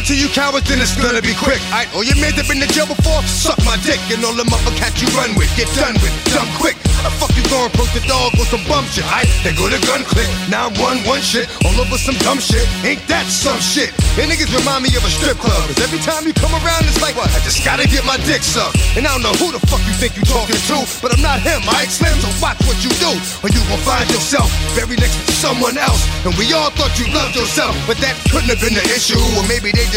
hours, 0.07 0.63
then 0.63 0.79
it's 0.79 0.95
gonna 0.95 1.19
be 1.19 1.35
quick. 1.35 1.59
Alright, 1.67 1.91
all 1.91 2.03
your 2.03 2.15
men 2.15 2.31
have 2.39 2.47
been 2.47 2.63
to 2.63 2.69
jail 2.71 2.87
before, 2.87 3.19
suck 3.27 3.59
my 3.67 3.75
dick. 3.83 3.99
And 4.07 4.23
all 4.23 4.31
the 4.31 4.47
other 4.47 4.75
cats 4.79 5.03
you 5.03 5.07
run 5.19 5.35
with, 5.35 5.51
get 5.59 5.67
done 5.75 5.99
with, 5.99 6.15
dumb 6.31 6.47
quick. 6.55 6.79
The 7.03 7.11
fuck 7.23 7.31
you 7.39 7.43
gonna 7.47 7.71
approach 7.71 7.95
the 7.95 8.03
dog 8.03 8.35
with 8.35 8.51
some 8.51 8.63
bum 8.67 8.83
shit? 8.91 9.03
Alright, 9.07 9.27
they 9.43 9.51
go 9.55 9.67
to 9.67 9.79
gun 9.83 10.07
click. 10.07 10.27
Now 10.47 10.71
I'm 10.71 10.75
one, 10.79 10.99
one 11.03 11.19
shit, 11.19 11.47
all 11.63 11.75
over 11.75 11.99
some 11.99 12.15
dumb 12.23 12.39
shit. 12.39 12.63
Ain't 12.87 13.03
that 13.11 13.27
some 13.27 13.59
shit? 13.59 13.91
And 14.19 14.31
niggas 14.31 14.51
remind 14.51 14.83
me 14.87 14.91
of 14.95 15.03
a 15.03 15.11
strip 15.11 15.39
club. 15.39 15.59
Cause 15.67 15.79
every 15.83 15.99
time 16.03 16.23
you 16.23 16.31
come 16.35 16.51
around, 16.55 16.87
it's 16.87 16.99
like, 17.03 17.15
what? 17.19 17.27
I 17.31 17.39
just 17.43 17.63
gotta 17.67 17.87
get 17.87 18.07
my 18.07 18.15
dick 18.23 18.43
sucked. 18.43 18.79
And 18.95 19.03
I 19.03 19.11
don't 19.11 19.23
know 19.23 19.35
who 19.39 19.55
the 19.55 19.59
fuck 19.67 19.83
you 19.87 19.95
think 19.99 20.15
you 20.15 20.23
talking 20.23 20.59
to, 20.71 20.77
but 21.03 21.11
I'm 21.11 21.23
not 21.23 21.43
him, 21.43 21.63
alright, 21.67 21.91
Slim? 21.91 22.15
So 22.23 22.31
watch 22.39 22.59
what 22.67 22.79
you 22.83 22.91
do, 22.99 23.11
or 23.43 23.51
you 23.51 23.59
gon' 23.71 23.79
find 23.87 24.07
yourself 24.11 24.47
buried 24.75 24.99
next 24.99 25.15
to 25.27 25.35
someone 25.35 25.79
else. 25.79 26.03
And 26.27 26.35
we 26.35 26.51
all 26.51 26.71
thought 26.75 26.95
you 26.99 27.07
loved 27.11 27.35
yourself, 27.39 27.75
but 27.87 27.99
that 28.03 28.15
couldn't 28.31 28.51
have 28.51 28.59
been 28.59 28.75
the 28.75 28.87
issue. 28.91 29.19
Or 29.39 29.43
maybe 29.47 29.71
they 29.71 29.87
just 29.95 29.96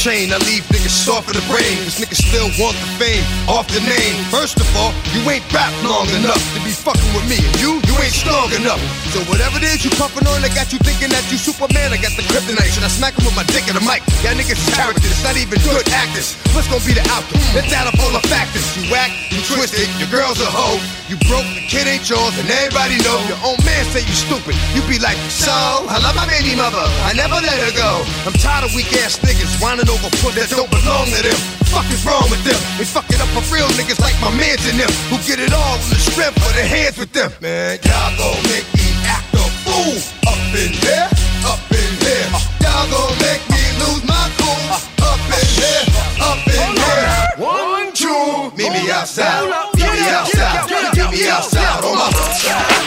chain, 0.00 0.32
I 0.32 0.40
leave 0.48 0.64
niggas 0.72 0.96
soft 0.96 1.28
of 1.28 1.36
the 1.36 1.44
brain. 1.44 1.76
Cause 1.84 2.00
niggas 2.00 2.24
still 2.24 2.48
want 2.56 2.72
the 2.80 2.88
fame, 2.96 3.20
off 3.44 3.68
the 3.68 3.84
name. 3.84 4.16
First 4.32 4.56
of 4.56 4.64
all, 4.80 4.96
you 5.12 5.20
ain't 5.28 5.44
rap 5.52 5.68
long 5.84 6.08
enough 6.16 6.40
to 6.56 6.58
be 6.64 6.72
fucking 6.72 7.12
with 7.12 7.28
me. 7.28 7.36
And 7.36 7.52
you, 7.60 7.84
you 7.84 7.94
ain't 8.00 8.16
strong 8.16 8.48
enough. 8.56 8.80
So 9.12 9.20
whatever 9.28 9.60
it 9.60 9.68
is 9.68 9.84
you 9.84 9.92
puffin' 10.00 10.24
on, 10.24 10.40
I 10.40 10.48
got 10.56 10.72
you 10.72 10.80
thinking 10.80 11.12
that 11.12 11.20
you 11.28 11.36
Superman. 11.36 11.92
I 11.92 12.00
got 12.00 12.16
the 12.16 12.24
kryptonite. 12.32 12.72
Should 12.72 12.88
I 12.88 12.88
smack 12.88 13.12
him 13.12 13.28
with 13.28 13.36
my 13.36 13.44
dick 13.52 13.68
in 13.68 13.76
the 13.76 13.84
mic? 13.84 14.00
Y'all 14.24 14.32
niggas 14.32 14.56
is 14.56 14.72
characters, 14.72 15.20
not 15.20 15.36
even 15.36 15.60
good 15.68 15.84
actors. 15.92 16.32
What's 16.56 16.64
gonna 16.72 16.80
be 16.88 16.96
the 16.96 17.04
outcome? 17.12 17.44
Let's 17.52 17.68
add 17.68 17.84
up 17.84 18.00
all 18.00 18.16
the 18.16 18.24
factors. 18.24 18.64
You 18.80 18.88
whack, 18.88 19.12
you 19.28 19.44
twisted, 19.44 19.84
your 20.00 20.08
girl's 20.08 20.40
a 20.40 20.48
hoe. 20.48 20.80
You 21.12 21.20
broke, 21.28 21.44
the 21.52 21.60
kid 21.68 21.84
ain't 21.84 22.08
yours, 22.08 22.32
and 22.40 22.48
everybody 22.48 22.96
know. 23.04 23.20
Your 23.28 23.42
own 23.44 23.60
man 23.68 23.84
say 23.92 24.00
you 24.00 24.16
stupid. 24.16 24.56
You 24.72 24.80
be 24.88 24.96
like, 24.96 25.18
so, 25.28 25.52
I 25.92 26.00
love 26.00 26.16
my 26.16 26.24
baby 26.24 26.56
mother. 26.56 26.80
I 27.04 27.12
never 27.12 27.36
let 27.36 27.58
her 27.68 27.74
go. 27.76 28.00
I'm 28.24 28.36
tired 28.40 28.64
of 28.64 28.72
weak 28.72 28.88
ass 29.04 29.20
niggas 29.20 29.60
whining 29.60 29.89
over 29.90 30.10
that 30.38 30.48
don't 30.54 30.70
belong 30.70 31.10
to 31.10 31.20
them. 31.20 31.38
Fuck 31.70 31.86
is 31.90 32.02
wrong 32.06 32.26
with 32.30 32.42
them? 32.46 32.58
They 32.78 32.86
fuck 32.86 33.06
it 33.10 33.18
up 33.18 33.30
for 33.34 33.42
real 33.50 33.66
niggas 33.74 33.98
like 33.98 34.14
my 34.22 34.30
mans 34.34 34.62
and 34.66 34.78
them 34.78 34.90
who 35.10 35.18
get 35.26 35.42
it 35.42 35.50
all 35.50 35.76
with 35.82 35.90
the 35.90 36.00
strength 36.00 36.38
of 36.38 36.52
their 36.54 36.66
hands 36.66 36.96
with 36.98 37.10
them. 37.12 37.30
Man, 37.42 37.78
y'all 37.82 38.14
gon' 38.14 38.38
make 38.46 38.66
me 38.74 38.86
act 39.06 39.34
a 39.34 39.44
fool. 39.66 39.98
Up 40.30 40.38
in 40.54 40.70
here, 40.78 41.08
up 41.46 41.62
in 41.74 41.90
here. 42.02 42.26
Y'all 42.62 42.86
gon' 42.90 43.14
make 43.18 43.42
me 43.50 43.62
lose 43.82 44.02
my 44.06 44.26
cool. 44.38 44.78
Up 45.06 45.18
in 45.18 45.46
here, 45.58 45.82
up 46.22 46.42
in 46.46 46.70
here. 46.78 47.10
One, 47.42 47.90
two, 47.90 48.54
meet 48.54 48.70
me 48.70 48.90
outside, 48.90 49.50
meet 49.74 49.90
me 49.90 50.06
outside, 50.10 50.70
meet 50.94 51.10
me 51.10 51.20
outside. 51.28 51.82
on 51.82 51.94
my 51.98 52.79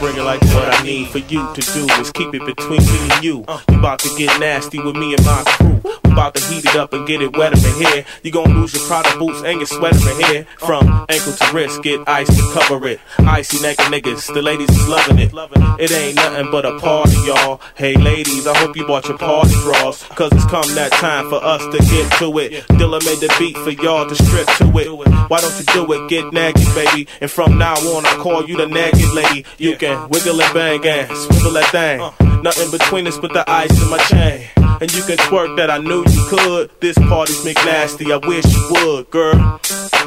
bring 0.00 0.16
it 0.16 0.22
like 0.22 0.40
what 0.54 0.74
I 0.74 0.82
need 0.82 1.08
for 1.08 1.18
you 1.18 1.46
to 1.54 1.60
do 1.60 1.86
is 2.00 2.10
keep 2.10 2.34
it 2.34 2.44
between 2.44 2.80
me 2.80 3.10
and 3.12 3.22
you. 3.22 3.44
Uh. 3.46 3.60
You 3.70 3.78
about 3.78 3.98
to 4.00 4.08
get 4.16 4.40
nasty 4.40 4.80
with 4.80 4.96
me 4.96 5.14
and 5.14 5.24
my 5.24 5.42
crew. 5.46 5.80
We 6.04 6.12
about 6.12 6.34
to 6.34 6.44
heat 6.46 6.64
it 6.64 6.74
up 6.74 6.92
and 6.92 7.06
get 7.06 7.20
it 7.22 7.36
wetter 7.36 7.56
in 7.56 7.74
here. 7.86 8.04
You 8.22 8.32
gon' 8.32 8.52
lose 8.54 8.74
your 8.74 8.82
Prada 8.86 9.16
boots 9.18 9.42
and 9.44 9.60
your 9.60 9.66
sweater 9.66 10.10
in 10.10 10.24
here. 10.24 10.46
From 10.58 11.06
ankle 11.08 11.32
to 11.34 11.50
wrist, 11.54 11.82
get 11.82 12.00
ice 12.08 12.28
to 12.28 12.58
cover 12.58 12.88
it. 12.88 13.00
Icy 13.18 13.60
naked 13.62 13.86
niggas, 13.86 14.32
the 14.32 14.42
ladies 14.42 14.70
is 14.70 14.88
loving 14.88 15.18
it. 15.18 15.32
It 15.78 15.92
ain't 15.92 16.16
nothing 16.16 16.50
but 16.50 16.64
a 16.64 16.78
party, 16.80 17.16
y'all. 17.26 17.60
Hey 17.74 17.94
ladies, 17.94 18.46
I 18.46 18.56
hope 18.56 18.76
you 18.76 18.86
bought 18.86 19.06
your 19.06 19.18
party 19.18 19.52
drawers. 19.62 20.02
Cause 20.02 20.32
it's 20.32 20.44
come 20.46 20.74
that 20.74 20.92
time 20.92 21.28
for 21.28 21.42
us 21.44 21.62
to 21.62 21.78
get 21.78 22.10
to 22.18 22.38
it. 22.38 22.66
Dilla 22.78 23.04
made 23.04 23.20
the 23.20 23.34
beat 23.38 23.56
for 23.58 23.70
y'all 23.70 24.08
to 24.08 24.14
strip 24.14 24.46
to 24.58 24.78
it. 24.78 24.88
Why 25.30 25.40
don't 25.40 25.58
you 25.58 25.64
do 25.66 25.92
it? 25.92 26.08
Get 26.08 26.24
naggy, 26.24 26.74
baby. 26.74 27.06
And 27.20 27.30
from 27.30 27.58
now 27.58 27.74
on, 27.74 28.06
I 28.06 28.16
call 28.16 28.46
you 28.46 28.56
the 28.56 28.66
naggy 28.66 29.14
lady. 29.14 29.44
You 29.58 29.76
can 29.76 29.89
wiggle 30.10 30.40
and 30.40 30.54
bang 30.54 30.86
and 30.86 31.16
swivel 31.16 31.52
that 31.52 31.70
thing. 31.70 31.98
Nothing 32.42 32.70
between 32.70 33.06
us 33.06 33.18
but 33.18 33.32
the 33.32 33.44
ice 33.50 33.70
in 33.82 33.90
my 33.90 33.98
chain. 33.98 34.48
And 34.80 34.92
you 34.94 35.02
can 35.02 35.18
twerk 35.18 35.56
that 35.56 35.70
I 35.70 35.78
knew 35.78 36.04
you 36.06 36.24
could. 36.28 36.70
This 36.80 36.96
party's 36.96 37.44
McNasty, 37.44 38.10
I 38.12 38.26
wish 38.26 38.46
you 38.46 38.68
would, 38.70 39.10
girl. 39.10 39.60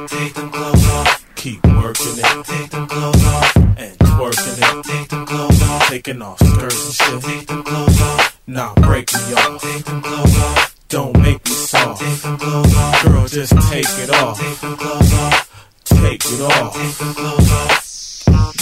Take 0.07 0.34
them 0.34 0.49
clothes 0.51 0.89
off. 0.89 1.36
Keep 1.36 1.65
working 1.67 2.17
it. 2.17 2.45
Take 2.45 2.69
them 2.71 2.88
clothes 2.88 3.25
off. 3.25 3.55
And 3.55 3.97
twerking 3.99 4.57
it. 4.57 4.86
Take 4.86 5.09
them 5.09 5.25
clothes 5.25 5.61
off. 5.61 5.89
Taking 5.89 6.21
off 6.21 6.39
skirts 6.39 6.86
and 6.86 7.23
shit. 7.23 7.31
Take 7.31 7.47
them 7.47 7.63
clothes 7.63 8.01
off. 8.01 8.41
Nah, 8.47 8.73
break 8.75 9.13
me 9.13 9.34
off. 9.34 9.61
Take 9.61 9.86
them 9.86 10.01
clothes 10.01 10.38
off. 10.39 10.75
Don't 10.89 11.17
make 11.19 11.45
me 11.45 11.51
soft. 11.51 12.01
Take 12.01 12.21
them 12.21 12.38
clothes 12.38 12.75
off. 12.75 13.03
Girl, 13.03 13.27
just 13.27 13.53
take 13.69 13.86
it 13.99 14.09
off. 14.09 14.39
Take 14.39 14.59
them 14.59 14.77
clothes 14.77 15.13
off. 15.13 15.81
Take 15.84 16.25
it 16.25 16.41
off. 16.41 16.73
Take 16.73 16.97
them 16.97 17.13
clothes 17.13 17.51
off. 17.51 18.12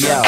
Yo, 0.01 0.22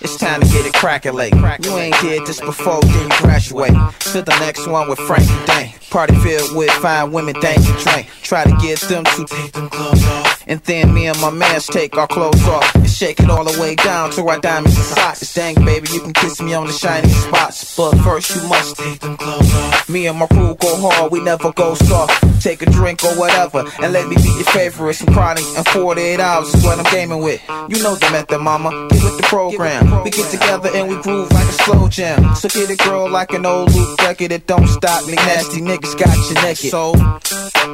it's 0.00 0.16
time 0.16 0.40
to 0.40 0.46
get 0.48 0.66
it 0.66 0.74
crackin' 0.74 1.14
late. 1.14 1.34
You 1.34 1.76
ain't 1.78 1.98
did 2.00 2.26
this 2.26 2.40
before, 2.40 2.80
then 2.82 3.10
you 3.10 3.16
graduate. 3.18 3.72
To 4.12 4.22
the 4.22 4.36
next 4.40 4.66
one 4.66 4.88
with 4.88 4.98
Frankie 4.98 5.28
Dang. 5.46 5.72
Party 5.90 6.14
filled 6.16 6.54
with 6.56 6.70
fine 6.70 7.10
women, 7.12 7.34
dance 7.40 7.68
and 7.68 7.78
drink. 7.78 8.06
Try 8.22 8.44
to 8.44 8.56
get 8.62 8.78
them 8.82 9.04
to 9.04 9.24
take 9.24 9.52
them 9.52 9.68
clothes 9.70 10.04
off. 10.06 10.44
And 10.46 10.60
then 10.60 10.94
me 10.94 11.06
and 11.06 11.20
my 11.20 11.30
mans 11.30 11.66
take 11.66 11.96
our 11.96 12.06
clothes 12.06 12.46
off 12.46 12.74
and 12.74 12.88
shake 12.88 13.20
it 13.20 13.30
all 13.30 13.44
the 13.44 13.60
way 13.60 13.74
down 13.74 14.10
to 14.12 14.28
our 14.28 14.38
diamonds 14.40 14.76
and 14.76 14.84
socks. 14.86 15.34
Dang, 15.34 15.54
baby, 15.64 15.88
you 15.92 16.00
can 16.00 16.12
kiss 16.12 16.40
me 16.40 16.54
on 16.54 16.66
the 16.66 16.72
shiny 16.72 17.08
spots. 17.08 17.76
But 17.76 17.92
first, 17.98 18.34
you 18.34 18.48
must 18.48 18.76
take 18.76 19.00
them 19.00 19.16
clothes 19.16 19.54
off. 19.54 19.88
Me 19.88 20.06
and 20.06 20.18
my 20.18 20.26
crew 20.26 20.54
go 20.54 20.76
hard, 20.90 21.12
we 21.12 21.20
never 21.20 21.52
go 21.52 21.74
soft. 21.74 22.42
Take 22.42 22.62
a 22.62 22.66
drink 22.66 23.04
or 23.04 23.18
whatever, 23.18 23.64
and 23.82 23.92
let 23.92 24.08
me 24.08 24.16
be 24.16 24.22
your 24.22 24.44
favorite. 24.44 24.94
Some 24.94 25.12
chronic 25.12 25.44
and 25.56 25.66
48 25.68 26.20
hours 26.20 26.54
is 26.54 26.64
what 26.64 26.78
I'm 26.78 26.90
gaming 26.92 27.20
with. 27.20 27.40
You 27.68 27.82
know 27.82 27.96
the 27.96 28.08
method, 28.10 28.38
mama. 28.40 28.88
Get 28.90 29.04
with 29.04 29.16
the 29.16 29.22
program. 29.24 30.02
We 30.04 30.10
get 30.10 30.30
together 30.30 30.70
and 30.74 30.88
we 30.88 30.96
groove 31.02 31.30
like 31.32 31.48
a 31.48 31.52
slow 31.52 31.88
jam. 31.88 32.34
So 32.34 32.48
get 32.48 32.70
a 32.70 32.76
girl 32.76 33.08
like 33.08 33.32
an 33.32 33.46
old 33.46 33.72
loop 33.74 34.00
record 34.02 34.30
that 34.30 34.46
don't 34.46 34.66
stop 34.66 35.06
me. 35.06 35.14
Nasty 35.14 35.60
niggas 35.60 35.98
got 35.98 36.16
you 36.28 36.34
naked. 36.42 36.70
So 36.70 36.92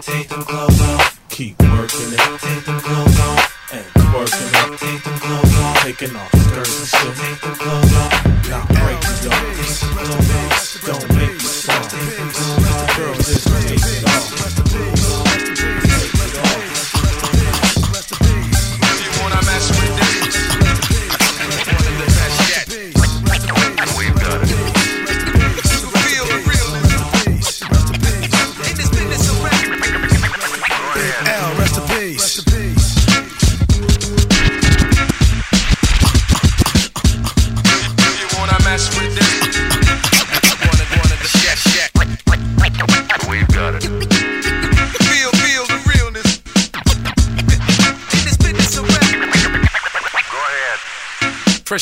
take 0.02 0.28
them 0.28 0.42
clothes 0.42 0.80
off. 0.80 1.20
Keep 1.28 1.60
working 1.62 2.12
it. 2.12 2.40
Take 2.40 2.64
them 2.64 2.80
clothes 2.80 3.20
off. 3.20 3.72
And 3.72 3.84
twerking 3.84 4.72
it. 4.74 4.78
Take 4.78 5.04
them 5.04 5.18
clothes 5.18 5.58
off. 5.58 5.82
Taking 5.82 6.16
off 6.16 6.30
skirts 6.30 6.78
and 6.78 6.88
shit. 6.88 7.16
Take 7.16 7.40
them 7.40 7.54
clothes 7.54 7.92
off. 7.94 8.25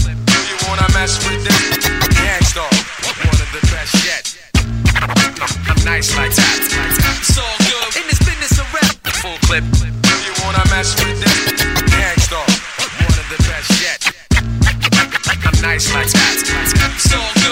You 0.00 0.56
wanna 0.68 0.88
mess 0.94 1.18
with 1.28 1.44
this? 1.44 1.88
Gang 2.16 2.42
Starr, 2.44 2.70
one 3.28 3.38
of 3.40 3.50
the 3.52 3.60
best 3.72 3.94
yet. 4.04 4.24
I'm 5.68 5.84
nice 5.84 6.16
like 6.16 6.34
that. 6.34 6.58
It's 7.20 7.38
all 7.38 7.56
good 7.58 7.96
in 8.00 8.08
this 8.08 8.18
business 8.18 8.58
of 8.58 8.66
rap. 8.72 8.94
Full 9.20 9.38
clip. 9.46 9.64
If 9.64 10.26
You 10.26 10.32
wanna 10.44 10.64
mess 10.70 10.94
with 11.04 11.20
this? 11.20 11.62
Gang 11.92 12.18
Starr, 12.18 12.46
one 13.04 13.18
of 13.20 13.26
the 13.28 13.38
best 13.48 13.70
yet. 13.82 14.00
I'm 15.44 15.60
nice 15.62 15.92
like 15.94 16.10
that. 16.10 16.36
It's 16.96 17.12
all 17.12 17.32
good. 17.42 17.51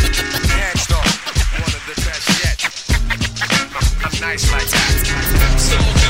Nice 4.21 4.51
like 4.51 4.69
that. 4.69 5.59
So 5.59 6.00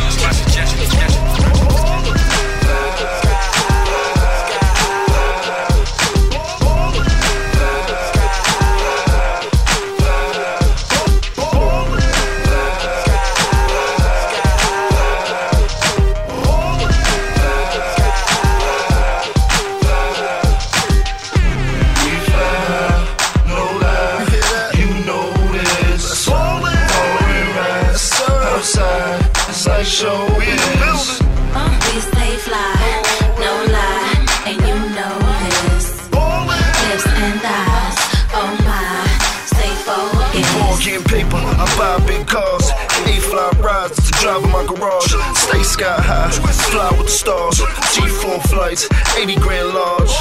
fly 46.82 46.98
with 46.98 47.08
the 47.08 47.12
stars. 47.12 47.58
G4 47.94 48.42
flights, 48.50 48.88
80 49.18 49.36
grand 49.36 49.70
large. 49.70 50.14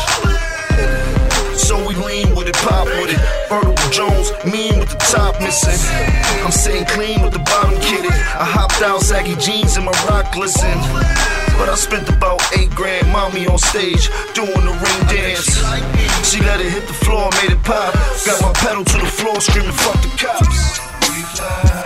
So 1.57 1.77
we 1.87 1.95
lean 1.95 2.35
with 2.35 2.49
it, 2.49 2.57
pop 2.57 2.87
with 2.87 3.11
it. 3.11 3.21
Vertical 3.49 3.91
Jones, 3.91 4.33
mean 4.45 4.79
with 4.79 4.91
the 4.91 5.01
top 5.13 5.41
missing. 5.41 5.81
I'm 6.45 6.53
sitting 6.53 6.85
clean 6.87 7.23
with 7.23 7.33
the 7.33 7.45
bottom 7.51 7.75
kitted. 7.81 8.13
I 8.13 8.45
hopped 8.45 8.83
out, 8.83 9.01
saggy 9.01 9.37
jeans 9.37 9.77
and 9.77 9.87
my 9.87 9.97
rock 10.09 10.33
glisten. 10.33 10.77
But 11.59 11.69
I 11.69 11.77
spent 11.77 12.09
about 12.09 12.41
eight 12.57 12.71
grand, 12.71 13.09
mommy 13.13 13.47
on 13.47 13.59
stage, 13.59 14.09
doing 14.35 14.65
the 14.69 14.75
ring 14.85 15.01
dance. 15.09 15.49
She 16.29 16.41
let 16.41 16.61
it 16.61 16.73
hit 16.73 16.87
the 16.89 16.99
floor, 17.05 17.31
made 17.43 17.53
it 17.53 17.63
pop. 17.63 17.95
Got 18.27 18.41
my 18.43 18.53
pedal 18.61 18.85
to 18.85 18.99
the 18.99 19.11
floor, 19.19 19.41
screaming, 19.41 19.73
fuck 19.73 20.01
the 20.03 20.13
cops. 20.17 21.80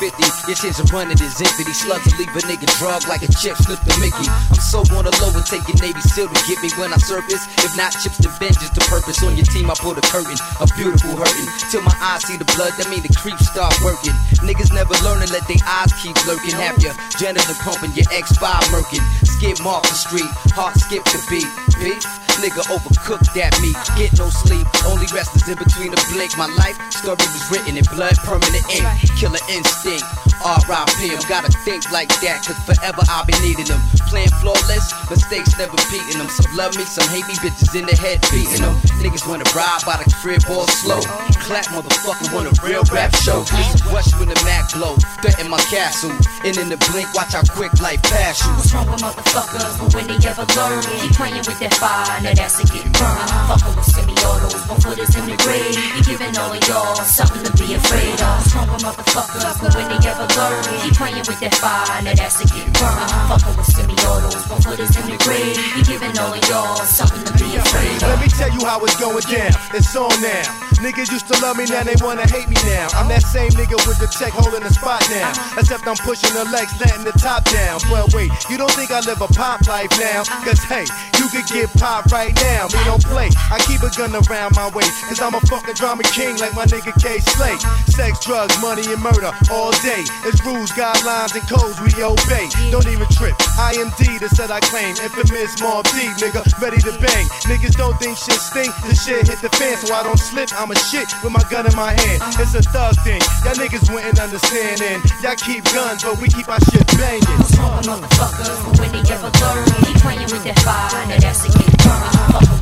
50. 0.00 0.16
This 0.48 0.64
shit's 0.64 0.80
a 0.80 0.84
running 0.88 1.20
is 1.20 1.36
empty. 1.36 1.60
These 1.68 1.84
slugs 1.84 2.08
will 2.08 2.24
leave 2.24 2.32
a 2.32 2.40
nigga 2.48 2.64
drug 2.80 3.04
like 3.04 3.20
a 3.20 3.28
chip 3.28 3.52
slip 3.60 3.76
to 3.84 3.92
Mickey. 4.00 4.24
I'm 4.32 4.56
so 4.56 4.80
on 4.96 5.04
the 5.04 5.12
low 5.20 5.28
and 5.36 5.44
taking 5.44 5.76
Navy 5.76 6.00
SEAL 6.00 6.32
to 6.32 6.40
get 6.48 6.56
me 6.64 6.72
when 6.80 6.88
I 6.88 6.96
surface. 6.96 7.44
If 7.60 7.76
not, 7.76 7.92
chips 8.00 8.16
to 8.24 8.32
vengeance 8.40 8.72
to 8.72 8.82
purpose. 8.88 9.20
On 9.20 9.36
your 9.36 9.44
team, 9.52 9.68
I 9.68 9.76
pull 9.76 9.92
the 9.92 10.00
curtain. 10.08 10.40
A 10.56 10.66
beautiful 10.72 11.12
hurting. 11.20 11.48
Till 11.68 11.84
my 11.84 11.92
eyes 12.00 12.24
see 12.24 12.40
the 12.40 12.48
blood, 12.56 12.72
that 12.80 12.88
mean 12.88 13.04
the 13.04 13.12
creeps 13.12 13.44
start 13.44 13.76
working. 13.84 14.16
Niggas 14.40 14.72
never 14.72 14.96
learn 15.04 15.20
and 15.20 15.28
let 15.36 15.44
their 15.44 15.60
eyes 15.68 15.92
keep 16.00 16.16
lurking. 16.24 16.56
Have 16.56 16.80
your 16.80 16.96
genital 17.20 17.52
pumping, 17.60 17.92
your 17.92 18.08
X5 18.08 18.72
murking. 18.72 19.04
Skip 19.28 19.60
off 19.68 19.84
the 19.84 19.92
street, 19.92 20.32
heart 20.56 20.80
skip 20.80 21.04
the 21.12 21.20
beat. 21.28 21.50
Beef, 21.76 22.04
nigga 22.40 22.64
overcooked 22.72 23.28
that 23.36 23.52
meat. 23.60 23.76
Get 24.00 24.16
no 24.16 24.32
sleep, 24.32 24.64
only 24.88 25.04
rest 25.12 25.36
is 25.36 25.44
in 25.44 25.60
between 25.60 25.92
the 25.92 26.00
blink. 26.12 26.32
My 26.40 26.48
life 26.56 26.76
story 26.88 27.20
was 27.20 27.44
written 27.52 27.76
in 27.76 27.84
blood, 27.92 28.16
permanent 28.24 28.64
ink. 28.72 28.84
Killer 29.20 29.40
instinct. 29.52 29.89
R.I.P. 29.98 31.10
I'm 31.10 31.24
gotta 31.26 31.50
think 31.66 31.90
like 31.90 32.08
that, 32.22 32.46
cause 32.46 32.56
forever 32.62 33.02
I'll 33.10 33.26
be 33.26 33.34
needing 33.42 33.66
them. 33.66 33.82
Playing 34.06 34.30
flawless, 34.38 34.94
mistakes 35.10 35.58
never 35.58 35.74
beating 35.90 36.22
them. 36.22 36.30
Some 36.30 36.54
love 36.54 36.78
me, 36.78 36.86
some 36.86 37.08
hate 37.10 37.26
me, 37.26 37.34
bitches 37.42 37.74
in 37.74 37.86
the 37.90 37.96
head 37.98 38.22
beating 38.30 38.62
them. 38.62 38.78
Niggas 39.02 39.26
wanna 39.26 39.48
ride 39.50 39.82
by 39.82 39.98
the 39.98 40.06
crib 40.22 40.46
all 40.48 40.66
slow. 40.66 41.02
Clap 41.42 41.66
motherfucker 41.74 42.30
want 42.30 42.46
a 42.46 42.54
real 42.62 42.86
rap 42.94 43.10
show. 43.16 43.42
Is 43.42 43.82
Rush 43.90 44.14
when 44.22 44.30
the 44.30 44.38
Mac 44.46 44.70
blow. 44.72 44.94
Threaten 45.20 45.50
my 45.50 45.58
castle. 45.66 46.14
And 46.46 46.56
in 46.56 46.68
the 46.70 46.78
blink, 46.90 47.12
watch 47.14 47.34
how 47.34 47.42
quick 47.42 47.74
life 47.82 48.02
pass 48.06 48.40
you. 48.46 48.52
What's 48.54 48.72
wrong 48.72 48.86
with 48.86 49.02
motherfuckers? 49.02 49.74
But 49.76 49.94
when 49.94 50.06
they 50.06 50.18
ever 50.28 50.46
learn, 50.54 50.82
keep 51.02 51.12
playing 51.18 51.42
with 51.42 51.58
that 51.58 51.74
fire, 51.74 52.20
now 52.22 52.34
that's 52.34 52.60
a 52.60 52.64
getting 52.70 52.92
burned. 52.94 53.30
Fuckin' 53.50 53.74
with 53.76 53.84
semi-autos, 53.84 54.59
one 54.70 54.80
footers 54.80 55.14
in 55.18 55.26
the 55.26 55.36
grave. 55.42 55.74
You 55.74 56.02
giving 56.06 56.34
all 56.38 56.54
of 56.54 56.62
y'all 56.68 56.94
something 57.02 57.42
to 57.42 57.52
be 57.58 57.74
afraid 57.74 58.14
of. 58.22 58.38
With 58.70 58.86
motherfuckers? 58.86 59.58
But 59.58 59.74
when 59.74 59.90
they 59.90 60.00
ever 60.06 60.26
learn, 60.38 60.62
keep 60.86 60.94
playing 60.94 61.26
with 61.26 61.40
that 61.42 61.54
fire, 61.58 62.02
now 62.06 62.14
that's 62.14 62.38
a 62.38 62.46
getting 62.46 62.72
burned. 62.78 63.10
Fucking 63.26 63.56
with 63.58 63.66
semi-autos, 63.66 64.46
one 64.46 64.62
footers 64.62 64.94
in 64.94 65.06
the 65.10 65.18
grave. 65.18 65.58
You 65.74 65.82
giving 65.82 66.14
all 66.22 66.32
of 66.32 66.42
y'all 66.46 66.78
something 66.86 67.24
to 67.26 67.32
be 67.34 67.58
afraid 67.58 67.98
of. 67.98 68.08
Let 68.14 68.20
me 68.22 68.28
tell 68.30 68.52
you 68.54 68.62
how 68.62 68.78
it's 68.86 68.96
going 68.96 69.26
down. 69.26 69.52
It's 69.74 69.90
on 69.98 70.14
now. 70.22 70.70
Niggas 70.80 71.10
used 71.12 71.28
to 71.28 71.36
love 71.42 71.58
me, 71.58 71.66
now 71.66 71.82
they 71.82 71.98
wanna 72.00 72.24
hate 72.24 72.48
me 72.48 72.56
now. 72.64 72.88
I'm 72.96 73.08
that 73.12 73.20
same 73.26 73.50
nigga 73.52 73.76
with 73.84 74.00
the 74.00 74.08
check 74.08 74.32
holding 74.32 74.64
the 74.64 74.72
spot 74.72 75.04
now. 75.12 75.28
Except 75.58 75.84
I'm 75.84 75.98
pushing 76.00 76.32
the 76.32 76.48
legs, 76.48 76.72
letting 76.80 77.04
the 77.04 77.12
top 77.20 77.44
down. 77.52 77.80
But 77.90 78.14
wait, 78.14 78.32
you 78.48 78.56
don't 78.56 78.72
think 78.72 78.90
I 78.90 79.00
live 79.04 79.20
a 79.20 79.28
pop 79.28 79.66
life 79.68 79.92
now? 80.00 80.24
Cause 80.40 80.62
hey, 80.64 80.86
you 81.20 81.28
could 81.28 81.44
get 81.52 81.68
pop 81.76 82.08
right 82.08 82.32
now. 82.48 82.70
Me 82.72 82.80
don't 82.88 83.04
play. 83.04 83.28
I 83.52 83.60
keep 83.68 83.84
a 83.84 83.92
gun 83.92 84.16
around 84.16 84.56
my 84.56 84.59
waist. 84.68 84.92
Cause 85.08 85.20
I'm 85.20 85.32
a 85.34 85.40
fucking 85.48 85.74
drama 85.74 86.02
king 86.12 86.36
like 86.36 86.52
my 86.52 86.68
nigga 86.68 86.92
Kay 87.00 87.18
Slay. 87.32 87.56
Sex, 87.88 88.20
drugs, 88.20 88.52
money, 88.60 88.84
and 88.84 89.00
murder 89.00 89.32
all 89.48 89.72
day. 89.80 90.04
It's 90.28 90.44
rules, 90.44 90.70
guidelines, 90.76 91.32
and 91.32 91.44
codes 91.48 91.80
we 91.80 91.88
obey. 92.04 92.52
Don't 92.68 92.84
even 92.84 93.08
trip. 93.16 93.32
I 93.56 93.72
am 93.80 93.88
D, 93.96 94.18
the 94.20 94.28
set 94.28 94.50
I 94.50 94.60
claim. 94.60 94.92
Infamous 95.00 95.56
Mob 95.60 95.88
D, 95.96 96.12
nigga, 96.20 96.44
ready 96.60 96.78
to 96.84 96.92
bang. 97.00 97.26
Niggas 97.48 97.76
don't 97.80 97.96
think 97.96 98.18
shit 98.20 98.36
stink. 98.36 98.72
The 98.84 98.94
shit 98.94 99.24
hit 99.28 99.40
the 99.40 99.50
fan, 99.56 99.76
so 99.80 99.94
I 99.94 100.02
don't 100.02 100.20
slip. 100.20 100.52
I'm 100.52 100.70
a 100.70 100.76
shit 100.76 101.08
with 101.24 101.32
my 101.32 101.42
gun 101.48 101.64
in 101.64 101.74
my 101.74 101.96
hand. 101.96 102.20
It's 102.36 102.54
a 102.54 102.62
thug 102.62 102.94
thing. 103.00 103.22
Y'all 103.44 103.56
niggas 103.56 103.88
wouldn't 103.88 104.20
understand. 104.20 104.82
And 104.82 105.00
y'all 105.22 105.36
keep 105.40 105.64
guns, 105.72 106.04
but 106.04 106.20
we 106.20 106.28
keep 106.28 106.48
our 106.48 106.60
shit 106.68 106.86
banging. 106.98 107.22
Motherfuckers, 107.24 108.58
but 108.66 108.80
when 108.80 108.92
they 108.92 109.04
ever 109.12 109.30
learn, 109.40 109.64
he 109.86 109.92
playing 110.00 110.28
with 110.28 110.44
that 110.44 110.58
fire, 110.60 111.18
that's 111.18 111.48
a 111.48 111.58
get. 111.58 112.59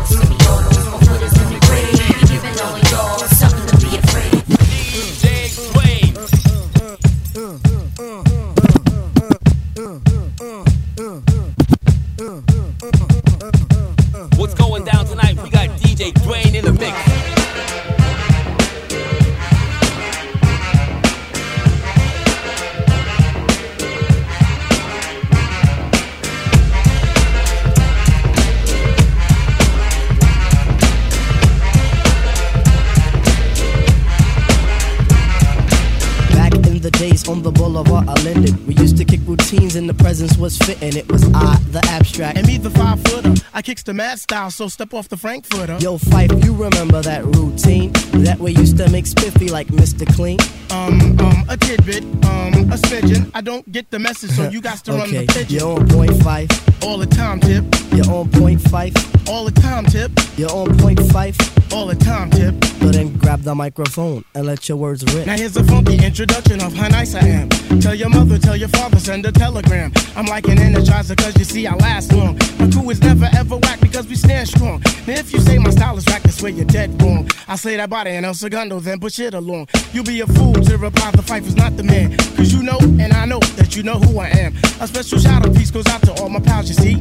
Days 37.08 37.26
on 37.26 37.42
the 37.42 37.50
boulevard, 37.50 38.06
I 38.06 38.14
lended. 38.22 38.66
We 38.66 38.74
used 38.74 38.98
to 38.98 39.04
kick 39.04 39.20
routines 39.24 39.76
and 39.76 39.88
the 39.88 39.94
presence 39.94 40.36
was 40.36 40.58
fitting. 40.58 40.94
It 40.94 41.10
was 41.10 41.24
I, 41.32 41.56
the 41.70 41.82
abstract. 41.88 42.36
And 42.36 42.46
me, 42.46 42.58
the 42.58 42.70
five 42.70 43.02
footer. 43.04 43.32
I 43.54 43.62
kicks 43.62 43.82
the 43.82 43.94
mad 43.94 44.18
style, 44.18 44.50
so 44.50 44.68
step 44.68 44.92
off 44.92 45.08
the 45.08 45.16
Frankfurter. 45.16 45.78
Yo, 45.80 45.96
Phife, 45.96 46.44
you 46.44 46.54
remember 46.54 47.00
that 47.00 47.24
routine? 47.24 47.92
That 48.24 48.38
way 48.38 48.50
used 48.50 48.76
to 48.76 48.90
make 48.90 49.06
spiffy 49.06 49.48
like 49.48 49.68
Mr. 49.68 50.06
Clean. 50.14 50.38
Um, 50.70 51.18
um, 51.20 51.44
a 51.48 51.56
tidbit, 51.56 52.04
um, 52.26 52.70
a 52.70 52.76
smidgen. 52.76 53.30
I 53.32 53.40
don't 53.40 53.70
get 53.72 53.90
the 53.90 53.98
message, 53.98 54.32
so 54.32 54.50
you 54.50 54.60
got 54.60 54.84
to 54.84 54.92
run 54.92 55.10
the 55.10 55.26
pigeon. 55.26 55.58
you're 55.60 55.78
on 55.78 55.88
point 55.88 56.10
Phife. 56.10 56.84
All 56.84 56.98
the 56.98 57.06
time, 57.06 57.40
tip. 57.40 57.64
You're 57.92 58.10
on 58.14 58.30
point 58.32 58.60
Phife. 58.60 59.28
All 59.30 59.46
the 59.46 59.60
time, 59.60 59.86
tip. 59.86 60.12
You're 60.36 60.52
on 60.52 60.76
point 60.76 60.98
Phife. 60.98 61.72
All 61.72 61.86
the 61.86 61.94
time, 61.94 62.30
tip. 62.30 62.62
So 62.80 62.92
then 62.92 63.16
grab 63.16 63.42
the 63.42 63.54
microphone 63.54 64.24
and 64.34 64.46
let 64.46 64.68
your 64.68 64.78
words 64.78 65.04
rip. 65.14 65.26
Now 65.26 65.36
here's 65.36 65.56
a 65.56 65.64
funky 65.64 66.02
introduction 66.02 66.62
of 66.62 66.72
how 66.74 66.88
nice 66.98 67.14
I 67.14 67.26
am. 67.28 67.48
Tell 67.80 67.94
your 67.94 68.08
mother, 68.08 68.38
tell 68.38 68.56
your 68.56 68.68
father, 68.70 68.98
send 68.98 69.24
a 69.24 69.30
telegram. 69.30 69.92
I'm 70.16 70.26
like 70.26 70.48
an 70.48 70.58
energizer, 70.58 71.16
cause 71.16 71.36
you 71.38 71.44
see 71.44 71.64
I 71.66 71.74
last 71.76 72.12
long. 72.12 72.36
My 72.58 72.68
crew 72.70 72.90
is 72.90 73.00
never 73.00 73.28
ever 73.36 73.56
whack 73.56 73.80
because 73.80 74.08
we 74.08 74.16
stand 74.16 74.48
strong. 74.48 74.82
Now 75.06 75.14
if 75.14 75.32
you 75.32 75.38
say 75.38 75.58
my 75.58 75.70
style 75.70 75.96
is 75.96 76.04
whack, 76.06 76.22
that's 76.22 76.42
where 76.42 76.50
you're 76.50 76.64
dead 76.64 77.00
wrong. 77.00 77.30
I 77.46 77.54
say 77.54 77.76
that 77.76 77.88
body 77.88 78.10
and 78.10 78.26
El 78.26 78.34
Segundo, 78.34 78.80
then 78.80 78.98
push 78.98 79.20
it 79.20 79.34
along. 79.34 79.68
You'll 79.92 80.04
be 80.04 80.20
a 80.22 80.26
fool 80.26 80.54
to 80.54 80.76
reply 80.76 81.10
the 81.12 81.22
fight 81.22 81.44
is 81.44 81.54
not 81.54 81.76
the 81.76 81.84
man. 81.84 82.16
Cause 82.36 82.52
you 82.52 82.62
know, 82.64 82.78
and 82.80 83.12
I 83.12 83.26
know 83.26 83.38
that 83.58 83.76
you 83.76 83.84
know 83.84 83.98
who 84.00 84.18
I 84.18 84.28
am. 84.30 84.56
A 84.80 84.88
special 84.88 85.18
shout 85.20 85.46
out 85.46 85.54
piece 85.54 85.70
goes 85.70 85.86
out 85.86 86.02
to 86.02 86.12
all 86.20 86.28
my 86.28 86.40
pals, 86.40 86.68
you 86.68 86.74
see. 86.74 86.94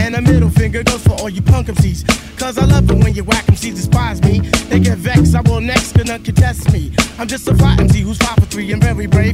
And 0.00 0.16
a 0.16 0.20
middle 0.20 0.50
finger 0.50 0.82
goes 0.82 1.02
for 1.04 1.12
all 1.20 1.28
you 1.28 1.42
punk 1.42 1.68
MCs. 1.68 2.02
Cause 2.38 2.58
I 2.58 2.64
love 2.64 2.90
it 2.90 2.96
when 2.96 3.14
you 3.14 3.22
whack 3.22 3.46
MCs 3.46 3.76
despise 3.76 4.20
me. 4.22 4.40
They 4.68 4.80
get 4.80 4.98
vexed, 4.98 5.34
I 5.36 5.42
will 5.42 5.60
next, 5.60 5.92
gonna 5.92 6.18
contest 6.18 6.72
me. 6.72 6.92
I'm 7.18 7.28
just 7.28 7.46
a 7.46 7.54
fly 7.54 7.76
MC 7.78 8.00
who's 8.00 8.18
five 8.18 8.34
for 8.34 8.46
three 8.46 8.72
and 8.72 8.82
very 8.82 9.06
brave. 9.06 9.33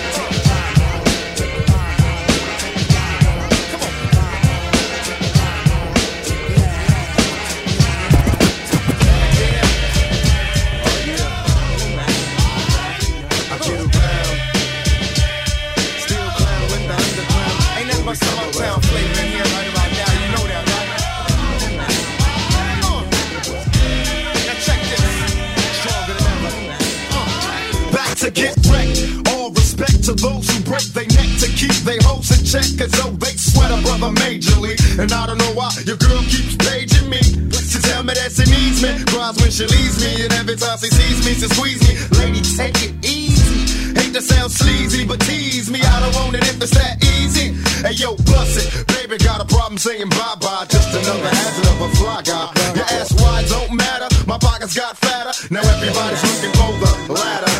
to 28.21 28.29
get 28.29 28.53
wrecked. 28.69 29.01
All 29.33 29.49
respect 29.49 30.05
to 30.05 30.13
those 30.13 30.45
who 30.45 30.61
break 30.61 30.85
their 30.93 31.09
neck 31.09 31.29
to 31.41 31.49
keep 31.57 31.73
their 31.81 31.97
hopes 32.05 32.29
in 32.29 32.45
check. 32.45 32.69
Cause 32.77 32.93
though 33.01 33.17
they 33.17 33.33
sweat 33.33 33.73
a 33.73 33.81
brother 33.81 34.13
majorly. 34.13 34.77
And 35.01 35.09
I 35.11 35.25
don't 35.25 35.39
know 35.41 35.53
why 35.57 35.73
your 35.89 35.97
girl 35.97 36.21
keeps 36.29 36.53
paging 36.61 37.09
me. 37.09 37.17
She 37.49 37.81
tell 37.81 38.05
me 38.05 38.13
that 38.13 38.29
she 38.29 38.45
needs 38.45 38.77
me. 38.77 38.93
Cries 39.09 39.41
when 39.41 39.49
she 39.49 39.65
leaves 39.65 39.97
me. 40.05 40.21
And 40.21 40.33
every 40.37 40.53
time 40.53 40.77
she 40.77 40.93
sees 40.93 41.17
me, 41.25 41.33
she 41.33 41.49
squeeze 41.49 41.81
me. 41.81 41.97
Lady, 42.21 42.45
take 42.45 42.77
it 42.85 42.93
easy. 43.01 43.97
Hate 43.97 44.13
to 44.13 44.21
sound 44.21 44.51
sleazy, 44.53 45.01
but 45.01 45.19
tease 45.21 45.71
me. 45.73 45.81
I 45.81 45.97
don't 46.05 46.13
want 46.21 46.37
it 46.37 46.45
if 46.45 46.61
it's 46.61 46.77
that 46.77 47.01
easy. 47.17 47.57
Hey 47.81 47.97
yo, 47.97 48.13
bust 48.29 48.61
it. 48.61 48.69
Baby, 48.85 49.17
got 49.17 49.41
a 49.41 49.49
problem 49.49 49.81
saying 49.81 50.09
bye 50.13 50.37
bye. 50.37 50.69
Just 50.69 50.93
another 50.93 51.25
hazard 51.25 51.73
of 51.73 51.81
a 51.81 51.89
fly 51.97 52.21
guy. 52.21 52.53
Your 52.77 52.85
ass 53.01 53.17
wide 53.17 53.49
don't 53.49 53.73
matter. 53.73 54.13
My 54.29 54.37
pockets 54.37 54.77
got 54.77 54.93
fatter. 54.93 55.33
Now 55.49 55.65
everybody's 55.65 56.21
looking 56.21 56.53
for 56.53 56.69
the 57.09 57.13
ladder. 57.17 57.50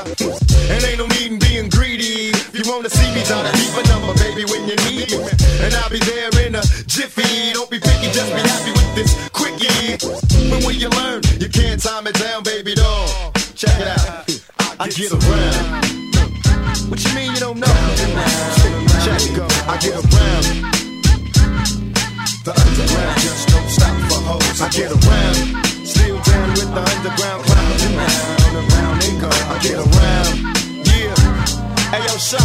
And 0.71 0.83
ain't 0.87 0.99
no 0.99 1.07
need 1.07 1.31
in 1.33 1.39
being 1.39 1.69
greedy. 1.69 2.31
If 2.31 2.55
you 2.55 2.63
wanna 2.71 2.89
see 2.89 3.09
me, 3.11 3.21
to 3.27 3.35
keep 3.59 3.75
a 3.75 3.83
number, 3.91 4.13
baby, 4.23 4.45
when 4.47 4.63
you 4.67 4.75
need 4.87 5.11
me. 5.11 5.27
And 5.59 5.75
I'll 5.75 5.89
be 5.89 5.99
there 5.99 6.31
in 6.47 6.55
a 6.55 6.63
jiffy. 6.87 7.51
Don't 7.51 7.69
be 7.69 7.79
picky, 7.79 8.07
just 8.15 8.31
be 8.31 8.41
happy 8.41 8.71
with 8.71 8.95
this 8.95 9.11
quickie. 9.35 9.99
When 10.65 10.75
you 10.79 10.89
learn, 10.89 11.21
you 11.39 11.49
can't 11.49 11.81
time 11.81 12.07
it 12.07 12.15
down, 12.15 12.43
baby 12.43 12.73
doll. 12.75 13.31
Check 13.55 13.77
it 13.79 13.87
out. 13.87 14.31
I 14.79 14.87
get 14.87 15.11
around. 15.11 15.91
What 16.89 17.03
you 17.03 17.13
mean 17.15 17.31
you 17.33 17.39
don't 17.39 17.59
know? 17.59 17.67
Check 19.03 19.21
it 19.27 19.35
go. 19.35 19.47
I 19.67 19.77
get 19.77 19.95
around. 19.99 20.45
The 22.43 22.53
underground 22.57 23.19
just 23.19 23.47
don't 23.49 23.69
stop 23.69 23.95
for 24.09 24.21
hoes. 24.23 24.61
I 24.61 24.69
get 24.69 24.91
around. 24.91 25.35
Still 25.85 26.19
down 26.21 26.49
with 26.51 26.73
the 26.73 26.81
underground 26.81 27.40
Yo, 32.11 32.17
shot. 32.17 32.41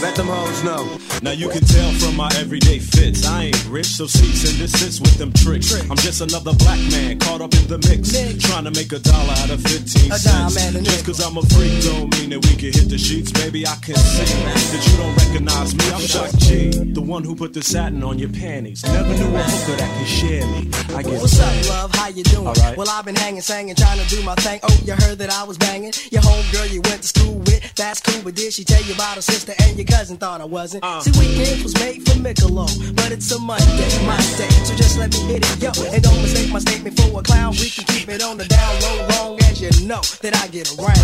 Let 0.00 0.14
them 0.16 0.26
hoes 0.26 0.64
know. 0.64 0.88
Now 1.22 1.32
you 1.32 1.48
can 1.48 1.60
tell 1.60 1.90
from 1.92 2.16
my 2.16 2.30
everyday 2.36 2.78
fits. 2.78 3.26
I 3.26 3.44
ain't 3.44 3.68
rich, 3.68 3.86
so 3.86 4.06
cease 4.06 4.48
and 4.48 4.58
desist 4.58 5.00
with 5.00 5.18
them 5.18 5.32
tricks. 5.32 5.72
I'm 5.90 5.96
just 5.96 6.20
another 6.20 6.54
black 6.54 6.78
man 6.90 7.18
caught 7.18 7.42
up 7.42 7.52
in 7.54 7.66
the 7.68 7.76
mix. 7.76 8.12
Trying 8.46 8.64
to 8.64 8.70
make 8.70 8.92
a 8.92 8.98
dollar 8.98 9.34
out 9.36 9.50
of 9.50 9.60
15 9.62 10.12
cents. 10.12 10.54
Just 10.80 11.04
cause 11.04 11.20
I'm 11.20 11.36
a 11.36 11.42
freak 11.42 11.82
don't 11.84 12.08
mean 12.18 12.30
that 12.30 12.40
we 12.40 12.56
can 12.56 12.72
hit 12.72 12.88
the 12.88 12.98
sheets. 12.98 13.32
Baby, 13.32 13.66
I 13.66 13.76
can 13.76 13.96
see 13.96 14.24
that 14.24 14.82
you 14.88 14.96
don't 14.96 15.16
recognize 15.16 15.74
me. 15.74 15.84
I'm 15.92 16.00
Shock 16.00 16.32
G, 16.40 16.70
the 16.92 17.02
one 17.02 17.22
who 17.24 17.36
put 17.36 17.52
the 17.52 17.62
satin 17.62 18.02
on 18.02 18.18
your 18.18 18.30
panties. 18.30 18.84
Never 18.84 19.12
knew 19.12 19.36
a 19.36 19.42
hooker 19.42 19.76
that 19.76 19.90
could 19.98 20.08
share 20.08 20.46
me. 20.46 20.70
I 20.96 21.02
get 21.02 21.20
What's 21.20 21.38
up, 21.40 21.68
love? 21.68 21.94
How 21.94 22.08
you 22.08 22.24
doing? 22.24 22.48
Alright. 22.48 22.76
Well, 22.76 22.88
I've 22.90 23.04
been 23.04 23.16
hanging, 23.16 23.40
singing, 23.40 23.74
trying 23.74 23.98
to 23.98 24.08
do 24.08 24.22
my 24.22 24.34
thing. 24.36 24.60
Oh, 24.62 24.80
you 24.84 24.94
heard 24.94 25.18
that 25.18 25.30
I 25.30 25.44
was 25.44 25.58
banging. 25.58 25.92
Your 26.10 26.22
homegirl 26.22 26.72
you 26.72 26.80
went 26.82 27.02
to 27.02 27.08
school 27.08 27.38
with, 27.38 27.74
that's 27.74 28.00
cool. 28.00 28.22
But 28.22 28.34
did 28.34 28.52
she 28.52 28.64
tell 28.64 28.82
you 28.82 28.95
about 28.96 29.16
her 29.16 29.22
sister 29.22 29.52
and 29.60 29.76
your 29.76 29.86
cousin? 29.86 30.16
Thought 30.16 30.40
I 30.40 30.44
wasn't. 30.44 30.82
Uh. 30.82 31.00
See, 31.00 31.12
weekends 31.20 31.62
was 31.62 31.74
made 31.74 32.02
for 32.08 32.16
Michelob, 32.18 32.96
but 32.96 33.12
it's 33.12 33.30
a 33.30 33.38
Monday, 33.38 34.06
my 34.06 34.16
day. 34.40 34.48
So 34.64 34.74
just 34.74 34.98
let 34.98 35.12
me 35.12 35.20
hit 35.32 35.44
it, 35.44 35.62
yo. 35.62 35.70
And 35.92 36.02
don't 36.02 36.20
mistake 36.22 36.50
my 36.50 36.58
statement 36.58 36.98
for 36.98 37.20
a 37.20 37.22
clown. 37.22 37.52
We 37.52 37.68
can 37.68 37.84
keep 37.84 38.08
it 38.08 38.22
on 38.22 38.38
the 38.38 38.46
down 38.46 38.80
low, 38.80 39.06
long 39.14 39.38
as 39.44 39.60
you 39.60 39.70
know 39.86 40.00
that 40.22 40.34
I 40.34 40.48
get 40.48 40.66
around. 40.78 40.96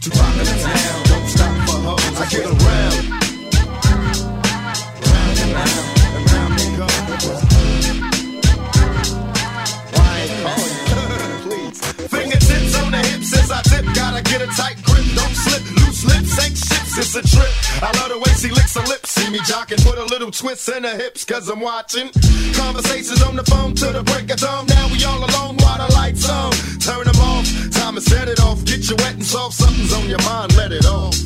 Tupac 0.00 0.32
in 0.38 0.46
the 0.46 0.56
town, 0.62 1.02
don't 1.10 1.28
stop 1.28 1.54
for 1.68 1.78
hoes. 1.82 2.20
I 2.20 2.26
get 2.30 2.46
around. 2.46 3.17
I 13.58 13.62
tip, 13.62 13.84
gotta 13.92 14.22
get 14.22 14.40
a 14.40 14.46
tight 14.46 14.78
grip, 14.86 15.04
don't 15.18 15.34
slip. 15.34 15.62
Loose 15.82 16.04
lips 16.04 16.38
ain't 16.38 16.56
ships, 16.56 16.96
it's 16.96 17.14
a 17.16 17.22
trip. 17.22 17.50
I 17.82 17.90
love 17.98 18.10
the 18.10 18.18
way 18.18 18.30
she 18.38 18.50
licks 18.54 18.76
her 18.76 18.86
lips, 18.86 19.10
see 19.10 19.28
me 19.30 19.40
jocking, 19.40 19.82
put 19.82 19.98
a 19.98 20.04
little 20.04 20.30
twist 20.30 20.68
in 20.68 20.84
her 20.84 20.96
hips, 20.96 21.24
cause 21.24 21.48
I'm 21.48 21.58
watching. 21.58 22.10
Conversations 22.54 23.20
on 23.20 23.34
the 23.34 23.42
phone 23.42 23.74
to 23.74 23.86
the 23.90 24.04
break 24.04 24.30
of 24.30 24.38
dawn. 24.38 24.66
Now 24.66 24.86
we 24.92 25.02
all 25.04 25.18
alone 25.18 25.56
while 25.58 25.78
the 25.82 25.92
lights 25.94 26.28
on. 26.30 26.52
Turn 26.78 27.02
them 27.02 27.18
off, 27.18 27.46
time 27.72 27.96
to 27.96 28.00
set 28.00 28.28
it 28.28 28.38
off. 28.38 28.64
Get 28.64 28.88
you 28.88 28.96
wet 28.98 29.14
and 29.14 29.26
soft, 29.26 29.54
something's 29.54 29.92
on 29.92 30.08
your 30.08 30.22
mind, 30.22 30.56
let 30.56 30.70
it 30.70 30.86
off. 30.86 31.18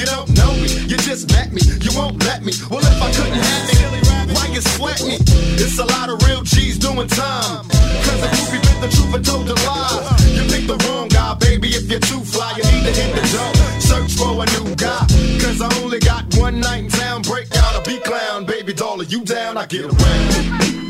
You 0.00 0.06
don't 0.06 0.32
know 0.34 0.54
me, 0.54 0.68
you 0.88 0.96
just 0.96 1.30
met 1.30 1.52
me, 1.52 1.60
you 1.60 1.90
won't 1.94 2.24
let 2.24 2.42
me. 2.42 2.54
Well, 2.70 2.80
if 2.80 3.02
I 3.02 3.12
couldn't 3.12 3.36
have 3.36 3.64
me, 3.68 4.32
why 4.32 4.46
you 4.46 4.62
sweat 4.62 5.02
me? 5.04 5.18
It's 5.60 5.78
a 5.78 5.84
lot 5.84 6.08
of 6.08 6.22
real 6.26 6.40
G's 6.40 6.78
doing 6.78 7.06
time. 7.06 7.68
Cause 7.68 8.20
groupie 8.32 8.62
bit 8.64 8.80
the 8.80 8.88
truth 8.96 9.14
and 9.14 9.22
told 9.26 9.46
the 9.46 9.56
lie. 9.68 10.16
You 10.32 10.48
picked 10.48 10.68
the 10.68 10.78
wrong 10.88 11.08
guy, 11.08 11.34
baby, 11.34 11.68
if 11.68 11.84
you're 11.90 12.00
too 12.00 12.20
fly, 12.20 12.50
you 12.56 12.62
need 12.72 12.84
to 12.88 12.92
hit 12.96 13.14
the 13.14 13.20
door. 13.28 13.52
Search 13.78 14.16
for 14.16 14.32
a 14.40 14.46
new 14.56 14.74
guy. 14.74 15.04
Cause 15.38 15.60
I 15.60 15.68
only 15.82 15.98
got 15.98 16.24
one 16.38 16.60
night 16.60 16.84
in 16.84 16.88
town, 16.88 17.20
break 17.20 17.54
out 17.56 17.76
a 17.76 17.86
beat 17.86 18.02
clown. 18.02 18.46
Baby 18.46 18.72
doll, 18.72 19.02
you 19.02 19.22
down? 19.22 19.58
I 19.58 19.66
get 19.66 19.84
around. 19.84 20.89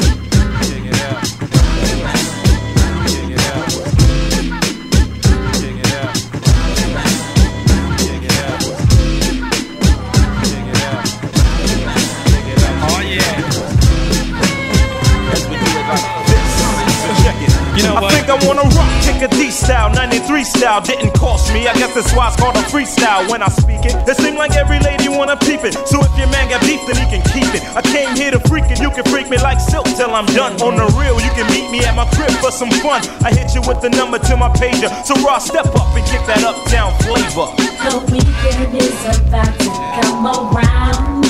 You 17.80 17.88
know 17.88 17.96
I 17.96 18.04
what? 18.04 18.12
think 18.12 18.28
I 18.28 18.36
wanna 18.44 18.68
rock, 18.76 18.92
kick 19.00 19.24
a 19.24 19.28
D 19.32 19.48
style, 19.48 19.88
93 19.96 20.44
style. 20.44 20.84
Didn't 20.84 21.16
cost 21.16 21.48
me, 21.48 21.64
I 21.64 21.72
guess 21.72 21.96
that's 21.96 22.12
why 22.12 22.28
it's 22.28 22.36
called 22.36 22.52
a 22.60 22.64
freestyle. 22.68 23.24
When 23.32 23.40
I 23.40 23.48
speak 23.48 23.88
it, 23.88 23.96
it 24.04 24.16
seem 24.20 24.36
like 24.36 24.52
every 24.52 24.78
lady 24.84 25.08
wanna 25.08 25.40
peep 25.40 25.64
it. 25.64 25.72
So 25.88 25.96
if 26.04 26.12
your 26.20 26.28
man 26.28 26.52
got 26.52 26.60
beef, 26.60 26.84
then 26.84 27.00
he 27.00 27.08
can 27.08 27.24
keep 27.32 27.48
it. 27.56 27.64
I 27.72 27.80
came 27.80 28.12
here 28.20 28.36
to 28.36 28.40
freak 28.52 28.68
it, 28.68 28.84
you 28.84 28.92
can 28.92 29.08
freak 29.08 29.32
me 29.32 29.40
like 29.40 29.56
silk 29.64 29.88
till 29.96 30.12
I'm 30.12 30.28
done. 30.36 30.60
On 30.60 30.76
the 30.76 30.84
real, 30.92 31.16
you 31.24 31.32
can 31.32 31.48
meet 31.56 31.72
me 31.72 31.80
at 31.88 31.96
my 31.96 32.04
crib 32.12 32.28
for 32.44 32.52
some 32.52 32.68
fun. 32.84 33.00
I 33.24 33.32
hit 33.32 33.56
you 33.56 33.64
with 33.64 33.80
the 33.80 33.88
number 33.88 34.18
to 34.28 34.36
my 34.36 34.52
pager. 34.60 34.92
So 35.08 35.16
raw, 35.24 35.38
step 35.40 35.72
up 35.72 35.88
and 35.96 36.04
get 36.12 36.20
that 36.28 36.44
uptown 36.44 36.92
flavor. 37.08 37.48
The 37.80 37.96
weekend 38.12 38.76
is 38.76 39.00
about 39.08 39.56
to 39.56 39.72
come 39.96 40.28
around. 40.28 41.24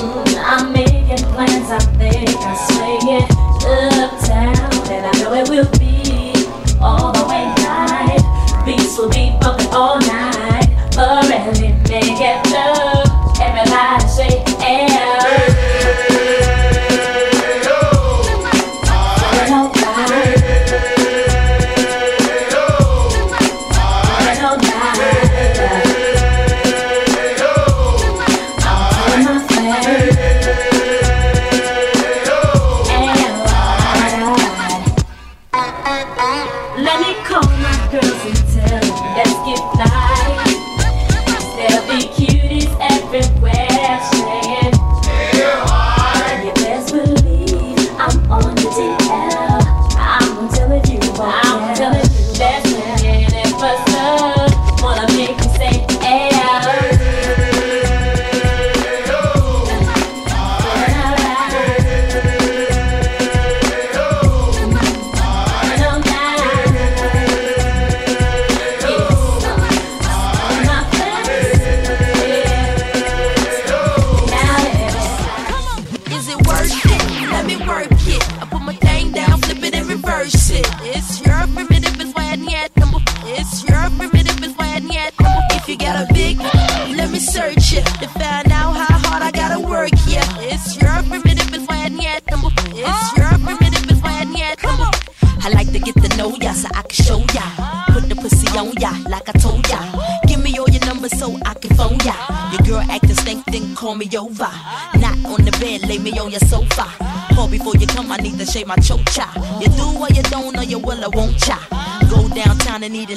Mm, 0.00 0.40
I'm 0.40 0.72
making 0.72 1.20
plans, 1.36 1.68
I 1.68 1.84
think 2.00 2.32
I 2.48 2.56
swing 2.64 3.20
it 3.20 3.28
uptown. 3.68 4.79
And 4.90 5.06
I 5.06 5.12
know 5.20 5.32
it 5.34 5.48
will 5.48 5.70
be 5.78 6.34
all 6.80 7.12
the 7.12 7.24
way 7.28 7.46
night. 7.62 8.18
Beats 8.66 8.98
will 8.98 9.08
be 9.08 9.36
bumping 9.40 9.68
all 9.68 10.00
night. 10.00 10.66
Forever 10.92 11.52
make 11.88 12.18
it 12.18 12.50
love. 12.50 13.06
Everybody 13.40 14.08
say, 14.08 14.42
yeah. 14.58 15.29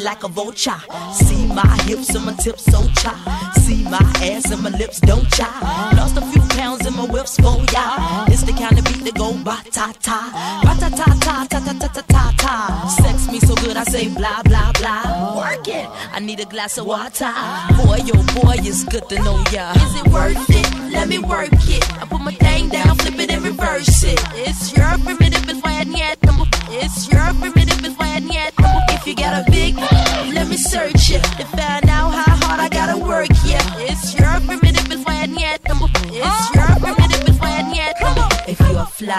Like 0.03 0.23
a 0.23 0.27
vulture. 0.27 0.79
See 1.13 1.45
my 1.47 1.65
hips 1.83 2.13
and 2.13 2.25
my 2.25 2.33
tips 2.33 2.65
so 2.65 2.81
cha. 3.01 3.13
See 3.61 3.83
my 3.83 3.99
ass 4.21 4.51
and 4.51 4.61
my 4.61 4.69
lips 4.71 4.99
don't 4.99 5.27
cha. 5.31 5.49
Lost 5.97 6.17
a 6.17 6.21
few 6.21 6.41
pounds 6.57 6.85
in 6.85 6.93
my 6.95 7.05
whips 7.05 7.37
oh 7.41 7.57
for 7.57 7.73
ya. 7.73 8.25
It's 8.27 8.43
the 8.43 8.51
kind 8.51 8.77
of 8.77 8.85
beat 8.85 9.03
that 9.05 9.15
go 9.15 9.33
ba 9.43 9.57
ta 9.71 9.93
ta. 10.01 10.19
Ba 10.63 10.73
ta 10.79 10.89
ta 10.89 11.05
ta 11.25 11.47
ta 11.49 11.59
ta 11.59 11.73
ta 11.79 11.87
ta 11.87 12.01
ta 12.01 12.33
ta. 12.37 12.87
Sex 13.01 13.31
me 13.31 13.39
so 13.39 13.55
good 13.55 13.77
I 13.77 13.83
say 13.85 14.09
blah 14.09 14.43
blah 14.43 14.71
blah. 14.73 15.37
Work 15.37 15.67
it. 15.67 15.87
I 16.11 16.19
need 16.19 16.39
a 16.39 16.45
glass 16.45 16.77
of 16.77 16.85
water. 16.85 17.31
Boy, 17.77 17.99
yo 18.03 18.15
boy, 18.35 18.57
it's 18.59 18.83
good 18.83 19.07
to 19.09 19.15
know 19.23 19.41
ya. 19.51 19.71
Is 19.71 19.95
it 20.01 20.07
worth 20.11 20.49
it? 20.49 20.67
Let 20.91 21.07
me 21.07 21.19
work 21.19 21.53
it. 21.53 21.83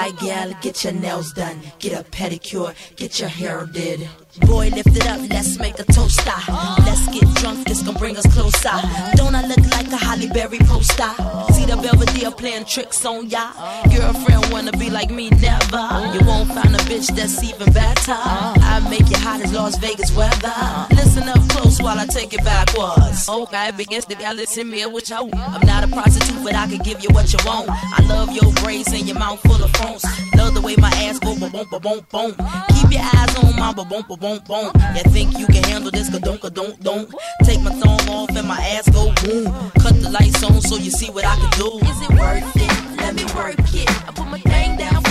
Fly 0.04 0.10
gal, 0.26 0.52
get 0.60 0.84
your 0.84 0.92
nails 0.92 1.32
done, 1.32 1.58
get 1.78 1.98
a 1.98 2.04
pedicure, 2.04 2.74
get 2.96 3.20
your 3.20 3.30
hair 3.30 3.66
did. 3.72 4.06
Boy, 4.40 4.68
lift 4.68 4.94
it 4.94 5.06
up, 5.06 5.18
let's 5.30 5.58
make 5.58 5.78
a 5.78 5.84
toaster. 5.84 6.30
Let's 6.84 7.08
get 7.08 7.24
drunk, 7.36 7.66
this 7.66 7.82
gon' 7.82 7.94
bring 7.94 8.14
us 8.18 8.26
closer. 8.34 8.68
Don't 9.14 9.34
I 9.34 9.46
look 9.46 9.64
like 9.70 9.90
a 9.90 9.96
Halle 9.96 10.28
Berry 10.28 10.58
poster? 10.58 11.08
Belvedere 12.14 12.30
playing 12.30 12.64
tricks 12.64 13.04
on 13.04 13.28
ya. 13.28 13.50
Girlfriend 13.90 14.52
wanna 14.52 14.72
be 14.72 14.88
like 14.90 15.10
me, 15.10 15.30
never. 15.30 15.84
You 16.14 16.24
won't 16.26 16.48
find 16.52 16.74
a 16.74 16.78
bitch 16.86 17.14
that's 17.14 17.42
even 17.42 17.72
better. 17.72 18.14
I 18.14 18.86
make 18.88 19.08
you 19.10 19.16
hot 19.16 19.40
as 19.40 19.52
Las 19.52 19.76
Vegas 19.78 20.14
weather. 20.14 20.86
Listen 20.90 21.28
up 21.28 21.48
close 21.48 21.80
while 21.82 21.98
I 21.98 22.06
take 22.06 22.32
it 22.32 22.44
backwards. 22.44 23.28
Okay, 23.28 23.70
begins 23.76 24.04
to 24.06 24.32
listen 24.32 24.70
me 24.70 24.86
what 24.86 25.08
you. 25.08 25.16
I'm 25.16 25.66
not 25.66 25.84
a 25.84 25.88
prostitute, 25.88 26.42
but 26.44 26.54
I 26.54 26.66
can 26.68 26.78
give 26.78 27.02
you 27.02 27.10
what 27.10 27.32
you 27.32 27.38
want. 27.44 27.68
I 27.70 28.04
love 28.06 28.30
your 28.32 28.52
braids 28.62 28.92
and 28.92 29.06
your 29.06 29.18
mouth 29.18 29.40
full 29.40 29.62
of 29.62 29.70
phones. 29.72 30.04
Love 30.36 30.54
the 30.54 30.60
way 30.60 30.76
my 30.76 30.90
ass 30.90 31.18
go 31.18 31.36
boom 31.38 31.50
boom 31.50 31.66
boom 31.82 32.06
boom. 32.10 32.34
Keep 32.74 32.83
your 32.94 33.02
eyes 33.02 33.34
on 33.36 33.56
my 33.56 33.72
boom 33.72 33.88
boom 33.88 34.04
boom 34.06 34.38
boom. 34.46 34.70
You 34.96 35.02
think 35.10 35.38
you 35.38 35.46
can 35.46 35.64
handle 35.64 35.90
this? 35.90 36.08
Ka 36.10 36.18
don't 36.18 36.40
ka 36.40 36.48
don't 36.48 36.80
don't. 36.82 37.12
Take 37.42 37.60
my 37.60 37.72
thumb 37.80 38.08
off 38.08 38.30
and 38.30 38.46
my 38.46 38.60
ass 38.74 38.88
go 38.88 39.12
boom. 39.22 39.44
Cut 39.82 39.94
the 40.00 40.10
lights 40.10 40.42
on 40.44 40.60
so 40.60 40.76
you 40.76 40.90
see 40.90 41.10
what 41.10 41.24
I 41.24 41.34
can 41.36 41.50
do. 41.58 41.68
Is 41.90 42.00
it 42.06 42.10
worth 42.10 42.56
it? 42.56 42.74
Let 43.02 43.14
me 43.14 43.24
work 43.34 43.58
it. 43.74 43.90
I 44.08 44.12
put 44.14 44.28
my 44.28 44.38
thing 44.38 44.76
down, 44.76 45.02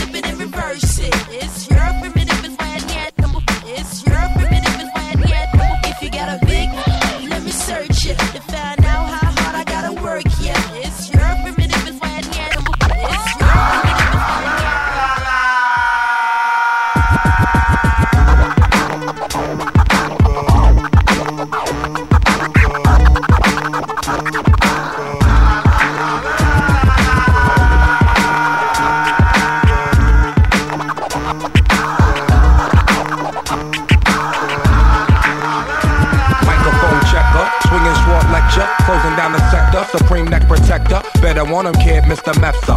him, 42.36 42.73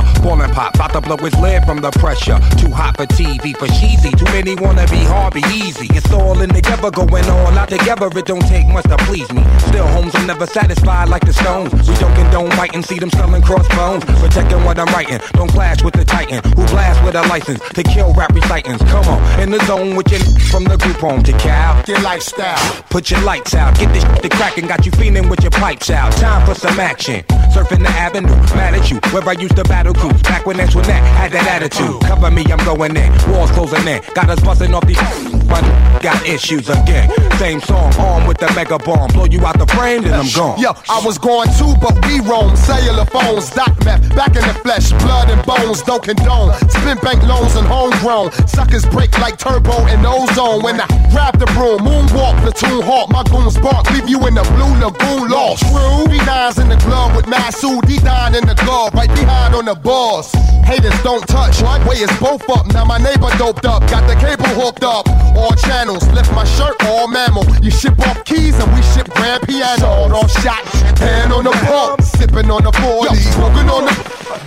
pop, 1.06 1.20
about 1.20 1.30
to 1.30 1.30
blow 1.30 1.30
his 1.30 1.38
lid 1.40 1.64
from 1.64 1.80
the 1.80 1.90
pressure. 1.98 2.38
Too 2.56 2.70
hot 2.70 2.96
for 2.96 3.06
TV, 3.06 3.56
for 3.56 3.66
cheesy. 3.66 4.10
Too 4.10 4.24
many 4.26 4.54
wanna 4.56 4.86
be 4.88 5.04
hard, 5.04 5.34
be 5.34 5.42
easy. 5.52 5.86
It's 5.94 6.10
all 6.12 6.40
in 6.40 6.50
together, 6.50 6.90
going 6.90 7.28
all 7.28 7.58
out 7.58 7.68
together. 7.68 8.08
It 8.16 8.26
don't 8.26 8.46
take 8.46 8.66
much 8.68 8.84
to 8.84 8.96
please 9.08 9.30
me. 9.32 9.42
Still, 9.68 9.86
homes 9.88 10.14
are 10.14 10.26
never 10.26 10.46
satisfied 10.46 11.08
like 11.08 11.24
the 11.24 11.32
stones. 11.32 11.72
We 11.88 11.94
don't 11.96 12.14
condone 12.14 12.50
biting, 12.50 12.82
see 12.82 12.98
them 12.98 13.10
selling 13.10 13.42
crossbones. 13.42 14.04
Protecting 14.04 14.64
what 14.64 14.78
I'm 14.78 14.92
writing, 14.94 15.20
don't 15.32 15.50
clash 15.50 15.82
with 15.82 15.94
the 15.94 16.04
titan. 16.04 16.42
Who 16.56 16.66
blast 16.66 17.02
with 17.04 17.14
a 17.14 17.22
license 17.28 17.60
to 17.74 17.82
kill 17.82 18.12
rap 18.14 18.32
recitants. 18.34 18.82
Come 18.90 19.06
on, 19.06 19.40
in 19.40 19.50
the 19.50 19.64
zone 19.66 19.96
with 19.96 20.10
your 20.10 20.20
from 20.50 20.64
the 20.64 20.76
group 20.76 20.96
home 20.96 21.22
to 21.22 21.32
Cal. 21.32 21.82
Your 21.86 22.00
lifestyle. 22.00 22.82
Put 22.90 23.10
your 23.10 23.20
lights 23.22 23.54
out, 23.54 23.78
get 23.78 23.92
this 23.92 24.04
to 24.04 24.28
crackin', 24.28 24.66
got 24.66 24.86
you 24.86 24.92
feeling 24.92 25.28
with 25.28 25.42
your 25.42 25.50
pipes 25.50 25.90
out. 25.90 26.12
Time 26.12 26.46
for 26.46 26.54
some 26.54 26.78
action. 26.80 27.22
Surfing 27.52 27.82
the 27.82 27.88
avenue, 27.88 28.34
mad 28.56 28.74
at 28.74 28.90
you. 28.90 28.98
Where 29.12 29.22
I 29.28 29.32
used 29.32 29.56
to 29.56 29.64
battle 29.64 29.94
cruise, 29.94 30.22
back 30.22 30.46
when 30.46 30.58
Antoinette 30.96 31.16
had 31.16 31.32
that 31.32 31.62
attitude. 31.62 32.00
Cover 32.02 32.30
me, 32.30 32.44
I'm 32.50 32.62
going 32.64 32.96
in. 32.96 33.12
Walls 33.30 33.50
closing 33.50 33.86
in, 33.86 34.00
got 34.14 34.28
us 34.28 34.40
busting 34.40 34.74
off 34.74 34.86
these. 34.86 34.98
But 35.46 35.62
got 36.02 36.26
issues 36.26 36.68
again. 36.68 37.10
Same 37.38 37.60
song, 37.60 37.92
armed 37.98 38.28
with 38.28 38.38
the 38.38 38.50
mega 38.54 38.78
bomb. 38.78 39.08
Blow 39.12 39.26
you 39.26 39.44
out 39.46 39.58
the 39.58 39.66
frame, 39.66 40.02
then 40.02 40.14
I'm 40.14 40.28
gone. 40.34 40.58
Yo, 40.58 40.72
I 40.88 41.00
was 41.04 41.18
going 41.18 41.48
too, 41.58 41.74
but 41.80 41.94
we 42.06 42.20
roam. 42.20 42.56
Cellular 42.56 43.04
phones, 43.06 43.50
doc 43.50 43.72
map, 43.84 44.00
back 44.14 44.34
in 44.34 44.42
the 44.42 44.56
flesh, 44.62 44.90
blood 45.02 45.30
and 45.30 45.44
bones, 45.46 45.82
don't 45.82 46.02
condone. 46.02 46.52
Spin 46.68 46.98
bank 46.98 47.22
loans 47.24 47.54
and 47.54 47.66
homegrown. 47.66 48.32
Suckers 48.48 48.84
break 48.86 49.16
like 49.18 49.38
turbo 49.38 49.86
and 49.86 50.04
ozone. 50.04 50.62
When 50.62 50.80
I 50.80 50.86
grab 51.10 51.38
the 51.38 51.46
broom, 51.54 51.80
moonwalk, 51.80 52.34
platoon 52.42 52.82
hawk, 52.82 53.10
my 53.10 53.22
goons 53.24 53.58
bark, 53.58 53.90
leave 53.90 54.08
you 54.08 54.26
in 54.26 54.34
the 54.34 54.42
blue 54.42 54.74
lagoon 54.82 55.30
lost. 55.30 55.62
True, 55.62 56.10
B9's 56.10 56.58
in 56.58 56.68
the 56.68 56.76
glove 56.76 57.14
with 57.14 57.26
Masu, 57.26 57.80
D9 57.82 58.40
in 58.40 58.46
the 58.46 58.54
glove, 58.54 58.94
right 58.94 59.10
behind 59.10 59.54
on 59.54 59.66
the 59.66 59.74
boss. 59.74 60.32
Haters 60.66 60.85
don't 61.02 61.26
touch, 61.26 61.62
way 61.86 61.96
is 61.96 62.12
both 62.18 62.48
up. 62.50 62.66
Now 62.72 62.84
my 62.84 62.98
neighbor 62.98 63.30
doped 63.38 63.64
up, 63.64 63.82
got 63.90 64.06
the 64.06 64.14
cable 64.14 64.46
hooked 64.60 64.84
up. 64.84 65.08
All 65.36 65.54
channels, 65.54 66.06
left 66.12 66.32
my 66.32 66.44
shirt 66.44 66.76
all 66.84 67.08
mammal. 67.08 67.44
You 67.62 67.70
ship 67.70 67.98
off 68.00 68.24
keys 68.24 68.58
and 68.58 68.72
we 68.74 68.82
ship 68.82 69.08
grand 69.10 69.42
piano. 69.42 69.78
Sawed 69.78 70.12
off 70.12 70.30
shot, 70.42 70.64
hand 70.98 71.32
on 71.32 71.44
the 71.44 71.52
pump, 71.66 72.02
sipping 72.02 72.50
on 72.50 72.62
the 72.64 72.72
40, 72.72 73.16
smoking 73.16 73.68
on 73.68 73.84
the. 73.86 73.94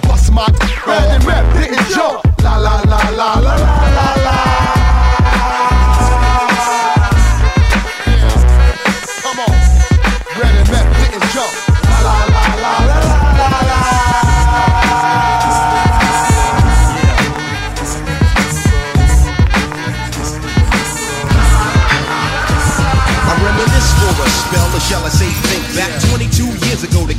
Bust 0.07 0.31
my 0.31 0.45
and 0.87 1.23
rep, 1.25 1.45
didn't 1.55 1.87
jump. 1.89 2.23
La 2.43 2.57
la 2.57 2.81
la 2.81 2.97
la 3.09 3.33
la 3.39 3.55
la 3.55 3.55
la 3.55 4.13
la. 4.23 4.48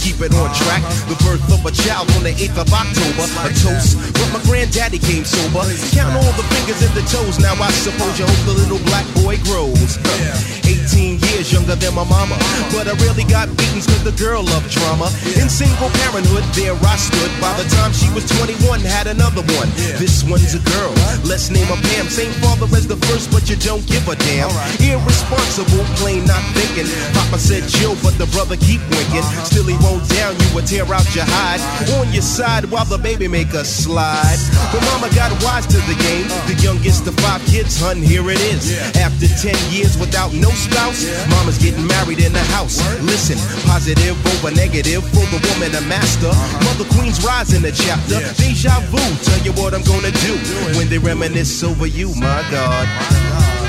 Keep 0.00 0.20
it 0.24 0.32
on 0.34 0.48
track. 0.56 0.82
The 1.06 1.16
birth 1.20 1.44
of 1.52 1.60
a 1.64 1.70
child 1.70 2.10
on 2.16 2.24
the 2.24 2.32
8th 2.32 2.64
of 2.64 2.72
October. 2.72 3.24
A 3.44 3.52
toast, 3.52 4.00
but 4.16 4.28
my 4.32 4.40
granddaddy 4.48 4.98
came 4.98 5.24
sober. 5.24 5.62
Count 5.92 6.16
all 6.16 6.32
the 6.40 6.46
fingers 6.48 6.80
and 6.82 6.94
the 6.96 7.04
toes, 7.06 7.38
now 7.38 7.54
I 7.60 7.70
suppose 7.70 8.18
you 8.18 8.26
hope 8.26 8.44
the 8.48 8.56
little 8.56 8.80
black 8.88 9.06
boy 9.14 9.36
grows. 9.44 10.59
18 10.70 11.18
years 11.26 11.50
younger 11.50 11.74
than 11.74 11.94
my 11.98 12.06
mama, 12.06 12.38
but 12.70 12.86
I 12.86 12.94
really 13.02 13.26
got 13.26 13.50
beatings 13.58 13.86
cause 13.90 14.04
the 14.06 14.14
girl 14.14 14.46
loved 14.46 14.70
drama. 14.70 15.10
In 15.34 15.50
single 15.50 15.90
parenthood, 16.06 16.46
there 16.54 16.78
I 16.78 16.94
stood. 16.94 17.30
By 17.42 17.50
the 17.58 17.66
time 17.74 17.90
she 17.90 18.06
was 18.14 18.22
21, 18.38 18.78
had 18.86 19.10
another 19.10 19.42
one. 19.58 19.66
This 19.98 20.22
one's 20.22 20.54
a 20.54 20.62
girl, 20.62 20.94
let's 21.26 21.50
name 21.50 21.66
her 21.66 21.80
Pam. 21.90 22.06
Same 22.06 22.30
father 22.38 22.70
as 22.78 22.86
the 22.86 22.94
first, 23.10 23.34
but 23.34 23.50
you 23.50 23.56
don't 23.58 23.82
give 23.90 24.06
a 24.06 24.14
damn. 24.14 24.50
Irresponsible, 24.78 25.82
plain 25.98 26.22
not 26.24 26.42
thinking. 26.54 26.86
Papa 27.18 27.38
said 27.42 27.66
chill, 27.66 27.98
but 27.98 28.14
the 28.14 28.30
brother 28.30 28.54
keep 28.54 28.80
winking. 28.94 29.26
Still 29.42 29.66
he 29.66 29.74
won't 29.82 30.06
down 30.14 30.38
you 30.38 30.48
or 30.54 30.62
tear 30.62 30.86
out 30.86 31.06
your 31.18 31.26
hide. 31.26 31.58
On 31.98 32.06
your 32.14 32.22
side 32.22 32.70
while 32.70 32.86
the 32.86 32.98
baby 32.98 33.26
make 33.26 33.54
a 33.58 33.64
slide. 33.64 34.38
But 34.70 34.86
mama 34.86 35.10
got 35.18 35.34
wise 35.42 35.66
to 35.66 35.80
the 35.90 35.98
game. 35.98 36.30
The 36.46 36.54
youngest 36.62 37.06
of 37.10 37.18
five 37.18 37.42
kids, 37.50 37.80
hun, 37.80 37.98
here 37.98 38.30
it 38.30 38.40
is. 38.54 38.78
After 38.94 39.26
10 39.26 39.56
years 39.74 39.98
without 39.98 40.32
no 40.32 40.50
spouse, 40.60 41.00
mama's 41.30 41.58
getting 41.58 41.86
married 41.86 42.20
in 42.20 42.32
the 42.32 42.44
house. 42.52 42.76
Listen, 43.00 43.38
positive 43.64 44.16
over 44.36 44.52
negative 44.54 45.02
for 45.10 45.24
the 45.32 45.40
woman 45.48 45.74
a 45.74 45.82
master. 45.88 46.32
Mother 46.64 46.88
Queen's 46.92 47.24
rise 47.24 47.52
in 47.54 47.62
the 47.62 47.72
chapter. 47.72 48.20
Deja 48.36 48.80
vu, 48.92 49.00
tell 49.24 49.40
you 49.44 49.52
what 49.56 49.72
I'm 49.74 49.84
gonna 49.84 50.12
do 50.12 50.32
when 50.76 50.88
they 50.88 50.98
reminisce 50.98 51.62
over 51.62 51.86
you, 51.86 52.14
my 52.16 52.40
God. 52.50 52.86
Yeah, 52.86 53.59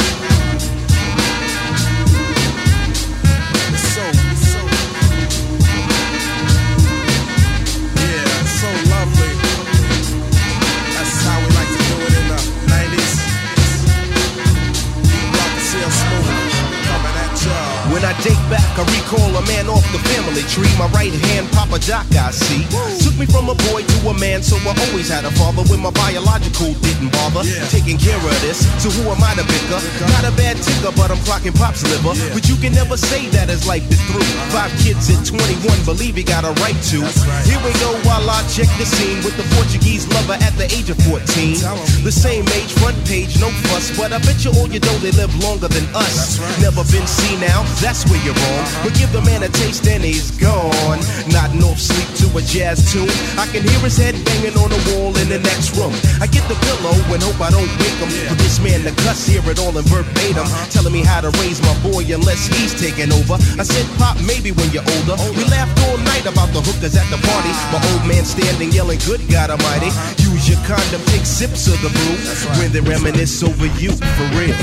date 18.22 18.42
back, 18.54 18.66
I 18.78 18.86
recall 18.86 19.34
a 19.34 19.44
man 19.50 19.66
off 19.66 19.86
the 19.90 20.02
family 20.14 20.46
tree. 20.46 20.70
My 20.78 20.88
right 20.94 21.14
hand, 21.34 21.50
Papa 21.52 21.82
Doc, 21.82 22.06
I 22.14 22.30
see. 22.30 22.66
Took 23.02 23.18
me 23.18 23.26
from 23.26 23.50
a 23.50 23.58
boy 23.70 23.82
to 23.82 23.98
a 24.10 24.16
man, 24.18 24.42
so 24.46 24.58
I 24.62 24.74
always 24.90 25.10
had 25.10 25.26
a 25.26 25.34
father 25.34 25.66
when 25.70 25.82
my 25.82 25.90
biological 25.92 26.74
didn't 26.86 27.12
bother. 27.12 27.42
Taking 27.74 27.98
care 27.98 28.18
of 28.18 28.36
this, 28.46 28.62
so 28.82 28.94
who 28.94 29.10
am 29.10 29.22
I 29.22 29.34
to 29.42 29.46
bicker? 29.46 29.82
Not 30.14 30.24
a 30.30 30.34
bad 30.38 30.58
ticker, 30.62 30.94
but 30.94 31.10
I'm 31.10 31.22
clocking 31.26 31.58
pop's 31.58 31.82
liver. 31.84 32.14
But 32.34 32.46
you 32.46 32.56
can 32.62 32.74
never 32.78 32.96
say 32.96 33.26
that 33.34 33.50
his 33.50 33.66
life 33.66 33.86
is 33.90 34.02
through. 34.06 34.26
Five 34.54 34.72
kids 34.86 35.10
at 35.10 35.26
21, 35.26 35.66
believe 35.86 36.16
he 36.16 36.24
got 36.24 36.46
a 36.46 36.54
right 36.62 36.78
to. 36.94 37.02
Here 37.50 37.62
we 37.66 37.74
go 37.82 37.90
while 38.06 38.30
I 38.30 38.46
check 38.54 38.70
the 38.78 38.86
scene 38.86 39.26
with 39.26 39.36
the 39.36 39.48
Portuguese 39.58 40.06
lover 40.14 40.38
at 40.38 40.54
the 40.62 40.70
age 40.70 40.94
of 40.94 40.98
14. 41.10 42.06
The 42.06 42.14
same 42.14 42.46
age, 42.54 42.72
front 42.78 42.98
page, 43.10 43.42
no 43.42 43.50
fuss, 43.70 43.90
but 43.98 44.14
I 44.14 44.22
bet 44.22 44.46
you 44.46 44.54
all 44.62 44.70
you 44.70 44.80
know 44.80 44.96
they 45.02 45.12
live 45.18 45.34
longer 45.42 45.68
than 45.68 45.86
us. 45.98 46.38
Never 46.62 46.86
been 46.94 47.08
seen 47.10 47.42
now, 47.42 47.66
that's 47.82 48.06
where 48.12 48.22
you're 48.28 48.36
wrong. 48.36 48.66
But 48.84 48.94
give 49.00 49.12
the 49.16 49.24
man 49.24 49.42
a 49.42 49.50
taste 49.64 49.88
and 49.88 50.04
he's 50.04 50.36
gone. 50.36 51.00
Nodding 51.32 51.64
off 51.64 51.80
sleep 51.80 52.12
to 52.20 52.28
a 52.36 52.44
jazz 52.44 52.84
tune. 52.92 53.08
I 53.40 53.48
can 53.48 53.64
hear 53.64 53.80
his 53.80 53.96
head 53.96 54.20
banging 54.28 54.60
on 54.60 54.68
the 54.68 54.82
wall 54.92 55.16
in 55.16 55.32
the 55.32 55.40
next 55.40 55.72
room. 55.80 55.96
I 56.20 56.28
get 56.28 56.44
the 56.52 56.60
pillow 56.68 56.92
and 57.16 57.24
hope 57.24 57.40
I 57.40 57.50
don't 57.50 57.72
wake 57.80 58.00
him. 58.04 58.12
For 58.28 58.36
this 58.36 58.60
man 58.60 58.84
the 58.84 58.92
cuss, 59.08 59.24
hear 59.26 59.42
it 59.48 59.58
all 59.64 59.72
in 59.80 59.88
verbatim. 59.88 60.44
Telling 60.70 60.92
me 60.92 61.02
how 61.08 61.24
to 61.24 61.32
raise 61.40 61.64
my 61.64 61.74
boy 61.80 62.04
unless 62.12 62.52
he's 62.52 62.76
taking 62.76 63.16
over. 63.16 63.40
I 63.56 63.64
said, 63.64 63.88
Pop, 63.96 64.20
maybe 64.28 64.52
when 64.52 64.68
you're 64.76 64.86
older. 65.00 65.16
We 65.32 65.48
laughed 65.48 65.80
all 65.88 65.98
night 66.12 66.28
about 66.28 66.52
the 66.52 66.60
hookers 66.60 67.00
at 67.00 67.08
the 67.08 67.20
party. 67.24 67.54
My 67.72 67.80
old 67.96 68.04
man 68.04 68.28
standing 68.28 68.76
yelling, 68.76 69.00
Good 69.08 69.24
God 69.32 69.50
Almighty. 69.50 69.90
Use 70.28 70.52
your 70.52 70.60
condom, 70.68 71.02
take 71.08 71.24
sips 71.24 71.72
of 71.72 71.80
the 71.80 71.90
brew. 71.90 72.18
When 72.60 72.76
they 72.76 72.84
reminisce 72.84 73.42
over 73.44 73.72
you, 73.80 73.96
for 73.96 74.28
real. 74.36 74.58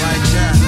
Like 0.00 0.24
that. 0.32 0.59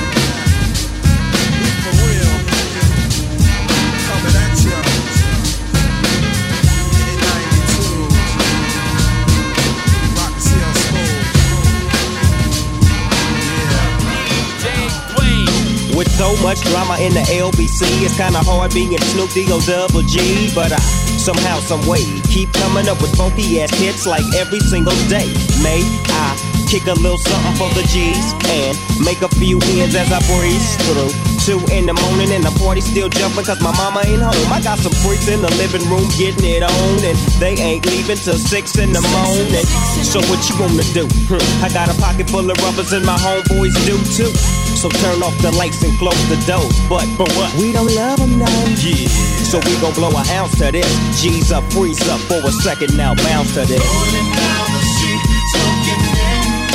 Much 16.42 16.60
drama 16.66 16.98
in 16.98 17.14
the 17.14 17.22
LBC, 17.30 17.86
it's 18.02 18.16
kinda 18.18 18.42
hard 18.42 18.74
being 18.74 18.98
Snoop 19.14 19.30
D-O 19.30 19.60
double 19.62 20.02
G. 20.02 20.50
But 20.54 20.72
I 20.72 20.80
somehow, 21.16 21.60
some 21.60 21.86
way, 21.86 22.02
keep 22.28 22.52
coming 22.52 22.88
up 22.88 23.00
with 23.00 23.14
funky 23.16 23.62
ass 23.62 23.70
hits 23.78 24.06
like 24.06 24.26
every 24.34 24.60
single 24.60 24.96
day. 25.06 25.30
May 25.62 25.86
I 26.10 26.34
kick 26.66 26.86
a 26.90 26.96
little 26.98 27.18
something 27.18 27.54
for 27.54 27.70
the 27.78 27.86
G's 27.86 28.34
and 28.50 28.74
make 29.06 29.22
a 29.22 29.30
few 29.38 29.60
ends 29.78 29.94
as 29.94 30.10
I 30.10 30.18
breeze 30.26 30.74
through. 30.88 31.14
Two 31.46 31.58
in 31.70 31.86
the 31.86 31.94
morning 31.94 32.30
and 32.34 32.42
the 32.42 32.54
party 32.58 32.80
still 32.80 33.08
jumping 33.08 33.44
cause 33.44 33.60
my 33.62 33.74
mama 33.76 34.02
ain't 34.06 34.22
home. 34.22 34.52
I 34.52 34.60
got 34.62 34.78
some 34.78 34.94
freaks 35.04 35.28
in 35.28 35.42
the 35.42 35.50
living 35.62 35.86
room 35.88 36.08
getting 36.18 36.44
it 36.44 36.62
on 36.62 36.96
and 37.06 37.18
they 37.38 37.54
ain't 37.54 37.86
leaving 37.86 38.18
till 38.18 38.38
six 38.38 38.78
in 38.78 38.92
the 38.92 39.02
morning. 39.02 39.66
So 40.02 40.18
what 40.26 40.42
you 40.50 40.58
gonna 40.58 40.86
do? 40.90 41.06
Hmm, 41.30 41.64
I 41.64 41.68
got 41.70 41.86
a 41.86 41.96
pocket 42.00 42.28
full 42.30 42.50
of 42.50 42.56
rubbers 42.58 42.92
and 42.92 43.06
my 43.06 43.16
homeboys 43.16 43.76
do 43.86 43.94
too. 44.10 44.32
So 44.82 44.90
turn 44.98 45.22
off 45.22 45.38
the 45.38 45.54
lights 45.54 45.78
and 45.86 45.96
close 45.96 46.18
the 46.26 46.34
doors. 46.42 46.74
But 46.90 47.06
for 47.14 47.22
what? 47.38 47.54
We 47.54 47.70
don't 47.70 47.86
love 47.94 48.18
them 48.18 48.34
no. 48.34 48.50
Yeah. 48.82 49.06
So 49.46 49.62
we 49.62 49.78
gon' 49.78 49.94
blow 49.94 50.10
a 50.10 50.26
ounce 50.34 50.58
to 50.58 50.74
this. 50.74 50.90
G's 51.22 51.54
up, 51.54 51.62
freeze 51.70 52.02
up 52.10 52.18
for 52.26 52.42
a 52.42 52.50
second 52.50 52.98
now. 52.98 53.14
Bounce 53.14 53.54
to 53.54 53.62
this. 53.62 53.78
Rolling 53.78 54.30
down 54.34 54.66
the 54.74 54.82
street, 54.82 55.22
smoking 55.54 56.02
in 56.02 56.66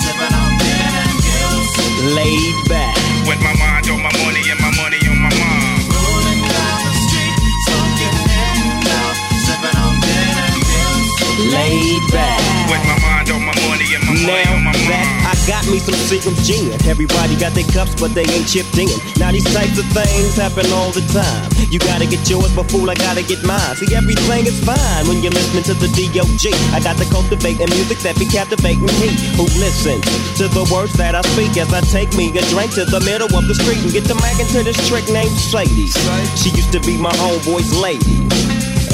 sipping 0.00 0.32
on 0.32 0.52
gin 0.64 1.12
and. 1.12 2.16
Laid 2.16 2.56
back. 2.72 2.96
With 3.28 3.40
my 3.44 3.52
mind 3.60 3.84
on 3.84 4.00
my 4.00 4.12
money 4.24 4.48
and 4.48 4.56
my 4.56 4.72
money 4.72 5.00
on 5.12 5.18
my 5.20 5.28
mind. 5.36 5.92
Rolling 5.92 6.40
down 6.48 6.78
the 6.88 6.94
street, 7.04 7.36
smoking 7.68 8.16
in 8.32 8.80
love, 8.80 9.16
sipping 9.44 9.76
on 9.76 9.94
gin 10.00 10.40
and 10.40 10.56
juice. 10.56 11.52
Laid 11.52 12.00
back. 12.16 12.40
With 12.72 12.84
my 12.88 12.96
mind 12.96 13.28
on 13.28 13.44
my 13.44 13.52
money 13.68 13.92
and 13.92 14.04
my 14.08 14.16
now 14.16 14.40
money 14.40 14.48
on 14.56 14.64
my 14.64 14.72
mind. 14.88 15.21
Got 15.42 15.66
me 15.66 15.82
some 15.82 15.98
Seagram's 16.06 16.46
genius. 16.46 16.86
Everybody 16.86 17.34
got 17.34 17.50
their 17.50 17.66
cups, 17.74 17.98
but 17.98 18.14
they 18.14 18.22
ain't 18.30 18.46
chipped 18.46 18.78
in. 18.78 18.86
Now 19.18 19.34
these 19.34 19.42
types 19.50 19.74
of 19.74 19.86
things 19.90 20.38
happen 20.38 20.70
all 20.70 20.94
the 20.94 21.02
time. 21.10 21.50
You 21.66 21.82
gotta 21.82 22.06
get 22.06 22.22
yours, 22.30 22.54
but 22.54 22.70
fool, 22.70 22.86
I 22.86 22.94
gotta 22.94 23.26
get 23.26 23.42
mine. 23.42 23.74
See, 23.74 23.90
everything 23.90 24.46
is 24.46 24.54
fine 24.62 25.02
when 25.10 25.18
you're 25.18 25.34
listening 25.34 25.66
to 25.66 25.74
the 25.74 25.90
D.O.G. 25.98 26.46
I 26.70 26.78
got 26.78 26.94
to 27.02 27.06
cultivate 27.10 27.58
and 27.58 27.70
music 27.74 27.98
that 28.06 28.14
be 28.22 28.26
captivating 28.30 28.86
me. 29.02 29.10
Who 29.34 29.50
listens 29.58 30.06
to 30.38 30.46
the 30.46 30.62
words 30.70 30.94
that 30.94 31.18
I 31.18 31.22
speak 31.34 31.58
as 31.58 31.74
I 31.74 31.82
take 31.90 32.14
me 32.14 32.30
a 32.38 32.42
drink 32.54 32.78
to 32.78 32.86
the 32.86 33.02
middle 33.02 33.26
of 33.34 33.42
the 33.50 33.58
street 33.58 33.82
and 33.82 33.90
get 33.90 34.06
the 34.06 34.14
Mac 34.22 34.38
into 34.38 34.62
this 34.62 34.78
trick 34.86 35.10
named 35.10 35.34
Sadie. 35.34 35.90
She 36.38 36.54
used 36.54 36.70
to 36.70 36.80
be 36.86 36.94
my 36.94 37.10
homeboy's 37.18 37.74
lady. 37.74 38.30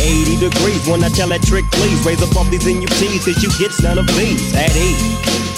80 0.00 0.48
degrees 0.48 0.86
when 0.88 1.04
I 1.04 1.12
tell 1.12 1.28
that 1.28 1.44
trick, 1.44 1.68
please 1.76 2.00
raise 2.08 2.22
up 2.24 2.32
off 2.40 2.48
these 2.48 2.64
NUTs, 2.64 3.28
cause 3.28 3.36
you 3.42 3.52
gets 3.60 3.82
none 3.82 3.98
of 3.98 4.06
these 4.16 4.54
at 4.56 4.72
ease. 4.72 5.57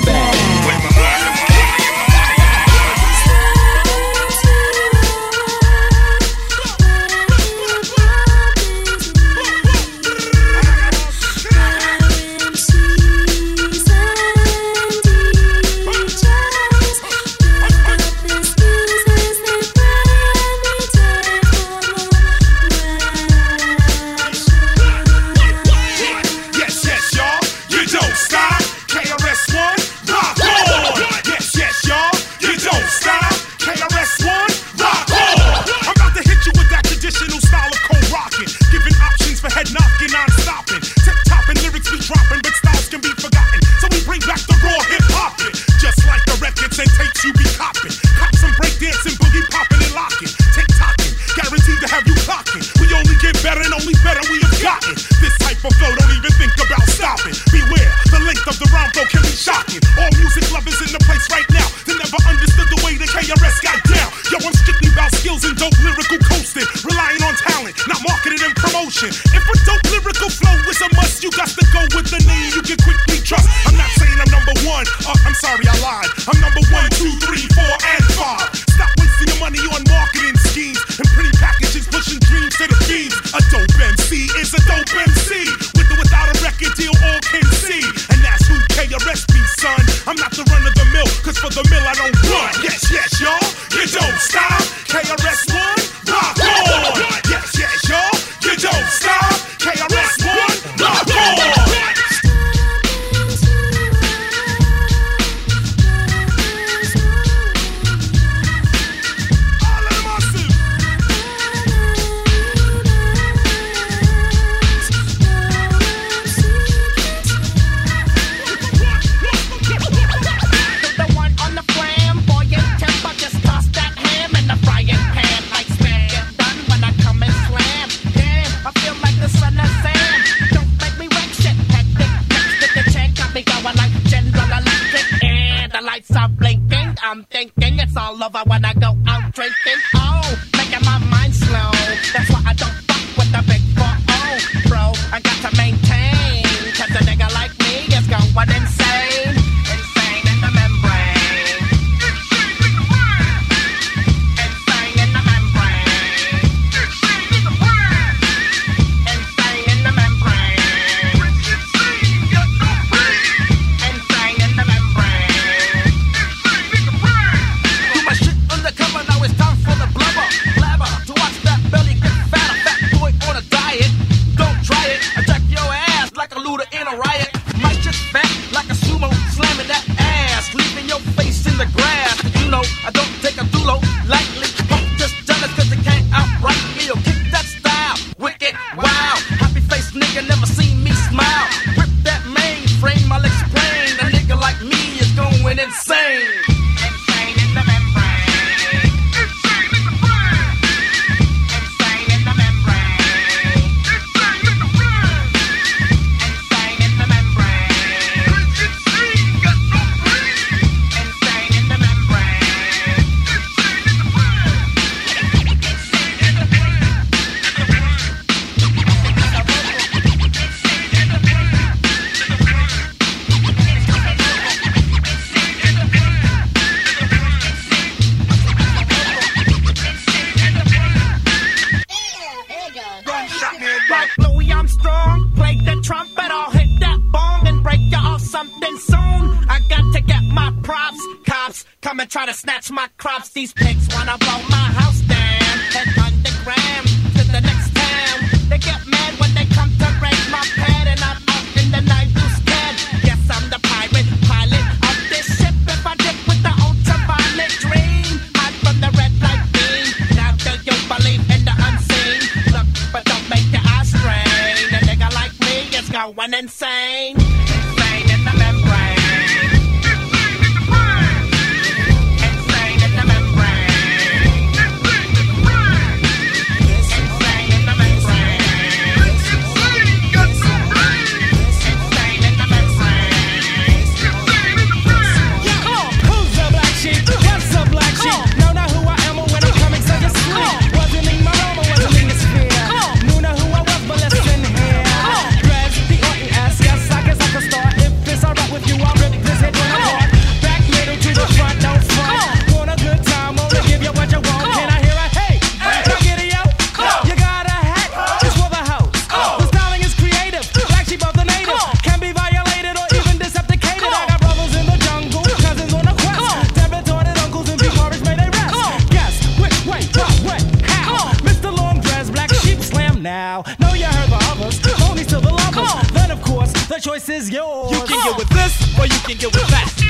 you 328.93 328.99
can 329.07 329.17
get 329.17 329.33
with 329.33 329.51
back. 329.51 329.80